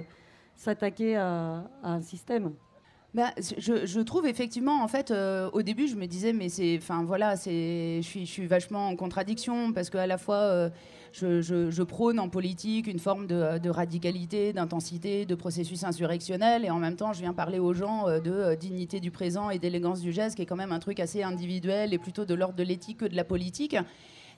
s'attaquer 0.56 1.18
à, 1.18 1.70
un 1.84 2.02
système. 2.02 2.54
Bah, 3.18 3.34
je, 3.40 4.00
trouve 4.02 4.28
effectivement, 4.28 4.84
en 4.84 4.88
fait, 4.88 5.10
euh, 5.10 5.50
au 5.52 5.64
début, 5.64 5.88
je 5.88 5.96
me 5.96 6.06
disais, 6.06 6.34
mais 6.34 6.50
c'est, 6.50 6.78
enfin 6.80 7.04
voilà, 7.04 7.36
c'est, 7.36 8.00
je 8.04 8.26
suis, 8.26 8.46
vachement 8.46 8.90
en 8.90 8.96
contradiction 8.96 9.74
parce 9.74 9.90
qu'à 9.90 10.06
la 10.06 10.20
fois, 10.20 10.36
euh, 10.36 10.70
je, 11.14 11.82
prône 11.82 12.20
en 12.20 12.30
politique 12.30 12.86
une 12.86 13.00
forme 13.00 13.26
de, 13.26 13.70
radicalité, 13.70 14.54
d'intensité, 14.54 15.26
de 15.26 15.34
processus 15.34 15.84
insurrectionnel, 15.84 16.64
et 16.64 16.70
en 16.70 16.78
même 16.78 16.96
temps, 16.96 17.12
je 17.12 17.22
viens 17.22 17.34
parler 17.34 17.58
aux 17.58 17.74
gens 17.74 18.08
euh, 18.08 18.20
de 18.20 18.54
dignité 18.54 19.00
du 19.00 19.10
présent 19.10 19.50
et 19.50 19.58
d'élégance 19.58 20.00
du 20.00 20.12
geste, 20.12 20.36
qui 20.36 20.44
est 20.44 20.46
quand 20.46 20.56
même 20.56 20.72
un 20.72 20.78
truc 20.78 21.00
assez 21.00 21.24
individuel 21.24 21.96
et 21.96 21.98
plutôt 21.98 22.24
de 22.24 22.36
l'ordre 22.36 22.56
de 22.56 22.64
l'éthique 22.64 23.00
que 23.00 23.06
de 23.06 23.16
la 23.16 23.24
politique. 23.24 23.76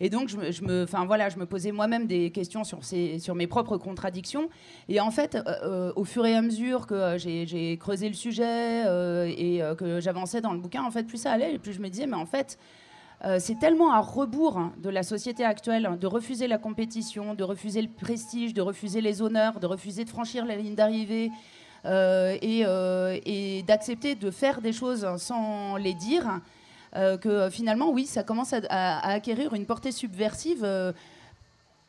Et 0.02 0.10
donc, 0.10 0.30
je 0.30 0.64
me, 0.64 0.84
enfin, 0.84 1.06
voilà, 1.06 1.30
je 1.30 1.38
me 1.38 1.46
posais 1.46 1.72
moi-même 1.72 2.08
des 2.08 2.32
questions 2.32 2.64
sur, 2.64 3.36
mes 3.36 3.48
propres 3.48 3.78
contradictions. 3.78 4.50
Et 4.88 5.00
en 5.00 5.12
fait, 5.12 5.36
euh, 5.36 5.42
euh, 5.64 5.94
au 5.96 6.06
fur 6.06 6.26
et 6.26 6.36
à 6.36 6.42
mesure 6.42 6.88
que 6.88 6.94
euh, 6.94 7.18
j'ai 7.18 7.78
creusé 7.78 8.08
le 8.08 8.16
sujet 8.16 8.82
et 9.30 9.62
que 9.78 10.00
j'avançais 10.00 10.42
dans 10.42 10.54
le 10.54 10.60
bouquin, 10.60 10.84
en 10.84 10.92
fait, 10.92 11.04
plus 11.04 11.18
ça 11.18 11.32
allait, 11.32 11.56
et 11.56 11.60
plus 11.60 11.74
je 11.74 11.82
me 11.82 11.90
disais, 11.90 12.08
mais 12.08 12.16
en 12.16 12.26
fait, 12.26 12.58
c'est 13.40 13.60
tellement 13.60 13.92
à 13.92 14.00
rebours 14.00 14.72
de 14.78 14.90
la 14.90 15.04
société 15.04 15.44
actuelle 15.44 15.98
de 16.00 16.08
refuser 16.08 16.48
la 16.48 16.58
compétition, 16.58 17.34
de 17.34 17.44
refuser 17.44 17.82
le 17.82 17.90
prestige, 17.90 18.54
de 18.54 18.62
refuser 18.62 19.02
les 19.02 19.22
honneurs, 19.22 19.60
de 19.60 19.68
refuser 19.68 20.06
de 20.06 20.10
franchir 20.10 20.46
la 20.46 20.56
ligne 20.56 20.76
d'arrivée. 20.76 21.30
et, 21.86 23.64
d'accepter 23.68 24.16
de 24.16 24.32
faire 24.32 24.62
des 24.62 24.72
choses 24.72 25.06
sans 25.18 25.76
les 25.76 25.94
dire, 25.94 26.40
que 27.18 27.30
euh, 27.30 27.50
finalement, 27.50 27.92
oui, 27.92 28.06
ça 28.06 28.24
commence 28.24 28.54
à, 28.54 29.08
acquérir 29.08 29.54
une 29.54 29.66
portée 29.66 29.92
subversive 29.92 30.64
euh, 30.64 30.92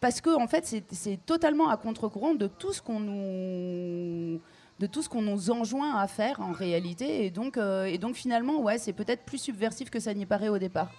parce 0.00 0.20
que 0.20 0.30
en 0.30 0.46
fait, 0.46 0.82
c'est 0.90 1.18
totalement 1.26 1.68
à 1.68 1.76
contre-courant 1.76 2.34
de 2.34 2.46
tout 2.46 2.72
ce 2.72 2.80
qu'on 2.80 3.00
nous 3.00 4.40
de 4.78 4.86
tout 4.86 5.02
ce 5.02 5.10
qu'on 5.10 5.20
nous 5.20 5.50
enjoint 5.50 5.98
à 5.98 6.06
faire 6.06 6.40
en 6.40 6.52
réalité. 6.52 7.26
Et 7.26 7.30
donc, 7.30 7.58
et 7.58 7.98
donc 7.98 8.14
finalement, 8.14 8.62
ouais, 8.62 8.78
c'est 8.78 8.94
peut-être 8.94 9.24
plus 9.24 9.36
subversif 9.36 9.90
que 9.90 10.00
ça 10.00 10.14
n'y 10.14 10.24
paraît 10.24 10.48
au 10.48 10.56
départ. 10.56 10.90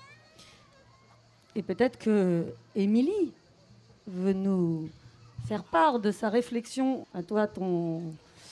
Et 1.56 1.64
peut-être 1.64 1.98
que 1.98 2.46
Émilie 2.76 3.34
veut 4.06 4.34
nous 4.34 4.88
faire 5.48 5.64
part 5.64 6.00
de 6.00 6.12
sa 6.12 6.30
réflexion. 6.30 7.08
À 7.16 7.24
toi, 7.24 7.48
ton, 7.48 8.04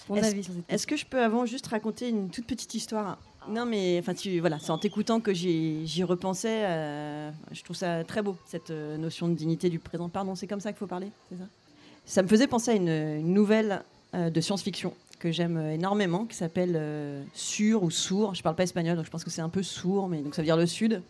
ton 0.07 0.15
avis 0.15 0.49
Est-ce 0.67 0.88
que 0.88 0.95
je 0.95 1.05
peux 1.05 1.21
avant 1.21 1.45
juste 1.45 1.67
raconter 1.67 2.09
une 2.09 2.29
toute 2.29 2.47
petite 2.47 2.73
histoire 2.73 3.19
non, 3.47 3.65
mais 3.65 3.97
enfin, 3.99 4.13
tu, 4.13 4.39
voilà, 4.39 4.60
c'est 4.60 4.71
en 4.71 4.78
t'écoutant 4.78 5.21
que 5.21 5.34
j'y 5.34 6.04
repensais. 6.04 6.65
Euh, 6.65 7.32
je 7.52 7.63
trouve 7.63 7.75
ça 7.75 8.04
très 8.04 8.21
beau, 8.21 8.36
cette 8.45 8.69
euh, 8.69 8.97
notion 8.97 9.28
de 9.28 9.34
dignité 9.34 9.69
du 9.69 9.80
présent. 9.80 10.10
Pardon, 10.10 10.36
c'est 10.36 10.47
comme 10.47 10.60
ça 10.60 10.71
qu'il 10.71 10.80
faut 10.80 10.88
parler, 10.88 11.08
c'est 11.30 11.38
ça? 11.38 11.45
Ça 12.06 12.21
me 12.23 12.28
faisait 12.28 12.47
penser 12.47 12.71
à 12.71 12.73
une, 12.73 13.34
nouvelle 13.34 13.84
euh, 14.13 14.30
de 14.30 14.41
science-fiction 14.41 14.93
que 15.19 15.32
j'aime 15.32 15.58
énormément, 15.58 16.25
qui 16.25 16.36
s'appelle 16.36 16.82
Sur 17.34 17.84
ou 17.84 17.91
Sourd. 17.91 18.36
Je 18.36 18.41
parle 18.41 18.56
pas 18.56 18.63
espagnol, 18.63 18.95
donc 18.95 19.06
je 19.06 19.12
pense 19.12 19.23
que 19.23 19.30
c'est 19.30 19.41
un 19.41 19.49
peu 19.49 19.63
sourd, 19.63 20.08
mais 20.08 20.21
donc 20.21 20.34
ça 20.34 20.41
veut 20.41 20.45
dire 20.45 20.56
le 20.56 20.65
sud, 20.65 21.02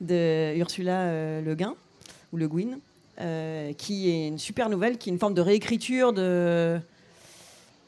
de 0.00 0.56
Ursula 0.56 1.40
Le 1.40 1.54
Guin 1.56 1.74
ou 2.32 2.36
Le 2.36 2.46
Guin, 2.46 2.78
qui 3.76 4.08
est 4.08 4.28
une 4.28 4.38
super 4.38 4.70
nouvelle, 4.70 4.98
qui 4.98 5.10
est 5.10 5.12
une 5.12 5.18
forme 5.18 5.34
de 5.34 5.40
réécriture 5.40 6.12
de 6.12 6.80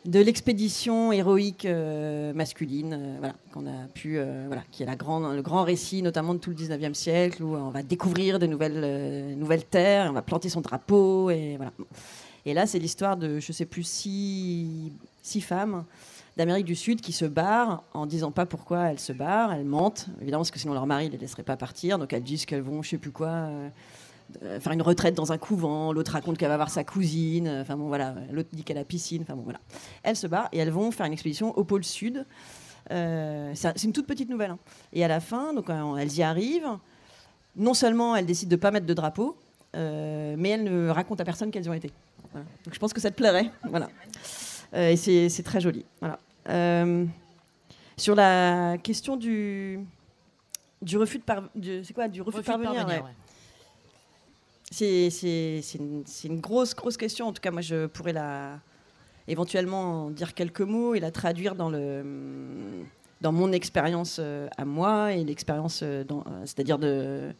de 0.04 0.20
l'expédition 0.20 1.12
héroïque 1.12 1.64
euh, 1.64 2.32
masculine, 2.32 2.92
euh, 2.98 3.16
voilà, 3.18 3.34
qu'on 3.52 3.66
a 3.66 3.86
pu, 3.92 4.18
euh, 4.18 4.44
voilà, 4.46 4.62
qui 4.70 4.82
est 4.82 4.86
la 4.86 4.96
grande, 4.96 5.34
le 5.34 5.42
grand 5.42 5.64
récit, 5.64 6.02
notamment 6.02 6.34
de 6.34 6.38
tout 6.38 6.50
le 6.50 6.56
19e 6.56 6.94
siècle, 6.94 7.42
où 7.42 7.56
on 7.56 7.70
va 7.70 7.82
découvrir 7.82 8.38
de 8.38 8.46
nouvelles, 8.46 9.36
nouvelles 9.36 9.64
terres, 9.64 10.08
on 10.10 10.14
va 10.14 10.22
planter 10.22 10.48
son 10.48 10.60
drapeau, 10.60 11.30
et 11.30 11.56
voilà. 11.56 11.72
Et 12.46 12.54
là, 12.54 12.66
c'est 12.66 12.78
l'histoire 12.78 13.16
de, 13.16 13.40
je 13.40 13.52
sais 13.52 13.66
plus, 13.66 13.86
six, 13.86 14.92
femmes 15.40 15.84
d'Amérique 16.36 16.64
du 16.64 16.76
Sud 16.76 17.00
qui 17.00 17.12
se 17.12 17.24
barrent 17.24 17.82
en 17.92 18.06
disant 18.06 18.30
pas 18.30 18.46
pourquoi 18.46 18.90
elles 18.90 19.00
se 19.00 19.12
barrent, 19.12 19.52
elles 19.52 19.64
mentent, 19.64 20.06
évidemment, 20.22 20.40
parce 20.40 20.52
que 20.52 20.58
sinon 20.58 20.72
leur 20.72 20.86
mari 20.86 21.06
ne 21.06 21.12
les 21.12 21.18
laisserait 21.18 21.42
pas 21.42 21.56
partir, 21.56 21.98
donc 21.98 22.12
elles 22.12 22.22
disent 22.22 22.46
qu'elles 22.46 22.62
vont, 22.62 22.82
je 22.82 22.90
sais 22.90 22.98
plus 22.98 23.10
quoi 23.10 23.50
faire 24.60 24.72
une 24.72 24.82
retraite 24.82 25.14
dans 25.14 25.32
un 25.32 25.38
couvent, 25.38 25.92
l'autre 25.92 26.12
raconte 26.12 26.38
qu'elle 26.38 26.48
va 26.48 26.56
voir 26.56 26.70
sa 26.70 26.84
cousine, 26.84 27.48
enfin 27.62 27.76
bon 27.76 27.88
voilà, 27.88 28.14
l'autre 28.30 28.50
dit 28.52 28.64
qu'elle 28.64 28.78
a 28.78 28.84
piscine, 28.84 29.22
enfin 29.22 29.34
bon 29.34 29.42
voilà. 29.42 29.60
Elles 30.02 30.16
se 30.16 30.26
barrent 30.26 30.48
et 30.52 30.58
elles 30.58 30.70
vont 30.70 30.90
faire 30.90 31.06
une 31.06 31.12
expédition 31.12 31.56
au 31.56 31.64
pôle 31.64 31.84
sud. 31.84 32.26
Euh, 32.90 33.52
c'est 33.54 33.84
une 33.84 33.92
toute 33.92 34.06
petite 34.06 34.30
nouvelle. 34.30 34.52
Hein. 34.52 34.58
Et 34.92 35.04
à 35.04 35.08
la 35.08 35.20
fin, 35.20 35.52
donc 35.52 35.68
euh, 35.70 35.96
elles 35.96 36.14
y 36.16 36.22
arrivent. 36.22 36.78
Non 37.56 37.74
seulement 37.74 38.14
elles 38.16 38.26
décident 38.26 38.50
de 38.50 38.56
pas 38.56 38.70
mettre 38.70 38.86
de 38.86 38.94
drapeau, 38.94 39.36
mais 39.74 40.48
elles 40.50 40.64
ne 40.64 40.88
racontent 40.88 41.22
à 41.22 41.24
personne 41.24 41.50
qu'elles 41.50 41.64
y 41.64 41.68
ont 41.68 41.74
été. 41.74 41.90
Donc 42.34 42.72
je 42.72 42.78
pense 42.78 42.92
que 42.92 43.00
ça 43.00 43.10
te 43.10 43.16
plairait, 43.16 43.50
voilà. 43.68 43.88
et 44.74 44.96
c'est 44.96 45.42
très 45.42 45.60
joli, 45.60 45.84
voilà. 46.00 46.18
sur 47.96 48.14
la 48.14 48.76
question 48.78 49.16
du 49.16 49.80
du 50.80 50.96
refus 50.96 51.18
de 51.18 51.24
par... 51.24 51.42
c'est 51.82 51.92
quoi? 51.92 52.08
Du 52.08 52.22
refus, 52.22 52.38
de 52.38 52.44
parvenir, 52.44 52.86
c'est 54.70 55.60
une, 56.24 56.40
grosse, 56.40 56.74
grosse 56.74 56.96
question. 56.96 57.28
En 57.28 57.32
tout 57.32 57.40
cas, 57.40 57.50
moi, 57.50 57.62
je 57.62 57.86
pourrais 57.86 58.12
la, 58.12 58.60
éventuellement 59.26 60.10
dire 60.10 60.34
quelques 60.34 60.60
mots 60.60 60.94
et 60.94 61.00
la 61.00 61.10
traduire 61.10 61.54
dans, 61.54 61.70
mon 63.32 63.52
expérience 63.52 64.18
euh, 64.20 64.48
à 64.56 64.64
moi 64.64 65.12
et 65.12 65.24
l'expérience, 65.24 65.80
euh, 65.82 66.04
euh, 66.10 66.22
c'est-à-dire 66.44 66.78
de, 66.78 67.32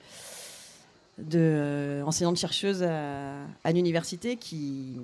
de 1.18 2.02
enseignante-chercheuse 2.06 2.82
à, 2.82 3.72
l'université 3.72 4.36
qui, 4.36 4.96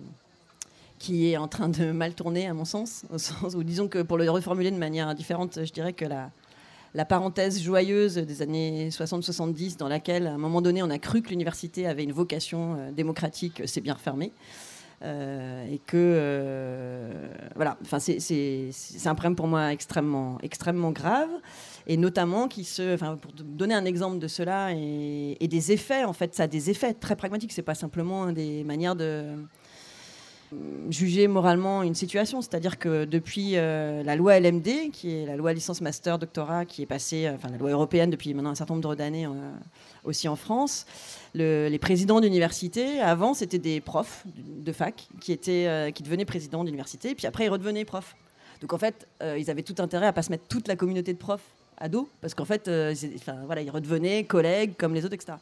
qui 0.98 1.30
est 1.30 1.36
en 1.36 1.48
train 1.48 1.68
de 1.68 1.92
mal 1.92 2.14
tourner, 2.14 2.46
à 2.46 2.54
mon 2.54 2.64
sens, 2.64 3.04
au 3.12 3.18
sens 3.18 3.54
où, 3.54 3.62
disons 3.64 3.88
que 3.88 4.02
pour 4.02 4.18
le 4.18 4.30
reformuler 4.30 4.70
de 4.70 4.78
manière 4.78 5.14
différente, 5.14 5.64
je 5.64 5.72
dirais 5.72 5.92
que 5.92 6.04
la, 6.04 6.30
la 6.94 7.04
parenthèse 7.04 7.60
joyeuse 7.60 8.14
des 8.14 8.42
années 8.42 8.88
60-70 8.88 9.76
dans 9.76 9.88
laquelle, 9.88 10.28
à 10.28 10.34
un 10.34 10.38
moment 10.38 10.62
donné, 10.62 10.82
on 10.82 10.90
a 10.90 10.98
cru 10.98 11.22
que 11.22 11.30
l'université 11.30 11.86
avait 11.86 12.04
une 12.04 12.12
vocation 12.12 12.76
euh, 12.78 12.92
démocratique, 12.92 13.62
s'est 13.66 13.80
bien 13.80 13.94
refermée. 13.94 14.32
Euh, 15.02 15.66
et 15.70 15.78
que 15.78 15.96
euh, 15.96 17.28
voilà, 17.56 17.76
enfin 17.82 17.98
c'est 17.98 18.70
un 19.06 19.14
problème 19.14 19.34
pour 19.34 19.48
moi 19.48 19.72
extrêmement 19.72 20.38
extrêmement 20.40 20.92
grave 20.92 21.28
et 21.88 21.96
notamment 21.96 22.46
qui 22.46 22.64
se, 22.64 22.94
enfin 22.94 23.16
pour 23.16 23.32
donner 23.32 23.74
un 23.74 23.84
exemple 23.84 24.18
de 24.18 24.28
cela 24.28 24.70
et, 24.72 25.36
des 25.46 25.72
effets 25.72 26.04
en 26.04 26.12
fait, 26.12 26.34
ça 26.34 26.44
a 26.44 26.46
des 26.46 26.70
effets 26.70 26.94
très 26.94 27.16
pragmatiques. 27.16 27.52
C'est 27.52 27.62
pas 27.62 27.74
simplement 27.74 28.32
des 28.32 28.62
manières 28.64 28.94
de 28.94 29.24
juger 30.90 31.28
moralement 31.28 31.82
une 31.82 31.94
situation. 31.94 32.42
C'est-à-dire 32.42 32.78
que 32.78 33.04
depuis 33.04 33.56
euh, 33.56 34.02
la 34.02 34.16
loi 34.16 34.38
LMD, 34.38 34.90
qui 34.92 35.14
est 35.14 35.26
la 35.26 35.36
loi 35.36 35.52
licence 35.52 35.80
master 35.80 36.18
doctorat, 36.18 36.64
qui 36.64 36.82
est 36.82 36.86
passée, 36.86 37.30
enfin 37.34 37.48
la 37.48 37.56
loi 37.56 37.70
européenne 37.70 38.10
depuis 38.10 38.34
maintenant 38.34 38.50
un 38.50 38.54
certain 38.54 38.74
nombre 38.74 38.94
d'années 38.94 39.26
aussi 40.04 40.28
en 40.28 40.36
France, 40.36 40.86
les 41.34 41.78
présidents 41.78 42.20
d'université, 42.20 43.00
avant, 43.00 43.34
c'était 43.34 43.58
des 43.58 43.80
profs 43.80 44.24
de 44.36 44.72
fac 44.72 45.08
qui, 45.20 45.32
étaient, 45.32 45.92
qui 45.94 46.02
devenaient 46.02 46.24
présidents 46.24 46.64
d'université, 46.64 47.14
puis 47.14 47.26
après, 47.26 47.46
ils 47.46 47.48
redevenaient 47.48 47.84
profs. 47.84 48.16
Donc 48.60 48.72
en 48.72 48.78
fait, 48.78 49.08
ils 49.36 49.50
avaient 49.50 49.62
tout 49.62 49.76
intérêt 49.78 50.06
à 50.06 50.12
pas 50.12 50.22
se 50.22 50.30
mettre 50.30 50.46
toute 50.46 50.68
la 50.68 50.76
communauté 50.76 51.12
de 51.12 51.18
profs 51.18 51.54
à 51.78 51.88
dos, 51.88 52.08
parce 52.20 52.34
qu'en 52.34 52.44
fait, 52.44 52.70
voilà, 53.46 53.62
ils 53.62 53.70
redevenaient 53.70 54.24
collègues 54.24 54.74
comme 54.76 54.94
les 54.94 55.04
autres, 55.04 55.14
etc. 55.14 55.34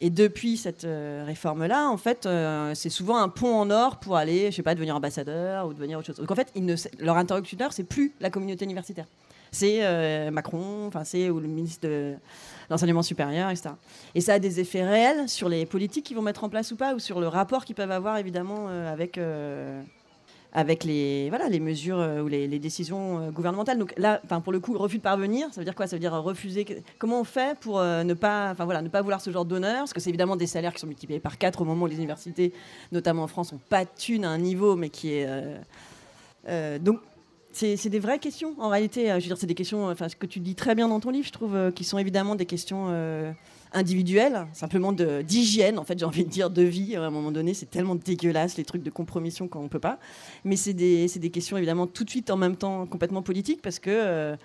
Et 0.00 0.10
depuis 0.10 0.56
cette 0.56 0.84
euh, 0.84 1.22
réforme-là, 1.26 1.88
en 1.88 1.96
fait, 1.96 2.26
euh, 2.26 2.74
c'est 2.74 2.90
souvent 2.90 3.18
un 3.18 3.28
pont 3.28 3.54
en 3.54 3.70
or 3.70 3.98
pour 3.98 4.16
aller, 4.16 4.50
je 4.50 4.56
sais 4.56 4.62
pas, 4.62 4.74
devenir 4.74 4.96
ambassadeur 4.96 5.66
ou 5.68 5.74
devenir 5.74 5.98
autre 5.98 6.08
chose. 6.08 6.16
Donc 6.16 6.30
en 6.30 6.34
fait, 6.34 6.52
leur 6.98 7.16
interlocuteur, 7.16 7.72
c'est 7.72 7.84
plus 7.84 8.12
la 8.20 8.30
communauté 8.30 8.64
universitaire. 8.64 9.06
C'est 9.52 9.84
euh, 9.84 10.30
Macron, 10.30 10.86
enfin 10.86 11.04
c'est 11.04 11.28
ou 11.28 11.38
le 11.38 11.46
ministre 11.46 11.86
de 11.86 12.14
l'enseignement 12.70 13.02
supérieur, 13.02 13.50
etc. 13.50 13.70
Et 14.14 14.22
ça 14.22 14.34
a 14.34 14.38
des 14.38 14.60
effets 14.60 14.82
réels 14.82 15.28
sur 15.28 15.48
les 15.48 15.66
politiques 15.66 16.06
qu'ils 16.06 16.16
vont 16.16 16.22
mettre 16.22 16.42
en 16.42 16.48
place 16.48 16.72
ou 16.72 16.76
pas, 16.76 16.94
ou 16.94 16.98
sur 16.98 17.20
le 17.20 17.28
rapport 17.28 17.66
qu'ils 17.66 17.76
peuvent 17.76 17.90
avoir 17.90 18.16
évidemment 18.16 18.68
avec 18.68 19.20
avec 20.54 20.84
les, 20.84 21.30
voilà, 21.30 21.48
les 21.48 21.60
mesures 21.60 21.98
euh, 21.98 22.20
ou 22.20 22.28
les, 22.28 22.58
décisions 22.58 23.18
euh, 23.18 23.30
gouvernementales. 23.30 23.78
Donc 23.78 23.94
là, 23.96 24.20
pour 24.44 24.52
le 24.52 24.60
coup, 24.60 24.76
refus 24.76 24.98
de 24.98 25.02
parvenir, 25.02 25.48
ça 25.52 25.60
veut 25.60 25.64
dire 25.64 25.74
quoi? 25.74 25.86
Ça 25.86 25.96
veut 25.96 26.00
dire 26.00 26.12
refuser. 26.12 26.66
Comment 26.98 27.20
on 27.20 27.24
fait 27.24 27.58
pour 27.58 27.80
euh, 27.80 28.04
ne, 28.04 28.14
pas, 28.14 28.52
voilà, 28.54 28.82
ne 28.82 28.88
pas 28.88 29.00
vouloir 29.00 29.20
ce 29.20 29.30
genre 29.30 29.46
d'honneur? 29.46 29.78
Parce 29.78 29.92
que 29.94 30.00
c'est 30.00 30.10
évidemment 30.10 30.36
des 30.36 30.46
salaires 30.46 30.74
qui 30.74 30.80
sont 30.80 30.86
multipliés 30.86 31.20
par 31.20 31.38
4 31.38 31.62
au 31.62 31.64
moment 31.64 31.84
où 31.84 31.88
les 31.88 31.96
universités, 31.96 32.52
notamment 32.92 33.22
en 33.22 33.28
France, 33.28 33.52
n'ont 33.52 33.60
pas 33.70 33.84
de 33.84 33.90
thunes 33.96 34.24
à 34.24 34.30
un 34.30 34.38
niveau, 34.38 34.76
mais 34.76 34.90
qui 34.90 35.12
est. 35.14 35.26
donc, 36.80 37.00
c'est 37.52 37.88
des 37.88 37.98
vraies 37.98 38.18
questions 38.18 38.54
en 38.58 38.68
réalité. 38.68 39.06
Je 39.08 39.14
veux 39.14 39.20
dire, 39.20 39.38
c'est 39.38 39.46
des 39.46 39.54
questions, 39.54 39.86
enfin, 39.88 40.08
ce 40.08 40.16
que 40.16 40.26
tu 40.26 40.40
dis 40.40 40.54
très 40.54 40.74
bien 40.74 40.88
dans 40.88 41.00
ton 41.00 41.10
livre, 41.10 41.26
je 41.26 41.32
trouve, 41.32 41.72
qui 41.74 41.84
sont 41.84 41.98
évidemment 41.98 42.34
des 42.34 42.46
questions 42.46 42.88
individuelle, 43.74 44.46
simplement 44.52 44.92
d'hygiène, 44.92 45.78
en 45.78 45.84
fait, 45.84 45.98
j'ai 45.98 46.04
envie 46.04 46.24
de 46.24 46.30
dire, 46.30 46.50
de 46.50 46.62
vie. 46.62 46.96
À 46.96 47.02
un 47.02 47.10
moment 47.10 47.30
donné, 47.30 47.54
c'est 47.54 47.70
tellement 47.70 47.94
dégueulasse, 47.94 48.56
les 48.56 48.64
trucs 48.64 48.82
de 48.82 48.90
compromission 48.90 49.48
qu'on 49.48 49.64
ne 49.64 49.68
peut 49.68 49.80
pas. 49.80 49.98
Mais 50.44 50.56
c'est 50.56 50.72
des, 50.74 51.06
des, 51.06 51.30
questions, 51.30 51.56
évidemment, 51.56 51.86
tout 51.86 52.04
de 52.04 52.10
suite, 52.10 52.30
en 52.30 52.36
même 52.36 52.56
temps, 52.56 52.86
complètement 52.86 53.22
politiques, 53.22 53.62
parce 53.62 53.78
que. 53.78 53.90
Euh, 53.90 54.36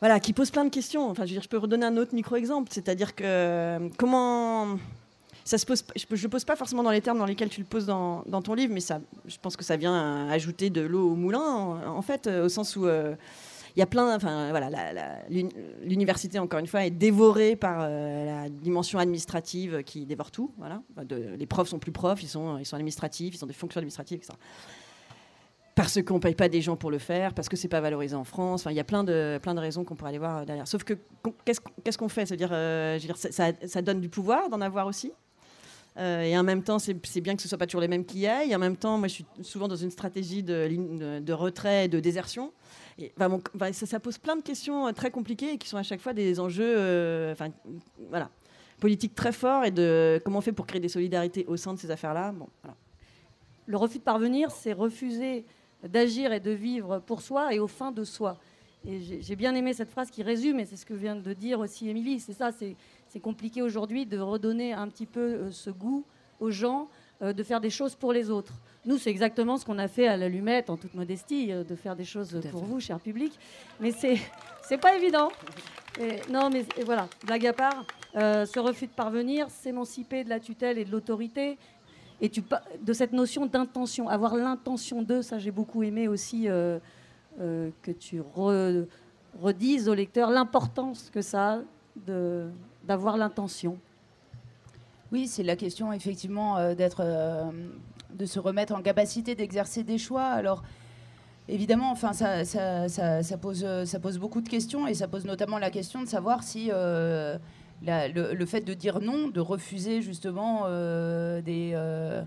voilà, 0.00 0.20
qui 0.20 0.34
posent 0.34 0.50
plein 0.50 0.66
de 0.66 0.70
questions. 0.70 1.08
Enfin, 1.08 1.24
je, 1.24 1.30
veux 1.30 1.34
dire, 1.36 1.42
je 1.42 1.48
peux 1.48 1.56
redonner 1.56 1.86
un 1.86 1.96
autre 1.96 2.14
micro-exemple, 2.14 2.68
c'est-à-dire 2.70 3.14
que 3.14 3.24
euh, 3.24 3.88
comment 3.96 4.76
ça 5.44 5.56
se 5.56 5.64
pose, 5.64 5.82
je 5.94 6.22
ne 6.22 6.30
pose 6.30 6.44
pas 6.44 6.56
forcément 6.56 6.82
dans 6.82 6.90
les 6.90 7.00
termes 7.00 7.18
dans 7.18 7.26
lesquels 7.26 7.48
tu 7.48 7.60
le 7.60 7.66
poses 7.66 7.86
dans, 7.86 8.22
ton 8.42 8.54
livre, 8.54 8.72
mais 8.74 8.80
ça, 8.80 9.00
je 9.26 9.36
pense 9.40 9.56
que 9.56 9.64
ça 9.64 9.76
vient 9.76 10.28
ajouter 10.28 10.68
de 10.68 10.80
l'eau 10.80 11.12
au 11.12 11.14
moulin, 11.14 11.40
en, 11.40 12.02
fait, 12.02 12.26
au 12.26 12.48
sens 12.48 12.76
où 12.76 12.86
euh, 12.86 13.14
il 13.76 13.80
y 13.80 13.82
a 13.82 13.86
plein, 13.86 14.14
enfin 14.14 14.50
voilà, 14.50 14.70
l'université 15.82 16.38
encore 16.38 16.60
une 16.60 16.66
fois 16.66 16.84
est 16.84 16.90
dévorée 16.90 17.56
par 17.56 17.78
euh, 17.80 18.24
la 18.24 18.48
dimension 18.48 19.00
administrative 19.00 19.82
qui 19.82 20.06
dévore 20.06 20.30
tout. 20.30 20.52
Voilà, 20.58 20.80
les 21.10 21.46
profs 21.46 21.68
sont 21.68 21.80
plus 21.80 21.90
profs, 21.90 22.22
ils 22.22 22.28
sont, 22.28 22.58
ils 22.58 22.66
sont 22.66 22.76
administratifs, 22.76 23.34
ils 23.34 23.38
sont 23.38 23.46
des 23.46 23.52
fonctions 23.52 23.80
administratives, 23.80 24.18
etc. 24.18 24.34
Parce 25.74 26.00
qu'on 26.02 26.14
ne 26.14 26.20
paye 26.20 26.36
pas 26.36 26.48
des 26.48 26.62
gens 26.62 26.76
pour 26.76 26.92
le 26.92 26.98
faire, 26.98 27.34
parce 27.34 27.48
que 27.48 27.56
c'est 27.56 27.68
pas 27.68 27.80
valorisé 27.80 28.14
en 28.14 28.22
France. 28.22 28.60
Enfin, 28.62 28.70
il 28.70 28.76
y 28.76 28.80
a 28.80 28.84
plein 28.84 29.02
de, 29.02 29.40
plein 29.42 29.54
de 29.54 29.60
raisons 29.60 29.82
qu'on 29.82 29.96
pourrait 29.96 30.10
aller 30.10 30.18
voir 30.18 30.46
derrière. 30.46 30.68
Sauf 30.68 30.84
que 30.84 30.94
qu'est-ce 31.44 31.98
qu'on 31.98 32.08
fait? 32.08 32.26
C'est-à-dire, 32.26 32.50
euh, 32.52 32.98
ça, 33.12 33.82
donne 33.82 34.00
du 34.00 34.08
pouvoir 34.08 34.48
d'en 34.50 34.60
avoir 34.60 34.86
aussi? 34.86 35.12
Euh, 35.96 36.22
et 36.22 36.36
en 36.36 36.42
même 36.42 36.62
temps, 36.62 36.78
c'est 36.78 37.20
bien 37.20 37.36
que 37.36 37.42
ce 37.42 37.46
ne 37.46 37.48
soit 37.50 37.58
pas 37.58 37.66
toujours 37.66 37.80
les 37.80 37.88
mêmes 37.88 38.04
qui 38.04 38.20
y 38.20 38.26
aillent. 38.26 38.50
Et 38.50 38.56
en 38.56 38.58
même 38.58 38.76
temps, 38.76 38.98
moi, 38.98 39.08
je 39.08 39.14
suis 39.14 39.26
souvent 39.42 39.68
dans 39.68 39.76
une 39.76 39.90
stratégie 39.90 40.42
de, 40.42 41.32
retrait 41.32 41.84
et 41.86 41.88
de 41.88 42.00
désertion 42.00 42.52
ça, 43.72 44.00
pose 44.00 44.18
plein 44.18 44.36
de 44.36 44.42
questions 44.42 44.86
euh, 44.86 44.92
très 44.92 45.10
compliquées 45.10 45.52
et 45.52 45.58
qui 45.58 45.68
sont 45.68 45.76
à 45.76 45.82
chaque 45.82 46.00
fois 46.00 46.12
des 46.12 46.38
enjeux 46.38 46.74
euh, 46.76 47.34
politiques 48.80 49.14
très 49.14 49.32
forts 49.32 49.64
et 49.64 49.70
de 49.70 50.20
comment 50.24 50.38
on 50.38 50.42
fait 50.42 50.52
pour 50.52 50.66
créer 50.66 50.80
des 50.80 50.88
solidarités 50.88 51.44
au 51.46 51.56
sein 51.56 51.74
de 51.74 51.78
ces 51.78 51.90
affaires-là. 51.90 52.32
Bon, 52.32 52.48
Le 53.66 53.76
refus 53.76 53.98
de 53.98 54.04
parvenir, 54.04 54.50
c'est 54.50 54.72
refuser 54.72 55.44
d'agir 55.82 56.32
et 56.32 56.40
de 56.40 56.50
vivre 56.50 57.00
pour 57.00 57.20
soi 57.20 57.52
et 57.54 57.58
au 57.58 57.66
fin 57.66 57.92
de 57.92 58.04
soi. 58.04 58.38
Et 58.86 59.00
j'ai 59.20 59.36
bien 59.36 59.54
aimé 59.54 59.72
cette 59.72 59.90
phrase 59.90 60.10
qui 60.10 60.22
résume, 60.22 60.60
et 60.60 60.66
c'est 60.66 60.76
ce 60.76 60.84
que 60.84 60.92
vient 60.92 61.16
de 61.16 61.32
dire 61.32 61.58
aussi 61.58 61.88
Émilie. 61.88 62.20
C'est 62.20 62.34
ça, 62.34 62.52
c'est 62.52 62.76
compliqué 63.20 63.62
aujourd'hui 63.62 64.06
de 64.06 64.18
redonner 64.18 64.72
un 64.72 64.88
petit 64.88 65.06
peu 65.06 65.20
euh, 65.20 65.50
ce 65.50 65.70
goût 65.70 66.04
aux 66.40 66.50
gens 66.50 66.88
de 67.22 67.42
faire 67.44 67.60
des 67.60 67.70
choses 67.70 67.94
pour 67.94 68.12
les 68.12 68.28
autres. 68.28 68.52
Nous, 68.86 68.98
c'est 68.98 69.10
exactement 69.10 69.56
ce 69.56 69.64
qu'on 69.64 69.78
a 69.78 69.88
fait 69.88 70.08
à 70.08 70.16
l'allumette, 70.16 70.68
en 70.68 70.76
toute 70.76 70.94
modestie, 70.94 71.50
euh, 71.52 71.64
de 71.64 71.74
faire 71.74 71.96
des 71.96 72.04
choses 72.04 72.38
pour 72.50 72.64
vous, 72.64 72.80
cher 72.80 73.00
public. 73.00 73.32
Mais 73.80 73.92
c'est 73.92 74.18
c'est 74.62 74.78
pas 74.78 74.96
évident. 74.96 75.30
non, 76.30 76.50
mais 76.50 76.64
voilà, 76.84 77.08
blague 77.24 77.46
à 77.46 77.52
part, 77.52 77.86
euh, 78.16 78.46
ce 78.46 78.58
refus 78.58 78.86
de 78.86 78.92
parvenir, 78.92 79.50
s'émanciper 79.50 80.24
de 80.24 80.28
la 80.28 80.40
tutelle 80.40 80.78
et 80.78 80.84
de 80.84 80.90
l'autorité, 80.90 81.58
et 82.20 82.28
tu, 82.28 82.42
de 82.80 82.92
cette 82.92 83.12
notion 83.12 83.46
d'intention, 83.46 84.08
avoir 84.08 84.36
l'intention 84.36 85.02
de, 85.02 85.20
ça 85.20 85.38
j'ai 85.38 85.50
beaucoup 85.50 85.82
aimé 85.82 86.08
aussi 86.08 86.48
euh, 86.48 86.78
que 87.38 87.90
tu 87.90 88.22
redises 89.42 89.88
au 89.88 89.94
lecteur 89.94 90.30
l'importance 90.30 91.10
que 91.10 91.22
ça 91.22 91.54
a 91.54 91.58
d'avoir 92.86 93.16
l'intention. 93.16 93.78
Oui, 95.12 95.28
c'est 95.28 95.42
la 95.42 95.56
question 95.56 95.92
effectivement 95.92 96.74
d'être 96.74 97.02
de 98.14 98.26
se 98.26 98.38
remettre 98.38 98.74
en 98.74 98.82
capacité 98.82 99.34
d'exercer 99.34 99.82
des 99.82 99.98
choix. 99.98 100.24
Alors, 100.24 100.62
évidemment, 101.48 101.90
enfin, 101.90 102.12
ça, 102.12 103.36
pose, 103.38 104.18
beaucoup 104.18 104.40
de 104.40 104.48
questions 104.48 104.86
et 104.86 104.94
ça 104.94 105.08
pose 105.08 105.24
notamment 105.24 105.58
la 105.58 105.70
question 105.70 106.02
de 106.02 106.08
savoir 106.08 106.42
si 106.42 106.70
euh, 106.72 107.36
le, 107.82 108.46
fait 108.46 108.62
de 108.62 108.74
dire 108.74 109.00
non, 109.00 109.28
de 109.28 109.40
refuser 109.40 110.00
justement 110.02 110.62
euh, 110.66 111.42
euh, 111.46 112.22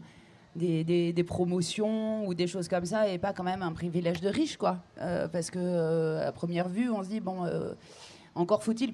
des, 0.55 1.23
promotions 1.25 2.27
ou 2.27 2.33
des 2.33 2.47
choses 2.47 2.67
comme 2.67 2.85
ça 2.85 3.05
n'est 3.05 3.17
pas 3.17 3.33
quand 3.33 3.43
même 3.43 3.63
un 3.63 3.71
privilège 3.71 4.21
de 4.21 4.29
riche, 4.29 4.57
quoi. 4.57 4.79
parce 5.31 5.49
que 5.49 6.19
à 6.19 6.31
première 6.31 6.69
vue, 6.69 6.89
on 6.89 7.03
se 7.03 7.09
dit, 7.09 7.19
bon, 7.19 7.49
encore 8.35 8.63
faut-il 8.63 8.93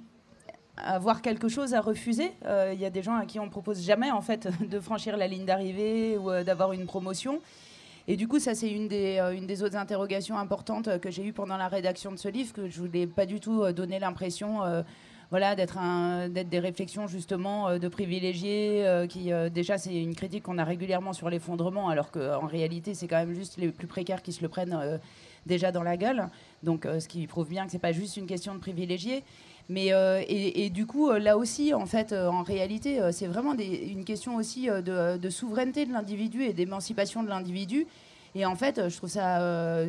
avoir 0.77 1.21
quelque 1.21 1.47
chose 1.49 1.73
à 1.73 1.81
refuser. 1.81 2.31
Il 2.41 2.47
euh, 2.47 2.73
y 2.73 2.85
a 2.85 2.89
des 2.89 3.03
gens 3.03 3.15
à 3.15 3.25
qui 3.25 3.39
on 3.39 3.49
propose 3.49 3.83
jamais 3.83 4.11
en 4.11 4.21
fait 4.21 4.47
de 4.69 4.79
franchir 4.79 5.17
la 5.17 5.27
ligne 5.27 5.45
d'arrivée 5.45 6.17
ou 6.17 6.31
euh, 6.31 6.43
d'avoir 6.43 6.73
une 6.73 6.85
promotion. 6.85 7.41
Et 8.07 8.17
du 8.17 8.27
coup, 8.27 8.39
ça 8.39 8.53
c'est 8.53 8.69
une 8.69 8.87
des, 8.87 9.17
euh, 9.19 9.35
une 9.35 9.47
des 9.47 9.63
autres 9.63 9.77
interrogations 9.77 10.37
importantes 10.37 10.99
que 10.99 11.09
j'ai 11.11 11.23
eues 11.23 11.33
pendant 11.33 11.57
la 11.57 11.67
rédaction 11.67 12.11
de 12.11 12.17
ce 12.17 12.27
livre, 12.27 12.53
que 12.53 12.67
je 12.67 12.79
voulais 12.79 13.07
pas 13.07 13.25
du 13.25 13.39
tout 13.39 13.71
donner 13.71 13.99
l'impression 13.99 14.59
voilà, 15.29 15.55
d'être 15.55 15.79
des 16.29 16.59
réflexions 16.59 17.07
justement 17.07 17.79
de 17.79 17.87
privilégiés, 17.87 18.85
qui 19.09 19.31
déjà 19.51 19.79
c'est 19.79 19.95
une 19.95 20.13
critique 20.13 20.43
qu'on 20.43 20.59
a 20.59 20.63
régulièrement 20.63 21.13
sur 21.13 21.29
l'effondrement, 21.29 21.89
alors 21.89 22.11
qu'en 22.11 22.45
réalité 22.45 22.93
c'est 22.93 23.07
quand 23.07 23.17
même 23.17 23.33
juste 23.33 23.57
les 23.57 23.69
plus 23.69 23.87
précaires 23.87 24.21
qui 24.21 24.31
se 24.31 24.43
le 24.43 24.49
prennent 24.49 24.99
déjà 25.47 25.71
dans 25.71 25.81
la 25.81 25.97
gueule. 25.97 26.27
Donc 26.61 26.85
ce 26.85 27.07
qui 27.07 27.25
prouve 27.25 27.47
bien 27.47 27.65
que 27.65 27.71
c'est 27.71 27.79
pas 27.79 27.93
juste 27.93 28.17
une 28.17 28.27
question 28.27 28.53
de 28.53 28.59
privilégiés. 28.59 29.23
Mais 29.69 29.93
euh, 29.93 30.21
et, 30.27 30.69
du 30.69 30.85
coup, 30.85 31.09
euh, 31.09 31.19
là 31.19 31.37
aussi, 31.37 31.73
en 31.73 31.85
fait, 31.85 32.11
euh, 32.11 32.27
en 32.27 32.43
réalité, 32.43 32.99
c'est 33.11 33.27
vraiment 33.27 33.53
une 33.53 34.03
question 34.03 34.35
aussi 34.35 34.67
de, 34.67 35.29
souveraineté 35.29 35.85
de 35.85 35.93
l'individu 35.93 36.43
et 36.43 36.53
d'émancipation 36.53 37.23
de 37.23 37.29
l'individu. 37.29 37.87
Et 38.35 38.45
en 38.45 38.55
fait, 38.55 38.89
je 38.89 38.97
trouve 38.97 39.09
ça 39.09 39.39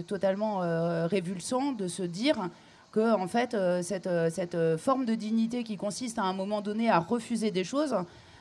totalement 0.06 0.58
révulsant 1.06 1.72
de 1.72 1.88
se 1.88 2.02
dire 2.02 2.50
que 2.92 3.14
en 3.14 3.26
fait, 3.26 3.56
cette, 3.82 4.08
cette, 4.30 4.76
forme 4.76 5.06
de 5.06 5.14
dignité 5.14 5.64
qui 5.64 5.78
consiste 5.78 6.18
à 6.18 6.24
un 6.24 6.34
moment 6.34 6.60
donné 6.60 6.90
à 6.90 6.98
refuser 6.98 7.50
des 7.50 7.64
choses 7.64 7.96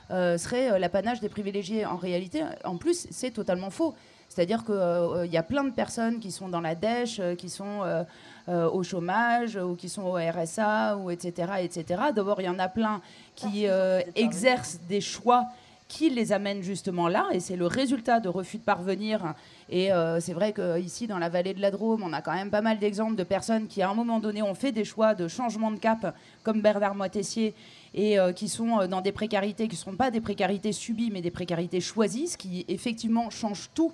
serait 0.10 0.78
l'apanage 0.78 1.22
des 1.22 1.30
privilégiés. 1.30 1.86
En 1.86 1.96
réalité, 1.96 2.44
en 2.66 2.76
plus, 2.76 3.08
c'est 3.12 3.32
totalement 3.32 3.70
faux. 3.70 3.96
C'est-à-dire 4.28 4.66
qu'il 4.66 5.32
y 5.32 5.38
a 5.38 5.44
plein 5.44 5.64
de 5.64 5.72
personnes 5.72 6.20
qui 6.20 6.32
sont 6.32 6.50
dans 6.50 6.62
la 6.62 6.76
dèche, 6.76 7.22
qui 7.38 7.48
sont 7.48 8.06
euh, 8.50 8.70
au 8.70 8.84
chômage 8.84 9.56
ou 9.56 9.74
qui 9.76 9.88
sont 9.88 10.02
au 10.02 10.16
RSA 10.16 10.98
ou 10.98 11.10
etc. 11.10 11.54
etc. 11.62 12.02
D'abord, 12.14 12.42
il 12.42 12.44
y 12.44 12.50
en 12.50 12.60
a 12.60 12.68
plein 12.68 13.00
qui 13.36 13.68
euh, 13.68 14.02
exercent 14.18 14.82
des 14.90 15.00
choix 15.00 15.46
qui 15.88 16.10
les 16.10 16.34
amènent 16.34 16.62
justement 16.62 17.08
là, 17.08 17.28
et 17.32 17.40
c'est 17.40 17.56
le 17.56 17.68
résultat 17.68 18.20
de 18.20 18.28
refus 18.28 18.58
de 18.58 18.64
parvenir. 18.64 19.34
Et 19.70 19.94
euh, 19.94 20.20
c'est 20.20 20.34
vrai 20.34 20.52
qu'ici, 20.52 21.08
dans 21.08 21.20
la 21.20 21.30
vallée 21.30 21.54
de 21.54 21.62
la 21.62 21.72
Drôme, 21.72 22.04
on 22.04 22.12
a 22.12 22.22
quand 22.22 22.34
même 22.34 22.50
pas 22.50 22.62
mal 22.62 22.80
d'exemples 22.80 23.16
de 23.16 23.24
personnes 23.24 23.68
qui, 23.68 23.82
à 23.82 23.90
un 23.90 23.94
moment 23.94 24.20
donné, 24.20 24.42
ont 24.42 24.56
fait 24.56 24.74
des 24.74 24.84
choix 24.84 25.16
de 25.16 25.30
changement 25.30 25.72
de 25.72 25.78
cap, 25.78 26.14
comme 26.42 26.62
Bernard 26.62 26.96
Moitessier, 26.96 27.54
et 27.94 28.18
qui 28.36 28.50
sont 28.50 28.88
dans 28.88 29.02
des 29.02 29.12
précarités 29.12 29.68
qui 29.68 29.76
ne 29.76 29.82
sont 29.82 29.96
pas 29.96 30.12
des 30.12 30.20
précarités 30.20 30.74
subies, 30.74 31.12
mais 31.14 31.22
des 31.22 31.32
précarités 31.32 31.80
choisies, 31.80 32.28
ce 32.28 32.38
qui 32.38 32.66
effectivement 32.68 33.30
change 33.30 33.70
tout 33.74 33.94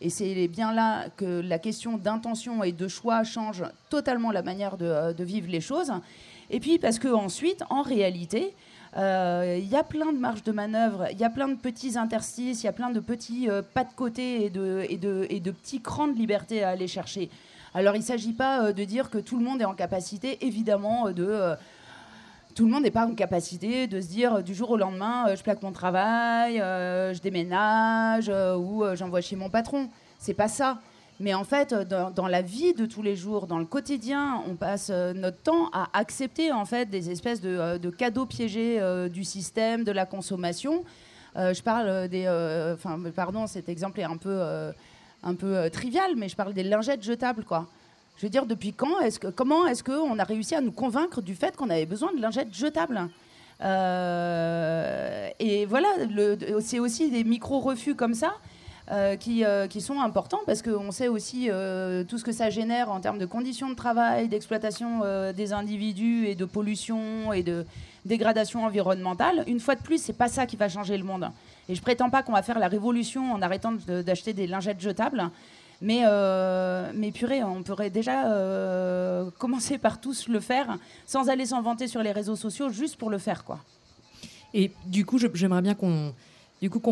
et 0.00 0.10
c'est 0.10 0.48
bien 0.48 0.72
là 0.72 1.08
que 1.16 1.40
la 1.40 1.58
question 1.58 1.98
d'intention 1.98 2.62
et 2.64 2.72
de 2.72 2.88
choix 2.88 3.24
change 3.24 3.64
totalement 3.90 4.30
la 4.30 4.42
manière 4.42 4.76
de, 4.76 4.86
euh, 4.86 5.12
vivre 5.18 5.48
les 5.50 5.60
choses. 5.60 5.92
Et 6.50 6.60
puis 6.60 6.78
parce 6.78 6.98
que 6.98 7.08
ensuite, 7.08 7.62
en 7.70 7.82
réalité, 7.82 8.54
Euh, 8.96 9.58
Il 9.60 9.68
y 9.68 9.74
a 9.74 9.82
plein 9.82 10.12
de 10.12 10.18
marges 10.18 10.44
de 10.44 10.52
manœuvre, 10.52 11.08
il 11.10 11.18
y 11.18 11.24
a 11.24 11.30
plein 11.30 11.48
de 11.48 11.56
petits 11.56 11.98
interstices, 11.98 12.62
il 12.62 12.66
y 12.66 12.68
a 12.68 12.72
plein 12.72 12.90
de 12.90 13.00
petits 13.00 13.50
euh, 13.50 13.60
pas 13.60 13.82
de 13.82 13.92
côté 13.92 14.44
et 14.44 14.50
de, 14.50 14.86
et, 14.88 14.98
de, 14.98 15.26
et 15.30 15.40
de 15.40 15.50
petits 15.50 15.80
crans 15.80 16.06
de 16.06 16.16
liberté 16.16 16.62
à 16.62 16.68
aller 16.70 16.86
chercher. 16.86 17.28
Alors 17.74 17.96
il 17.96 18.02
ne 18.02 18.04
s'agit 18.04 18.34
pas 18.34 18.72
de 18.72 18.84
dire 18.84 19.10
que 19.10 19.18
tout 19.18 19.36
le 19.36 19.44
monde 19.44 19.60
est 19.60 19.64
en 19.64 19.74
capacité, 19.74 20.38
évidemment, 20.46 21.10
de... 21.10 21.56
tout 22.54 22.64
le 22.64 22.70
monde 22.70 22.84
n'est 22.84 22.90
pas 22.90 23.06
en 23.06 23.14
capacité 23.14 23.86
de 23.86 24.00
se 24.00 24.06
dire 24.06 24.36
euh, 24.36 24.42
du 24.42 24.54
jour 24.54 24.70
au 24.70 24.76
lendemain, 24.76 25.28
euh, 25.28 25.36
je 25.36 25.42
plaque 25.42 25.62
mon 25.62 25.72
travail, 25.72 26.60
euh, 26.60 27.12
je 27.12 27.20
déménage 27.20 28.28
ou 28.28 28.84
j'envoie 28.94 29.20
chez 29.20 29.36
mon 29.36 29.50
patron. 29.50 29.88
C'est 30.18 30.34
pas 30.34 30.48
ça. 30.48 30.78
Mais 31.20 31.32
en 31.32 31.44
fait, 31.44 31.72
dans, 31.74 32.26
la 32.26 32.42
vie 32.42 32.74
de 32.74 32.86
tous 32.86 33.02
les 33.02 33.14
jours, 33.14 33.46
dans 33.46 33.58
le 33.58 33.64
quotidien, 33.64 34.42
on 34.48 34.56
passe 34.56 34.90
notre 34.90 35.38
temps 35.38 35.68
à 35.72 35.88
accepter 35.92 36.50
en 36.50 36.64
fait 36.64 36.90
des 36.90 37.08
espèces 37.08 37.40
de, 37.40 37.78
de 37.78 37.90
cadeaux 37.90 38.26
piégés 38.26 38.80
du 39.10 39.22
système, 39.22 39.84
de 39.84 39.92
la 39.92 40.06
consommation. 40.06 40.82
Je 41.36 41.62
parle 41.62 42.08
des, 42.08 42.26
enfin, 42.74 42.98
pardon, 43.14 43.46
cet 43.46 43.68
exemple 43.68 44.00
est 44.00 44.04
un 44.04 44.16
peu, 44.16 44.42
un 45.22 45.34
peu 45.36 45.70
trivial, 45.70 46.16
mais 46.16 46.28
je 46.28 46.34
parle 46.34 46.52
des 46.52 46.64
lingettes 46.64 47.04
jetables, 47.04 47.44
quoi. 47.44 47.68
Je 48.16 48.26
veux 48.26 48.30
dire, 48.30 48.46
depuis 48.46 48.72
quand 48.72 49.00
est-ce 49.00 49.18
que, 49.18 49.26
comment 49.28 49.66
est-ce 49.66 49.82
qu'on 49.82 50.18
a 50.18 50.24
réussi 50.24 50.54
à 50.54 50.60
nous 50.60 50.72
convaincre 50.72 51.20
du 51.20 51.34
fait 51.34 51.56
qu'on 51.56 51.70
avait 51.70 51.86
besoin 51.86 52.12
de 52.14 52.20
lingettes 52.20 52.54
jetables? 52.54 53.08
Euh, 53.62 55.28
Et 55.38 55.66
voilà, 55.66 55.88
c'est 56.60 56.78
aussi 56.78 57.10
des 57.10 57.24
micro-refus 57.24 57.94
comme 57.94 58.14
ça 58.14 58.34
euh, 58.90 59.16
qui, 59.16 59.44
euh, 59.44 59.66
qui 59.66 59.80
sont 59.80 60.00
importants 60.00 60.40
parce 60.46 60.62
qu'on 60.62 60.92
sait 60.92 61.08
aussi 61.08 61.48
tout 62.08 62.18
ce 62.18 62.24
que 62.24 62.32
ça 62.32 62.50
génère 62.50 62.90
en 62.90 63.00
termes 63.00 63.18
de 63.18 63.26
conditions 63.26 63.68
de 63.68 63.74
travail, 63.74 64.28
d'exploitation 64.28 65.00
des 65.32 65.52
individus 65.52 66.26
et 66.26 66.34
de 66.36 66.44
pollution 66.44 67.32
et 67.32 67.42
de 67.42 67.66
dégradation 68.04 68.64
environnementale. 68.64 69.42
Une 69.48 69.60
fois 69.60 69.74
de 69.74 69.82
plus, 69.82 70.00
c'est 70.00 70.12
pas 70.12 70.28
ça 70.28 70.46
qui 70.46 70.56
va 70.56 70.68
changer 70.68 70.96
le 70.96 71.04
monde. 71.04 71.30
Et 71.68 71.74
je 71.74 71.82
prétends 71.82 72.10
pas 72.10 72.22
qu'on 72.22 72.32
va 72.32 72.42
faire 72.42 72.58
la 72.58 72.68
révolution 72.68 73.32
en 73.32 73.42
arrêtant 73.42 73.72
d'acheter 73.72 74.34
des 74.34 74.46
lingettes 74.46 74.80
jetables. 74.80 75.30
Mais, 75.86 76.00
euh, 76.06 76.90
mais 76.94 77.10
purée, 77.12 77.44
on 77.44 77.62
pourrait 77.62 77.90
déjà 77.90 78.32
euh, 78.32 79.28
commencer 79.38 79.76
par 79.78 80.00
tous 80.00 80.28
le 80.28 80.40
faire 80.40 80.78
sans 81.06 81.28
aller 81.28 81.44
s'en 81.46 81.60
vanter 81.60 81.86
sur 81.88 82.02
les 82.02 82.10
réseaux 82.10 82.36
sociaux 82.36 82.70
juste 82.70 82.96
pour 82.96 83.10
le 83.10 83.18
faire. 83.18 83.44
quoi. 83.44 83.58
Et 84.54 84.72
du 84.86 85.04
coup, 85.04 85.18
j'aimerais 85.34 85.60
bien 85.62 85.74
qu'on 85.74 86.14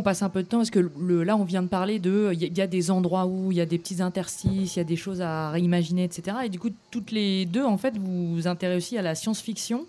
passe 0.03 0.23
un 0.23 0.29
peu 0.29 0.43
de 0.43 0.49
temps 0.49 0.59
parce 0.59 0.69
que 0.71 0.91
le, 1.01 1.23
là 1.25 1.37
on 1.39 1.45
vient 1.45 1.63
de 1.63 1.69
parler 1.69 1.99
de 1.99 2.31
il 2.35 2.43
y, 2.43 2.45
a- 2.45 2.49
il 2.49 2.59
y 2.59 2.61
a 2.61 2.67
des 2.67 2.91
endroits 2.91 3.25
où 3.25 3.51
il 3.53 3.57
y 3.57 3.61
a 3.63 3.67
des 3.67 3.79
petits 3.79 4.03
interstices, 4.03 4.77
il 4.77 4.79
y 4.79 4.83
a 4.83 4.85
des 4.85 4.97
choses 4.97 5.23
à 5.23 5.51
réimaginer, 5.51 6.05
etc. 6.05 6.37
Et 6.45 6.49
du 6.51 6.59
coup, 6.59 6.69
toutes 6.91 7.11
les 7.13 7.47
deux 7.47 7.65
en 7.65 7.79
fait 7.79 7.97
vous 7.97 8.35
vous 8.35 8.47
intéressez 8.47 8.77
aussi 8.77 8.99
à 8.99 9.03
la 9.03 9.15
science-fiction 9.15 9.87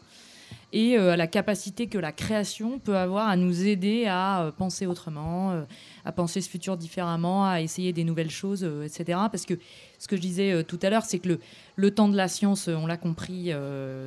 et 0.74 0.98
euh, 0.98 1.16
la 1.16 1.28
capacité 1.28 1.86
que 1.86 2.00
la 2.00 2.12
création 2.12 2.80
peut 2.80 2.98
avoir 2.98 3.30
à 3.30 3.38
nous 3.38 3.68
aider 3.68 4.08
à 4.08 4.42
euh, 4.42 4.52
penser 4.52 4.88
autrement, 4.88 5.52
euh, 5.52 5.62
à 6.04 6.12
penser 6.12 6.42
ce 6.42 6.50
futur 6.50 6.78
différemment, 6.78 7.46
à 7.46 7.62
essayer 7.62 7.94
des 7.94 8.04
nouvelles 8.04 8.32
choses, 8.32 8.64
euh, 8.64 8.84
etc. 8.84 9.20
Parce 9.32 9.46
que 9.46 9.54
ce 10.00 10.08
que 10.08 10.16
je 10.16 10.22
disais 10.22 10.64
tout 10.64 10.80
à 10.82 10.90
l'heure, 10.90 11.06
c'est 11.06 11.20
que 11.20 11.38
le, 11.76 11.92
temps 11.92 12.10
de 12.10 12.18
la 12.18 12.28
science, 12.28 12.68
on 12.68 12.88
l'a 12.88 12.98
compris, 12.98 13.52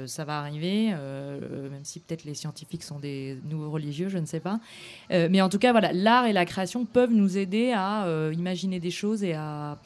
ça 0.04 0.24
va 0.26 0.40
arriver, 0.40 0.90
même 0.90 1.84
si 1.84 2.00
peut-être 2.00 2.24
les 2.24 2.34
scientifiques 2.34 2.82
sont 2.82 2.98
des 2.98 3.38
nouveaux 3.48 3.70
religieux, 3.70 4.10
je 4.10 4.18
ne 4.18 4.26
sais 4.26 4.40
pas. 4.40 4.60
Mais 5.08 5.40
en 5.40 5.48
tout 5.48 5.58
cas, 5.58 5.72
voilà, 5.72 5.94
l'art 5.94 6.26
et 6.26 6.34
la 6.34 6.44
création 6.44 6.84
peuvent 6.84 7.14
nous 7.14 7.38
aider 7.38 7.72
à 7.74 8.06
imaginer 8.34 8.78
des 8.78 8.90
choses 8.90 9.24
et 9.24 9.32
à, 9.32 9.78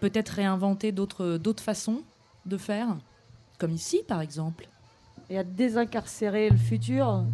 peut-être 0.00 0.30
réinventer 0.30 0.92
d'autres 0.92 1.62
façons 1.62 2.00
de 2.46 2.56
faire, 2.56 2.96
comme 3.58 3.72
ici 3.72 4.00
par 4.08 4.22
exemple. 4.22 4.66
Et 5.30 5.38
à 5.38 5.44
désincarcérer 5.44 6.50
le 6.50 6.56
futur, 6.56 7.24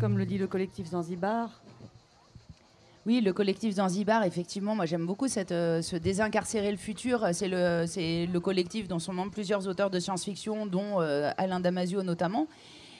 comme 0.00 0.18
le 0.18 0.26
dit 0.26 0.36
le 0.36 0.46
collectif 0.46 0.88
Zanzibar. 0.88 1.48
Oui, 3.06 3.22
le 3.22 3.32
collectif 3.32 3.76
Zanzibar, 3.76 4.24
effectivement, 4.24 4.74
moi 4.74 4.84
j'aime 4.84 5.06
beaucoup 5.06 5.26
cette, 5.26 5.52
euh, 5.52 5.80
ce 5.80 5.96
désincarcérer 5.96 6.70
le 6.70 6.76
futur. 6.76 7.26
C'est 7.32 7.48
le, 7.48 7.86
le 8.30 8.40
collectif 8.40 8.86
dont 8.86 8.98
sont 8.98 9.14
membres 9.14 9.30
plusieurs 9.32 9.66
auteurs 9.66 9.88
de 9.88 9.98
science-fiction, 9.98 10.66
dont 10.66 11.00
euh, 11.00 11.30
Alain 11.38 11.60
Damasio 11.60 12.02
notamment. 12.02 12.48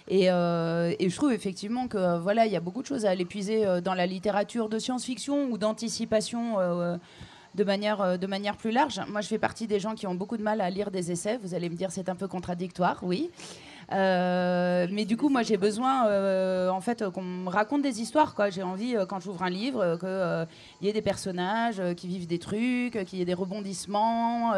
Et, 0.09 0.31
euh, 0.31 0.95
et 0.99 1.11
je 1.11 1.17
trouve 1.17 1.33
effectivement 1.33 1.87
que 1.87 1.99
euh, 1.99 2.19
voilà, 2.19 2.47
il 2.47 2.53
y 2.53 2.57
a 2.57 2.61
beaucoup 2.61 2.81
de 2.81 2.87
choses 2.87 3.05
à 3.05 3.11
aller 3.11 3.25
puiser 3.27 3.67
dans 3.83 3.95
la 3.95 4.07
littérature 4.07 4.71
de 4.71 4.79
science-fiction 4.79 5.51
ou 5.51 5.59
d'anticipation 5.59 6.57
de 7.55 7.65
manière, 7.65 8.19
de 8.19 8.27
manière 8.27 8.57
plus 8.57 8.71
large. 8.71 9.01
Moi, 9.09 9.21
je 9.21 9.29
fais 9.29 9.39
partie 9.39 9.67
des 9.67 9.81
gens 9.81 9.95
qui 9.95 10.07
ont 10.07 10.15
beaucoup 10.15 10.37
de 10.39 10.43
mal 10.43 10.61
à 10.61 10.71
lire 10.71 10.91
des 10.91 11.11
essais. 11.11 11.39
Vous 11.43 11.53
allez 11.55 11.69
me 11.69 11.75
dire 11.75 11.91
c'est 11.91 12.09
un 12.09 12.15
peu 12.15 12.29
contradictoire, 12.29 13.01
oui. 13.03 13.31
Euh, 13.93 14.87
mais 14.91 15.05
du 15.05 15.17
coup, 15.17 15.29
moi, 15.29 15.43
j'ai 15.43 15.57
besoin, 15.57 16.09
euh, 16.09 16.69
en 16.71 16.81
fait, 16.81 17.09
qu'on 17.11 17.23
me 17.23 17.49
raconte 17.49 17.83
des 17.83 18.01
histoires. 18.01 18.35
J'ai 18.51 18.63
envie, 18.63 18.97
euh, 18.97 19.07
quand 19.07 19.21
j'ouvre 19.21 19.43
un 19.43 19.51
livre, 19.51 19.97
qu'il 20.01 20.87
y 20.87 20.91
ait 20.91 20.93
des 20.93 21.03
personnages 21.03 21.81
qui 21.97 22.09
vivent 22.09 22.27
des 22.27 22.39
trucs, 22.39 23.05
qu'il 23.07 23.19
y 23.19 23.23
ait 23.23 23.27
des 23.27 23.35
rebondissements, 23.35 24.51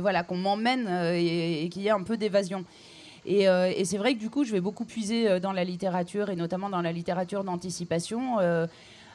voilà, 0.00 0.22
qu'on 0.22 0.36
m'emmène 0.36 0.88
et, 1.14 1.68
qu'il 1.70 1.82
y 1.82 1.88
ait 1.88 1.90
un 1.90 2.02
peu 2.02 2.16
d'évasion. 2.16 2.64
Et, 3.24 3.46
c'est 3.84 3.98
vrai 3.98 4.14
que 4.14 4.20
du 4.20 4.30
coup, 4.30 4.44
je 4.44 4.52
vais 4.52 4.60
beaucoup 4.60 4.84
puiser 4.84 5.40
dans 5.40 5.52
la 5.52 5.64
littérature 5.64 6.30
et 6.30 6.36
notamment 6.36 6.68
dans 6.68 6.82
la 6.82 6.92
littérature 6.92 7.44
d'anticipation. 7.44 8.38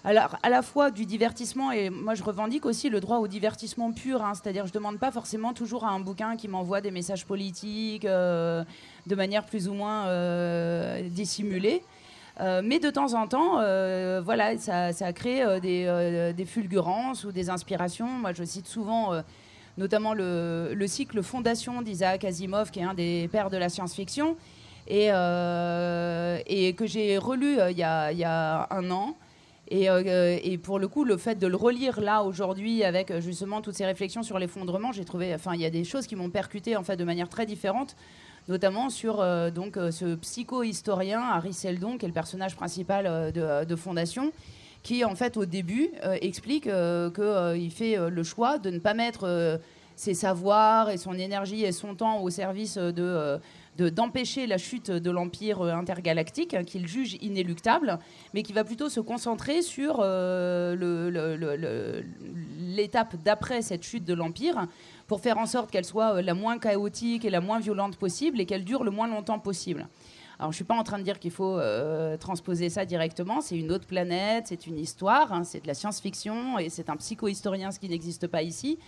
alors, 0.04 0.38
à 0.44 0.50
la 0.50 0.62
fois 0.62 0.92
du 0.92 1.06
divertissement, 1.06 1.72
et 1.72 1.90
moi 1.90 2.16
je 2.16 2.24
revendique 2.24 2.66
aussi 2.66 2.90
le 2.90 3.00
droit 3.00 3.18
au 3.18 3.28
divertissement 3.28 3.92
pur, 3.92 4.24
hein, 4.24 4.34
c'est-à-dire 4.34 4.66
je 4.66 4.72
ne 4.72 4.76
demande 4.76 4.98
pas 4.98 5.12
forcément 5.12 5.54
toujours 5.54 5.86
à 5.86 5.90
un 5.90 6.00
bouquin 6.00 6.36
qui 6.36 6.48
m'envoie 6.48 6.82
des 6.82 6.92
messages 6.92 7.26
politiques 7.26 8.06
de 9.08 9.16
manière 9.16 9.46
plus 9.46 9.68
ou 9.68 9.74
moins 9.74 10.08
euh, 10.08 11.02
dissimulée. 11.10 11.82
Euh, 12.40 12.62
mais 12.64 12.80
de 12.80 12.90
temps 12.90 13.14
en 13.14 13.28
temps, 13.28 13.60
euh, 13.60 14.22
voilà, 14.24 14.58
ça, 14.58 14.94
ça 14.94 15.14
crée 15.14 15.44
des, 15.60 16.46
fulgurances 16.46 17.24
ou 17.24 17.32
des 17.32 17.50
inspirations. 17.50 18.08
Moi, 18.08 18.34
je 18.34 18.44
cite 18.44 18.68
souvent 18.68 19.12
notamment 19.78 20.14
le, 20.14 20.74
le 20.74 20.88
cycle 20.88 21.24
Fondation 21.24 21.82
d'Isaac 21.82 22.24
Asimov, 22.26 22.72
qui 22.72 22.80
est 22.80 22.84
un 22.84 22.94
des 22.94 23.30
pères 23.32 23.50
de 23.50 23.58
la 23.58 23.70
science-fiction, 23.70 24.36
et, 24.88 25.08
que 25.08 26.86
j'ai 26.86 27.18
relu 27.18 27.58
il 27.70 27.78
y, 27.78 27.84
a, 27.84 28.68
un 28.70 28.92
an. 28.92 29.16
Et, 29.70 30.58
pour 30.58 30.80
le 30.80 30.88
coup, 30.88 31.04
le 31.04 31.18
fait 31.18 31.36
de 31.36 31.48
le 31.48 31.56
relire 31.56 32.02
là 32.02 32.24
aujourd'hui 32.24 32.84
avec 32.84 33.20
justement 33.20 33.62
toutes 33.62 33.76
ces 33.76 33.86
réflexions 33.86 34.24
sur 34.24 34.40
l'effondrement, 34.40 34.92
j'ai 34.92 35.06
trouvé, 35.06 35.34
enfin, 35.34 35.54
il 35.54 35.62
y 35.62 35.66
a 35.66 35.70
des 35.70 35.84
choses 35.84 36.08
qui 36.08 36.16
m'ont 36.16 36.30
percuté 36.30 36.76
en 36.76 36.84
fait 36.84 36.98
de 36.98 37.04
manière 37.04 37.30
très 37.30 37.46
différente, 37.46 37.96
notamment 38.48 38.90
sur 38.90 39.22
euh, 39.22 39.52
donc 39.52 39.78
euh, 39.78 39.92
ce 39.92 40.16
psycho-historien 40.16 41.22
Harry 41.22 41.54
Seldon, 41.54 41.98
qui 41.98 42.06
est 42.06 42.08
le 42.10 42.14
personnage 42.14 42.56
principal 42.56 43.06
euh, 43.08 43.66
de, 43.66 43.76
Fondation, 43.76 44.32
qui 44.84 45.06
en 45.06 45.16
fait 45.16 45.38
au 45.38 45.46
début 45.46 45.90
explique 46.22 46.64
qu'il 46.64 47.72
fait 47.72 47.98
le 48.10 48.24
choix 48.24 48.58
de 48.58 48.70
ne 48.72 48.80
pas 48.80 48.94
mettre 48.96 49.60
ses 49.96 50.16
savoirs 50.16 50.90
et 50.90 50.98
son 50.98 51.14
énergie 51.14 51.64
et 51.64 51.72
son 51.72 51.96
temps 51.96 52.22
au 52.22 52.30
service 52.30 52.78
de 52.78 53.40
de- 53.78 53.90
d'empêcher 53.90 54.48
la 54.48 54.58
chute 54.58 54.92
de 54.92 55.12
l'empire 55.12 55.62
intergalactique 55.62 56.54
hein, 56.56 56.64
qu'il 56.64 56.88
juge 56.88 57.18
inéluctable, 57.22 58.00
mais 58.34 58.44
qui 58.44 58.54
va 58.54 58.64
plutôt 58.64 58.90
se 58.90 59.00
concentrer 59.00 59.62
sur 59.62 60.04
l'étape 62.60 63.16
d'après 63.24 63.62
cette 63.62 63.84
chute 63.84 64.04
de 64.04 64.14
l'empire 64.14 64.68
pour 65.12 65.20
faire 65.20 65.38
en 65.38 65.46
sorte 65.46 65.72
qu'elle 65.72 65.84
soit 65.84 66.14
euh, 66.16 66.22
la 66.22 66.34
moins 66.34 66.58
chaotique 66.58 67.26
et 67.26 67.30
la 67.30 67.42
moins 67.42 67.60
violente 67.60 67.98
possible 67.98 68.40
et 68.40 68.46
qu'elle 68.46 68.64
dure 68.64 68.86
le 68.86 68.92
moins 68.92 69.10
longtemps 69.10 69.40
possible. 69.40 69.90
Alors, 70.40 70.54
je 70.54 70.56
suis 70.56 70.64
pas 70.64 70.74
en 70.74 70.84
train 70.84 71.00
de 71.00 71.04
dire 71.04 71.20
qu'il 71.20 71.32
faut 71.32 71.58
euh, 71.60 72.16
transposer 72.16 72.70
ça 72.70 72.86
directement. 72.86 73.42
C'est 73.42 73.58
une 73.58 73.74
autre 73.74 73.86
planète, 73.86 74.46
c'est 74.48 74.68
une 74.68 74.80
histoire, 74.80 75.34
hein, 75.34 75.44
c'est 75.44 75.60
de 75.60 75.68
la 75.68 75.74
science-fiction 75.74 76.60
et 76.60 76.70
c'est 76.70 76.90
un 76.90 76.96
psycho-historien, 76.96 77.72
ce 77.72 77.80
qui 77.82 77.90
n'existe 77.90 78.28
pas 78.28 78.42
ici. 78.42 78.80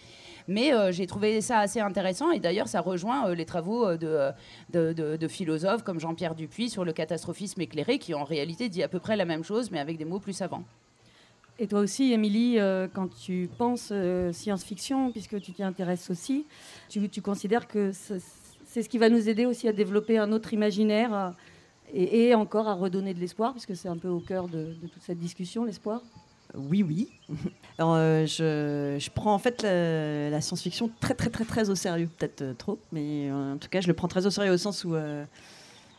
Mais 0.47 0.73
euh, 0.73 0.93
j'ai 0.93 1.07
trouvé 1.07 1.41
ça 1.41 1.59
assez 1.59 1.81
intéressant 1.81 2.31
et 2.31 2.39
d'ailleurs, 2.39 2.69
ça 2.69 2.79
rejoint 2.79 3.35
les 3.35 3.45
travaux 3.45 3.97
de- 3.97 4.31
de 4.71 5.27
philosophes 5.27 5.83
comme 5.83 5.99
Jean-Pierre 5.99 6.35
Dupuis 6.35 6.69
sur 6.69 6.85
le 6.85 6.93
catastrophisme 6.93 7.59
éclairé, 7.59 7.99
qui 7.99 8.13
en 8.13 8.23
réalité 8.23 8.69
dit 8.69 8.81
à 8.81 8.87
peu 8.87 8.99
près 8.99 9.17
la 9.17 9.25
même 9.25 9.43
chose, 9.43 9.71
mais 9.71 9.79
avec 9.79 9.97
des 9.97 10.05
mots 10.05 10.19
plus 10.19 10.31
savants. 10.31 10.63
Et 11.59 11.67
toi 11.67 11.79
aussi, 11.79 12.11
Émilie, 12.11 12.59
euh, 12.59 12.87
quand 12.91 13.07
tu 13.07 13.47
penses 13.57 13.89
euh, 13.91 14.33
science-fiction, 14.33 15.11
puisque 15.11 15.39
tu 15.39 15.53
t'y 15.53 15.61
intéresses 15.61 16.09
aussi, 16.09 16.45
tu, 16.89 17.21
considères 17.21 17.67
que 17.67 17.91
c'est 17.93 18.81
ce 18.81 18.89
qui 18.89 18.97
va 18.97 19.09
nous 19.09 19.29
aider 19.29 19.45
aussi 19.45 19.67
à 19.67 19.73
développer 19.73 20.17
un 20.17 20.31
autre 20.31 20.53
imaginaire 20.53 21.13
à- 21.13 21.35
et, 21.93 22.33
encore 22.33 22.67
à 22.67 22.73
redonner 22.73 23.13
de 23.13 23.19
l'espoir, 23.19 23.51
puisque 23.51 23.75
c'est 23.75 23.87
un 23.87 23.97
peu 23.97 24.07
au 24.07 24.19
cœur 24.19 24.47
de, 24.47 24.73
toute 24.81 25.03
cette 25.03 25.19
discussion, 25.19 25.63
l'espoir? 25.63 26.01
Oui, 26.55 26.81
oui. 26.81 27.09
Alors, 27.77 27.95
euh, 27.95 28.25
je, 28.25 28.97
je 28.99 29.09
prends 29.11 29.33
en 29.33 29.39
fait 29.39 29.61
la, 29.61 30.41
science-fiction 30.41 30.89
très, 30.99 31.13
très, 31.13 31.29
très, 31.29 31.45
très 31.45 31.69
au 31.69 31.75
sérieux. 31.75 32.09
Peut-être 32.17 32.41
euh, 32.41 32.53
trop, 32.53 32.79
mais 32.91 33.29
euh, 33.29 33.53
en 33.53 33.57
tout 33.57 33.69
cas, 33.69 33.81
je 33.81 33.87
le 33.87 33.93
prends 33.93 34.07
très 34.07 34.25
au 34.25 34.31
sérieux 34.31 34.53
au 34.53 34.57
sens 34.57 34.83
où 34.85 34.95
euh, 34.95 35.23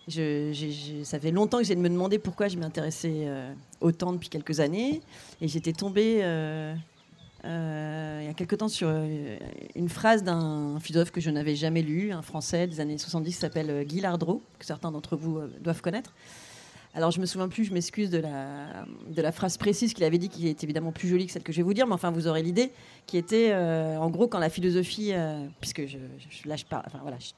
ça 0.09 1.19
fait 1.19 1.31
longtemps 1.31 1.59
que 1.59 1.65
j'ai 1.65 1.75
de 1.75 1.81
me 1.81 1.89
demander 1.89 2.19
pourquoi 2.19 2.49
je 2.49 2.57
m'y 2.57 2.65
intéressais 2.65 3.25
euh, 3.27 3.53
autant 3.81 4.13
depuis 4.13 4.29
quelques 4.29 4.61
années. 4.61 5.01
Et 5.41 5.49
j'étais 5.49 5.73
tombée 5.73 6.21
euh, 6.23 6.75
euh, 7.45 8.19
il 8.23 8.27
y 8.27 8.31
a 8.31 8.35
quelque 8.35 8.57
temps 8.57 8.69
sur 8.69 8.91
une 9.75 9.89
phrase 9.89 10.23
d'un 10.23 10.79
philosophe 10.81 11.11
que 11.11 11.21
je 11.21 11.31
n'avais 11.31 11.57
jamais 11.57 11.83
lu, 11.83 12.13
un 12.13 12.23
français 12.23 12.67
des 12.67 12.81
années 12.81 12.99
70 12.99 13.35
qui 13.35 13.41
s'appelle 13.41 13.85
Guy 13.85 14.01
Lardreau, 14.01 14.43
que 14.59 14.67
certains 14.67 14.91
d'entre 14.91 15.17
vous 15.17 15.41
doivent 15.61 15.83
connaître. 15.83 16.15
Alors 16.95 17.11
je 17.11 17.21
me 17.21 17.27
souviens 17.27 17.49
plus, 17.49 17.65
je 17.65 17.75
m'excuse 17.75 18.09
de 18.09 18.19
la, 18.19 18.87
de 19.09 19.21
la 19.21 19.33
phrase 19.33 19.57
précise 19.57 19.95
qu'il 19.95 20.05
avait 20.05 20.19
dit, 20.19 20.29
qui 20.29 20.49
est 20.49 20.63
évidemment 20.63 20.93
plus 20.93 21.09
jolie 21.09 21.27
que 21.27 21.33
celle 21.33 21.43
que 21.43 21.53
je 21.53 21.57
vais 21.57 21.63
vous 21.65 21.75
dire, 21.75 21.87
mais 21.89 21.95
enfin 21.95 22.13
vous 22.13 22.29
aurez 22.29 22.43
l'idée, 22.43 22.71
qui 23.07 23.19
était 23.19 23.51
euh, 23.51 23.97
en 23.99 24.11
gros 24.11 24.29
quand 24.29 24.39
la 24.39 24.51
philosophie, 24.51 25.13
euh, 25.13 25.45
puisque 25.61 25.87
je, 25.87 25.99
je, 26.31 26.65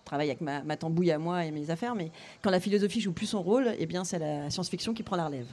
travaille 0.05 0.29
avec 0.29 0.43
ma, 0.43 0.63
ma, 0.63 0.77
tambouille 0.77 1.11
à 1.11 1.19
moi 1.19 1.47
et 1.47 1.51
mes 1.51 1.71
affaires, 1.71 1.95
mais 1.95 2.11
quand 2.43 2.51
la 2.51 2.61
philosophie 2.61 3.01
joue 3.01 3.13
plus 3.13 3.27
son 3.27 3.43
rôle, 3.43 3.75
eh 3.79 3.87
bien 3.87 4.05
c'est 4.05 4.19
la 4.19 4.51
science-fiction 4.51 4.93
qui 4.93 5.03
prend 5.03 5.17
la 5.17 5.27
relève. 5.27 5.49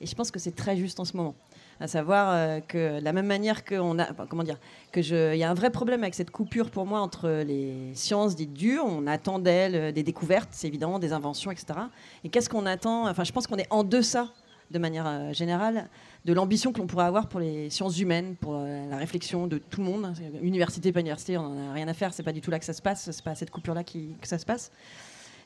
Et 0.00 0.06
je 0.06 0.14
pense 0.14 0.30
que 0.30 0.38
c'est 0.38 0.54
très 0.54 0.76
juste 0.76 1.00
en 1.00 1.04
ce 1.04 1.16
moment 1.16 1.34
à 1.82 1.88
savoir 1.88 2.30
euh, 2.30 2.60
que 2.60 3.00
de 3.00 3.04
la 3.04 3.12
même 3.12 3.26
manière 3.26 3.64
qu'on 3.64 3.98
a, 3.98 4.04
comment 4.28 4.44
dire, 4.44 4.58
que 4.92 5.02
je, 5.02 5.34
il 5.34 5.38
y 5.38 5.42
a 5.42 5.50
un 5.50 5.54
vrai 5.54 5.70
problème 5.70 6.04
avec 6.04 6.14
cette 6.14 6.30
coupure 6.30 6.70
pour 6.70 6.86
moi 6.86 7.00
entre 7.00 7.42
les 7.44 7.92
sciences 7.94 8.36
dites 8.36 8.52
dures, 8.52 8.84
on 8.86 9.08
attend 9.08 9.40
d'elles 9.40 9.74
euh, 9.74 9.92
des 9.92 10.04
découvertes, 10.04 10.50
c'est 10.52 10.68
évidemment 10.68 11.00
des 11.00 11.12
inventions, 11.12 11.50
etc. 11.50 11.80
Et 12.22 12.28
qu'est-ce 12.28 12.48
qu'on 12.48 12.66
attend 12.66 13.08
Enfin, 13.08 13.24
je 13.24 13.32
pense 13.32 13.48
qu'on 13.48 13.56
est 13.56 13.66
en 13.70 13.82
deçà 13.82 14.28
de 14.70 14.78
manière 14.78 15.06
euh, 15.08 15.32
générale, 15.32 15.88
de 16.24 16.32
l'ambition 16.32 16.72
que 16.72 16.78
l'on 16.78 16.86
pourrait 16.86 17.06
avoir 17.06 17.26
pour 17.26 17.40
les 17.40 17.68
sciences 17.68 17.98
humaines, 17.98 18.36
pour 18.36 18.54
la 18.54 18.96
réflexion 18.96 19.48
de 19.48 19.58
tout 19.58 19.80
le 19.80 19.86
monde. 19.86 20.14
Université, 20.40 20.92
pas 20.92 21.00
université, 21.00 21.36
on 21.36 21.48
n'en 21.48 21.70
a 21.70 21.72
rien 21.72 21.88
à 21.88 21.94
faire, 21.94 22.14
c'est 22.14 22.22
pas 22.22 22.32
du 22.32 22.40
tout 22.40 22.52
là 22.52 22.60
que 22.60 22.64
ça 22.64 22.72
se 22.72 22.80
passe, 22.80 23.10
c'est 23.10 23.24
pas 23.24 23.32
à 23.32 23.34
cette 23.34 23.50
coupure-là 23.50 23.82
que 23.82 23.98
ça 24.22 24.38
se 24.38 24.46
passe 24.46 24.70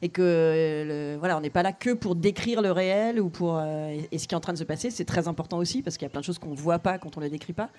et 0.03 0.09
que 0.09 1.17
voilà, 1.19 1.37
on 1.37 1.41
n'est 1.41 1.51
pas 1.51 1.63
là 1.63 1.73
que 1.73 1.91
pour 1.91 2.15
décrire 2.15 2.63
le 2.63 2.73
réel 2.73 3.21
ou 3.21 3.29
pour 3.29 3.57
euh, 3.57 3.97
et, 4.11 4.19
ce 4.19 4.29
qui 4.29 4.35
est 4.35 4.37
en 4.37 4.41
train 4.41 4.53
de 4.53 4.59
se 4.59 4.65
passer, 4.65 4.91
c'est 4.91 5.05
très 5.05 5.29
important 5.29 5.59
aussi 5.59 5.83
parce 5.83 5.97
qu'il 5.97 6.05
y 6.05 6.07
a 6.07 6.11
plein 6.11 6.21
de 6.21 6.25
choses 6.25 6.39
qu'on 6.39 6.51
ne 6.51 6.57
voit 6.57 6.79
pas 6.79 6.99
quand 6.99 7.17
on 7.17 7.21
ne 7.21 7.27
les 7.27 7.31
décrit 7.31 7.53
pas. 7.53 7.71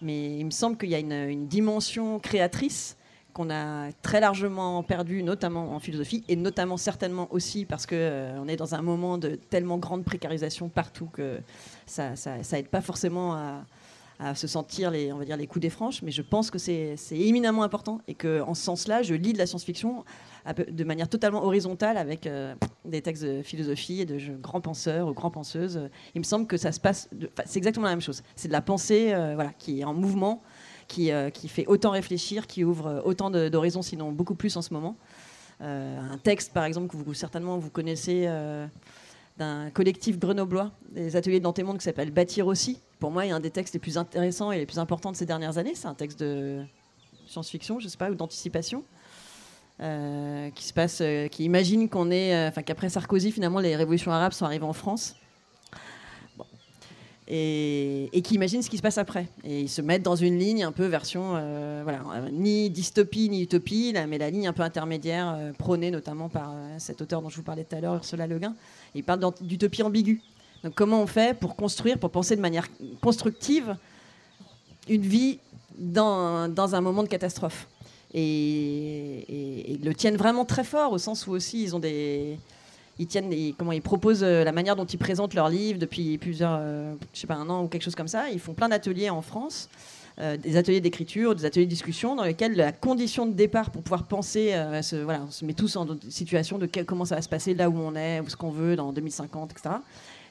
Mais 0.00 0.38
il 0.38 0.44
me 0.44 0.50
semble 0.50 0.76
qu'il 0.76 0.88
y 0.88 0.94
a 0.94 0.98
une, 0.98 1.46
dimension 1.46 2.18
créatrice 2.18 2.96
qu'on 3.32 3.48
a 3.50 3.90
très 4.02 4.20
largement 4.20 4.82
perdue, 4.82 5.22
notamment 5.22 5.74
en 5.74 5.78
philosophie, 5.78 6.22
et 6.28 6.36
notamment 6.36 6.76
certainement 6.76 7.28
aussi 7.30 7.64
parce 7.64 7.86
qu'on 7.86 7.96
euh, 7.96 8.38
on 8.42 8.48
est 8.48 8.56
dans 8.56 8.74
un 8.74 8.82
moment 8.82 9.16
de 9.16 9.36
tellement 9.36 9.78
grande 9.78 10.04
précarisation 10.04 10.68
partout 10.68 11.06
que 11.06 11.38
ça, 11.86 12.14
ça, 12.16 12.42
ça 12.42 12.58
aide 12.58 12.68
pas 12.68 12.82
forcément 12.82 13.34
à, 13.34 13.64
à 14.22 14.34
se 14.34 14.46
sentir 14.46 14.90
les, 14.90 15.12
on 15.12 15.18
va 15.18 15.24
dire, 15.24 15.36
les 15.36 15.46
coups 15.46 15.62
des 15.62 15.70
franches, 15.70 16.02
mais 16.02 16.12
je 16.12 16.22
pense 16.22 16.50
que 16.50 16.58
c'est 16.58 16.96
éminemment 17.10 17.64
important 17.64 18.00
et 18.06 18.14
qu'en 18.14 18.54
ce 18.54 18.62
sens-là, 18.62 19.02
je 19.02 19.14
lis 19.14 19.32
de 19.32 19.38
la 19.38 19.46
science-fiction 19.46 20.04
de 20.68 20.84
manière 20.84 21.08
totalement 21.08 21.44
horizontale 21.44 21.96
avec 21.96 22.26
euh, 22.26 22.54
des 22.84 23.02
textes 23.02 23.24
de 23.24 23.42
philosophie 23.42 24.00
et 24.00 24.04
de 24.04 24.18
grands 24.40 24.60
penseurs 24.60 25.08
ou 25.08 25.12
grands 25.12 25.30
penseuses. 25.30 25.88
Il 26.14 26.20
me 26.20 26.24
semble 26.24 26.46
que 26.46 26.56
ça 26.56 26.72
se 26.72 26.80
passe, 26.80 27.08
c'est 27.46 27.56
exactement 27.56 27.86
la 27.86 27.92
même 27.92 28.00
chose. 28.00 28.22
C'est 28.36 28.48
de 28.48 28.52
la 28.52 28.62
pensée 28.62 29.12
euh, 29.12 29.34
voilà, 29.34 29.50
qui 29.58 29.80
est 29.80 29.84
en 29.84 29.94
mouvement, 29.94 30.42
qui, 30.86 31.10
euh, 31.10 31.30
qui 31.30 31.48
fait 31.48 31.66
autant 31.66 31.90
réfléchir, 31.90 32.46
qui 32.46 32.64
ouvre 32.64 33.02
autant 33.04 33.30
d'horizons, 33.30 33.82
sinon 33.82 34.12
beaucoup 34.12 34.34
plus 34.34 34.56
en 34.56 34.62
ce 34.62 34.72
moment. 34.72 34.96
un 35.60 36.18
texte, 36.22 36.52
par 36.52 36.64
exemple, 36.64 36.88
que 36.88 36.96
vous 36.96 37.14
certainement 37.14 37.58
vous 37.58 37.70
connaissez 37.70 38.28
d'un 39.38 39.70
collectif 39.70 40.18
grenoblois, 40.18 40.70
des 40.90 41.16
ateliers 41.16 41.40
d'Antémonde 41.40 41.78
qui 41.78 41.84
s'appelle 41.84 42.10
Bâtir 42.10 42.46
aussi. 42.46 42.78
Pour 43.02 43.10
moi, 43.10 43.26
il 43.26 43.30
y 43.30 43.32
a 43.32 43.34
un 43.34 43.40
des 43.40 43.50
textes 43.50 43.74
les 43.74 43.80
plus 43.80 43.98
intéressants 43.98 44.52
et 44.52 44.58
les 44.58 44.64
plus 44.64 44.78
importants 44.78 45.10
de 45.10 45.16
ces 45.16 45.26
dernières 45.26 45.58
années. 45.58 45.74
C'est 45.74 45.88
un 45.88 45.94
texte 45.94 46.20
de 46.20 46.62
science-fiction, 47.26 47.80
je 47.80 47.88
sais 47.88 47.96
pas, 47.96 48.08
ou 48.12 48.14
d'anticipation. 48.14 48.84
Euh, 49.80 50.50
qui 50.50 50.62
se 50.62 50.72
passe, 50.72 51.00
euh, 51.00 51.26
qui 51.26 51.42
imagine 51.42 51.88
qu'on 51.88 52.12
est, 52.12 52.32
euh, 52.32 52.48
enfin 52.48 52.62
qu'après 52.62 52.88
Sarkozy, 52.88 53.32
finalement, 53.32 53.58
les 53.58 53.74
révolutions 53.74 54.12
arabes 54.12 54.30
sont 54.30 54.44
arrivées 54.44 54.66
en 54.66 54.72
France. 54.72 55.16
Et, 57.26 58.08
qui 58.22 58.36
imagine 58.36 58.62
ce 58.62 58.70
qui 58.70 58.76
se 58.76 58.82
passe 58.82 58.98
après. 58.98 59.26
Et 59.42 59.62
ils 59.62 59.68
se 59.68 59.82
mettent 59.82 60.04
dans 60.04 60.14
une 60.14 60.38
ligne 60.38 60.62
un 60.62 60.70
peu 60.70 60.86
version, 60.86 61.30
voilà, 61.82 62.04
ni 62.30 62.70
dystopie 62.70 63.28
ni 63.30 63.42
utopie, 63.42 63.94
mais 64.06 64.18
la 64.18 64.30
ligne 64.30 64.46
un 64.46 64.52
peu 64.52 64.62
intermédiaire, 64.62 65.52
prônée 65.58 65.90
notamment 65.90 66.28
par 66.28 66.54
cet 66.78 67.00
auteur 67.00 67.20
dont 67.20 67.30
je 67.30 67.36
vous 67.36 67.42
parlais 67.42 67.64
tout 67.64 67.74
à 67.74 67.80
l'heure, 67.80 67.94
Ursula 67.94 68.28
Le 68.28 68.38
Guin. 68.38 68.54
Il 68.94 69.02
parle 69.02 69.32
d'utopie 69.40 69.82
ambiguë. 69.82 70.20
Donc 70.64 70.74
comment 70.74 71.02
on 71.02 71.06
fait 71.06 71.38
pour 71.38 71.56
construire, 71.56 71.98
pour 71.98 72.10
penser 72.10 72.36
de 72.36 72.40
manière 72.40 72.68
constructive 73.00 73.76
une 74.88 75.02
vie 75.02 75.38
dans, 75.76 76.48
dans 76.48 76.74
un 76.74 76.80
moment 76.80 77.02
de 77.02 77.08
catastrophe? 77.08 77.66
Et, 78.14 79.78
le 79.82 79.94
tiennent 79.94 80.16
vraiment 80.16 80.44
très 80.44 80.64
fort 80.64 80.92
au 80.92 80.98
sens 80.98 81.26
où 81.26 81.32
aussi 81.32 81.62
ils 81.62 81.74
ont 81.74 81.78
des 81.78 82.38
ils 82.98 83.06
tiennent 83.06 83.32
comment 83.56 83.72
ils 83.72 83.80
proposent 83.80 84.22
euh, 84.22 84.44
la 84.44 84.52
manière 84.52 84.76
dont 84.76 84.84
ils 84.84 84.98
présentent 84.98 85.32
leurs 85.32 85.48
livres 85.48 85.78
depuis 85.78 86.18
plusieurs 86.18 86.58
euh, 86.60 86.94
je 87.14 87.20
sais 87.20 87.26
pas 87.26 87.34
un 87.34 87.48
an 87.48 87.64
ou 87.64 87.68
quelque 87.68 87.82
chose 87.82 87.94
comme 87.94 88.08
ça. 88.08 88.28
Ils 88.28 88.38
font 88.38 88.52
plein 88.52 88.68
d'ateliers 88.68 89.08
en 89.08 89.22
France 89.22 89.70
euh, 90.20 90.36
des 90.36 90.58
ateliers 90.58 90.82
d'écriture 90.82 91.34
des 91.34 91.46
ateliers 91.46 91.64
de 91.64 91.70
discussion 91.70 92.14
dans 92.14 92.24
lesquels 92.24 92.54
la 92.54 92.70
condition 92.70 93.24
de 93.24 93.32
départ 93.32 93.70
pour 93.70 93.82
pouvoir 93.82 94.04
penser 94.04 94.54
voilà 95.04 95.22
on 95.26 95.30
se 95.30 95.46
met 95.46 95.54
tous 95.54 95.74
en 95.76 95.86
situation 96.10 96.58
de 96.58 96.68
comment 96.86 97.06
ça 97.06 97.14
va 97.14 97.22
se 97.22 97.30
passer 97.30 97.54
là 97.54 97.70
où 97.70 97.78
on 97.78 97.96
est 97.96 98.20
où 98.20 98.28
ce 98.28 98.36
qu'on 98.36 98.50
veut 98.50 98.76
dans 98.76 98.92
2050 98.92 99.52
etc 99.52 99.76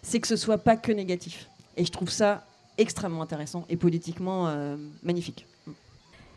c'est 0.02 0.20
que 0.20 0.28
ce 0.28 0.36
soit 0.36 0.58
pas 0.58 0.78
que 0.78 0.92
négatif 0.92 1.50
et 1.78 1.86
je 1.86 1.92
trouve 1.92 2.10
ça 2.10 2.46
extrêmement 2.78 3.22
intéressant 3.22 3.66
et 3.70 3.78
politiquement 3.78 4.54
magnifique 5.04 5.46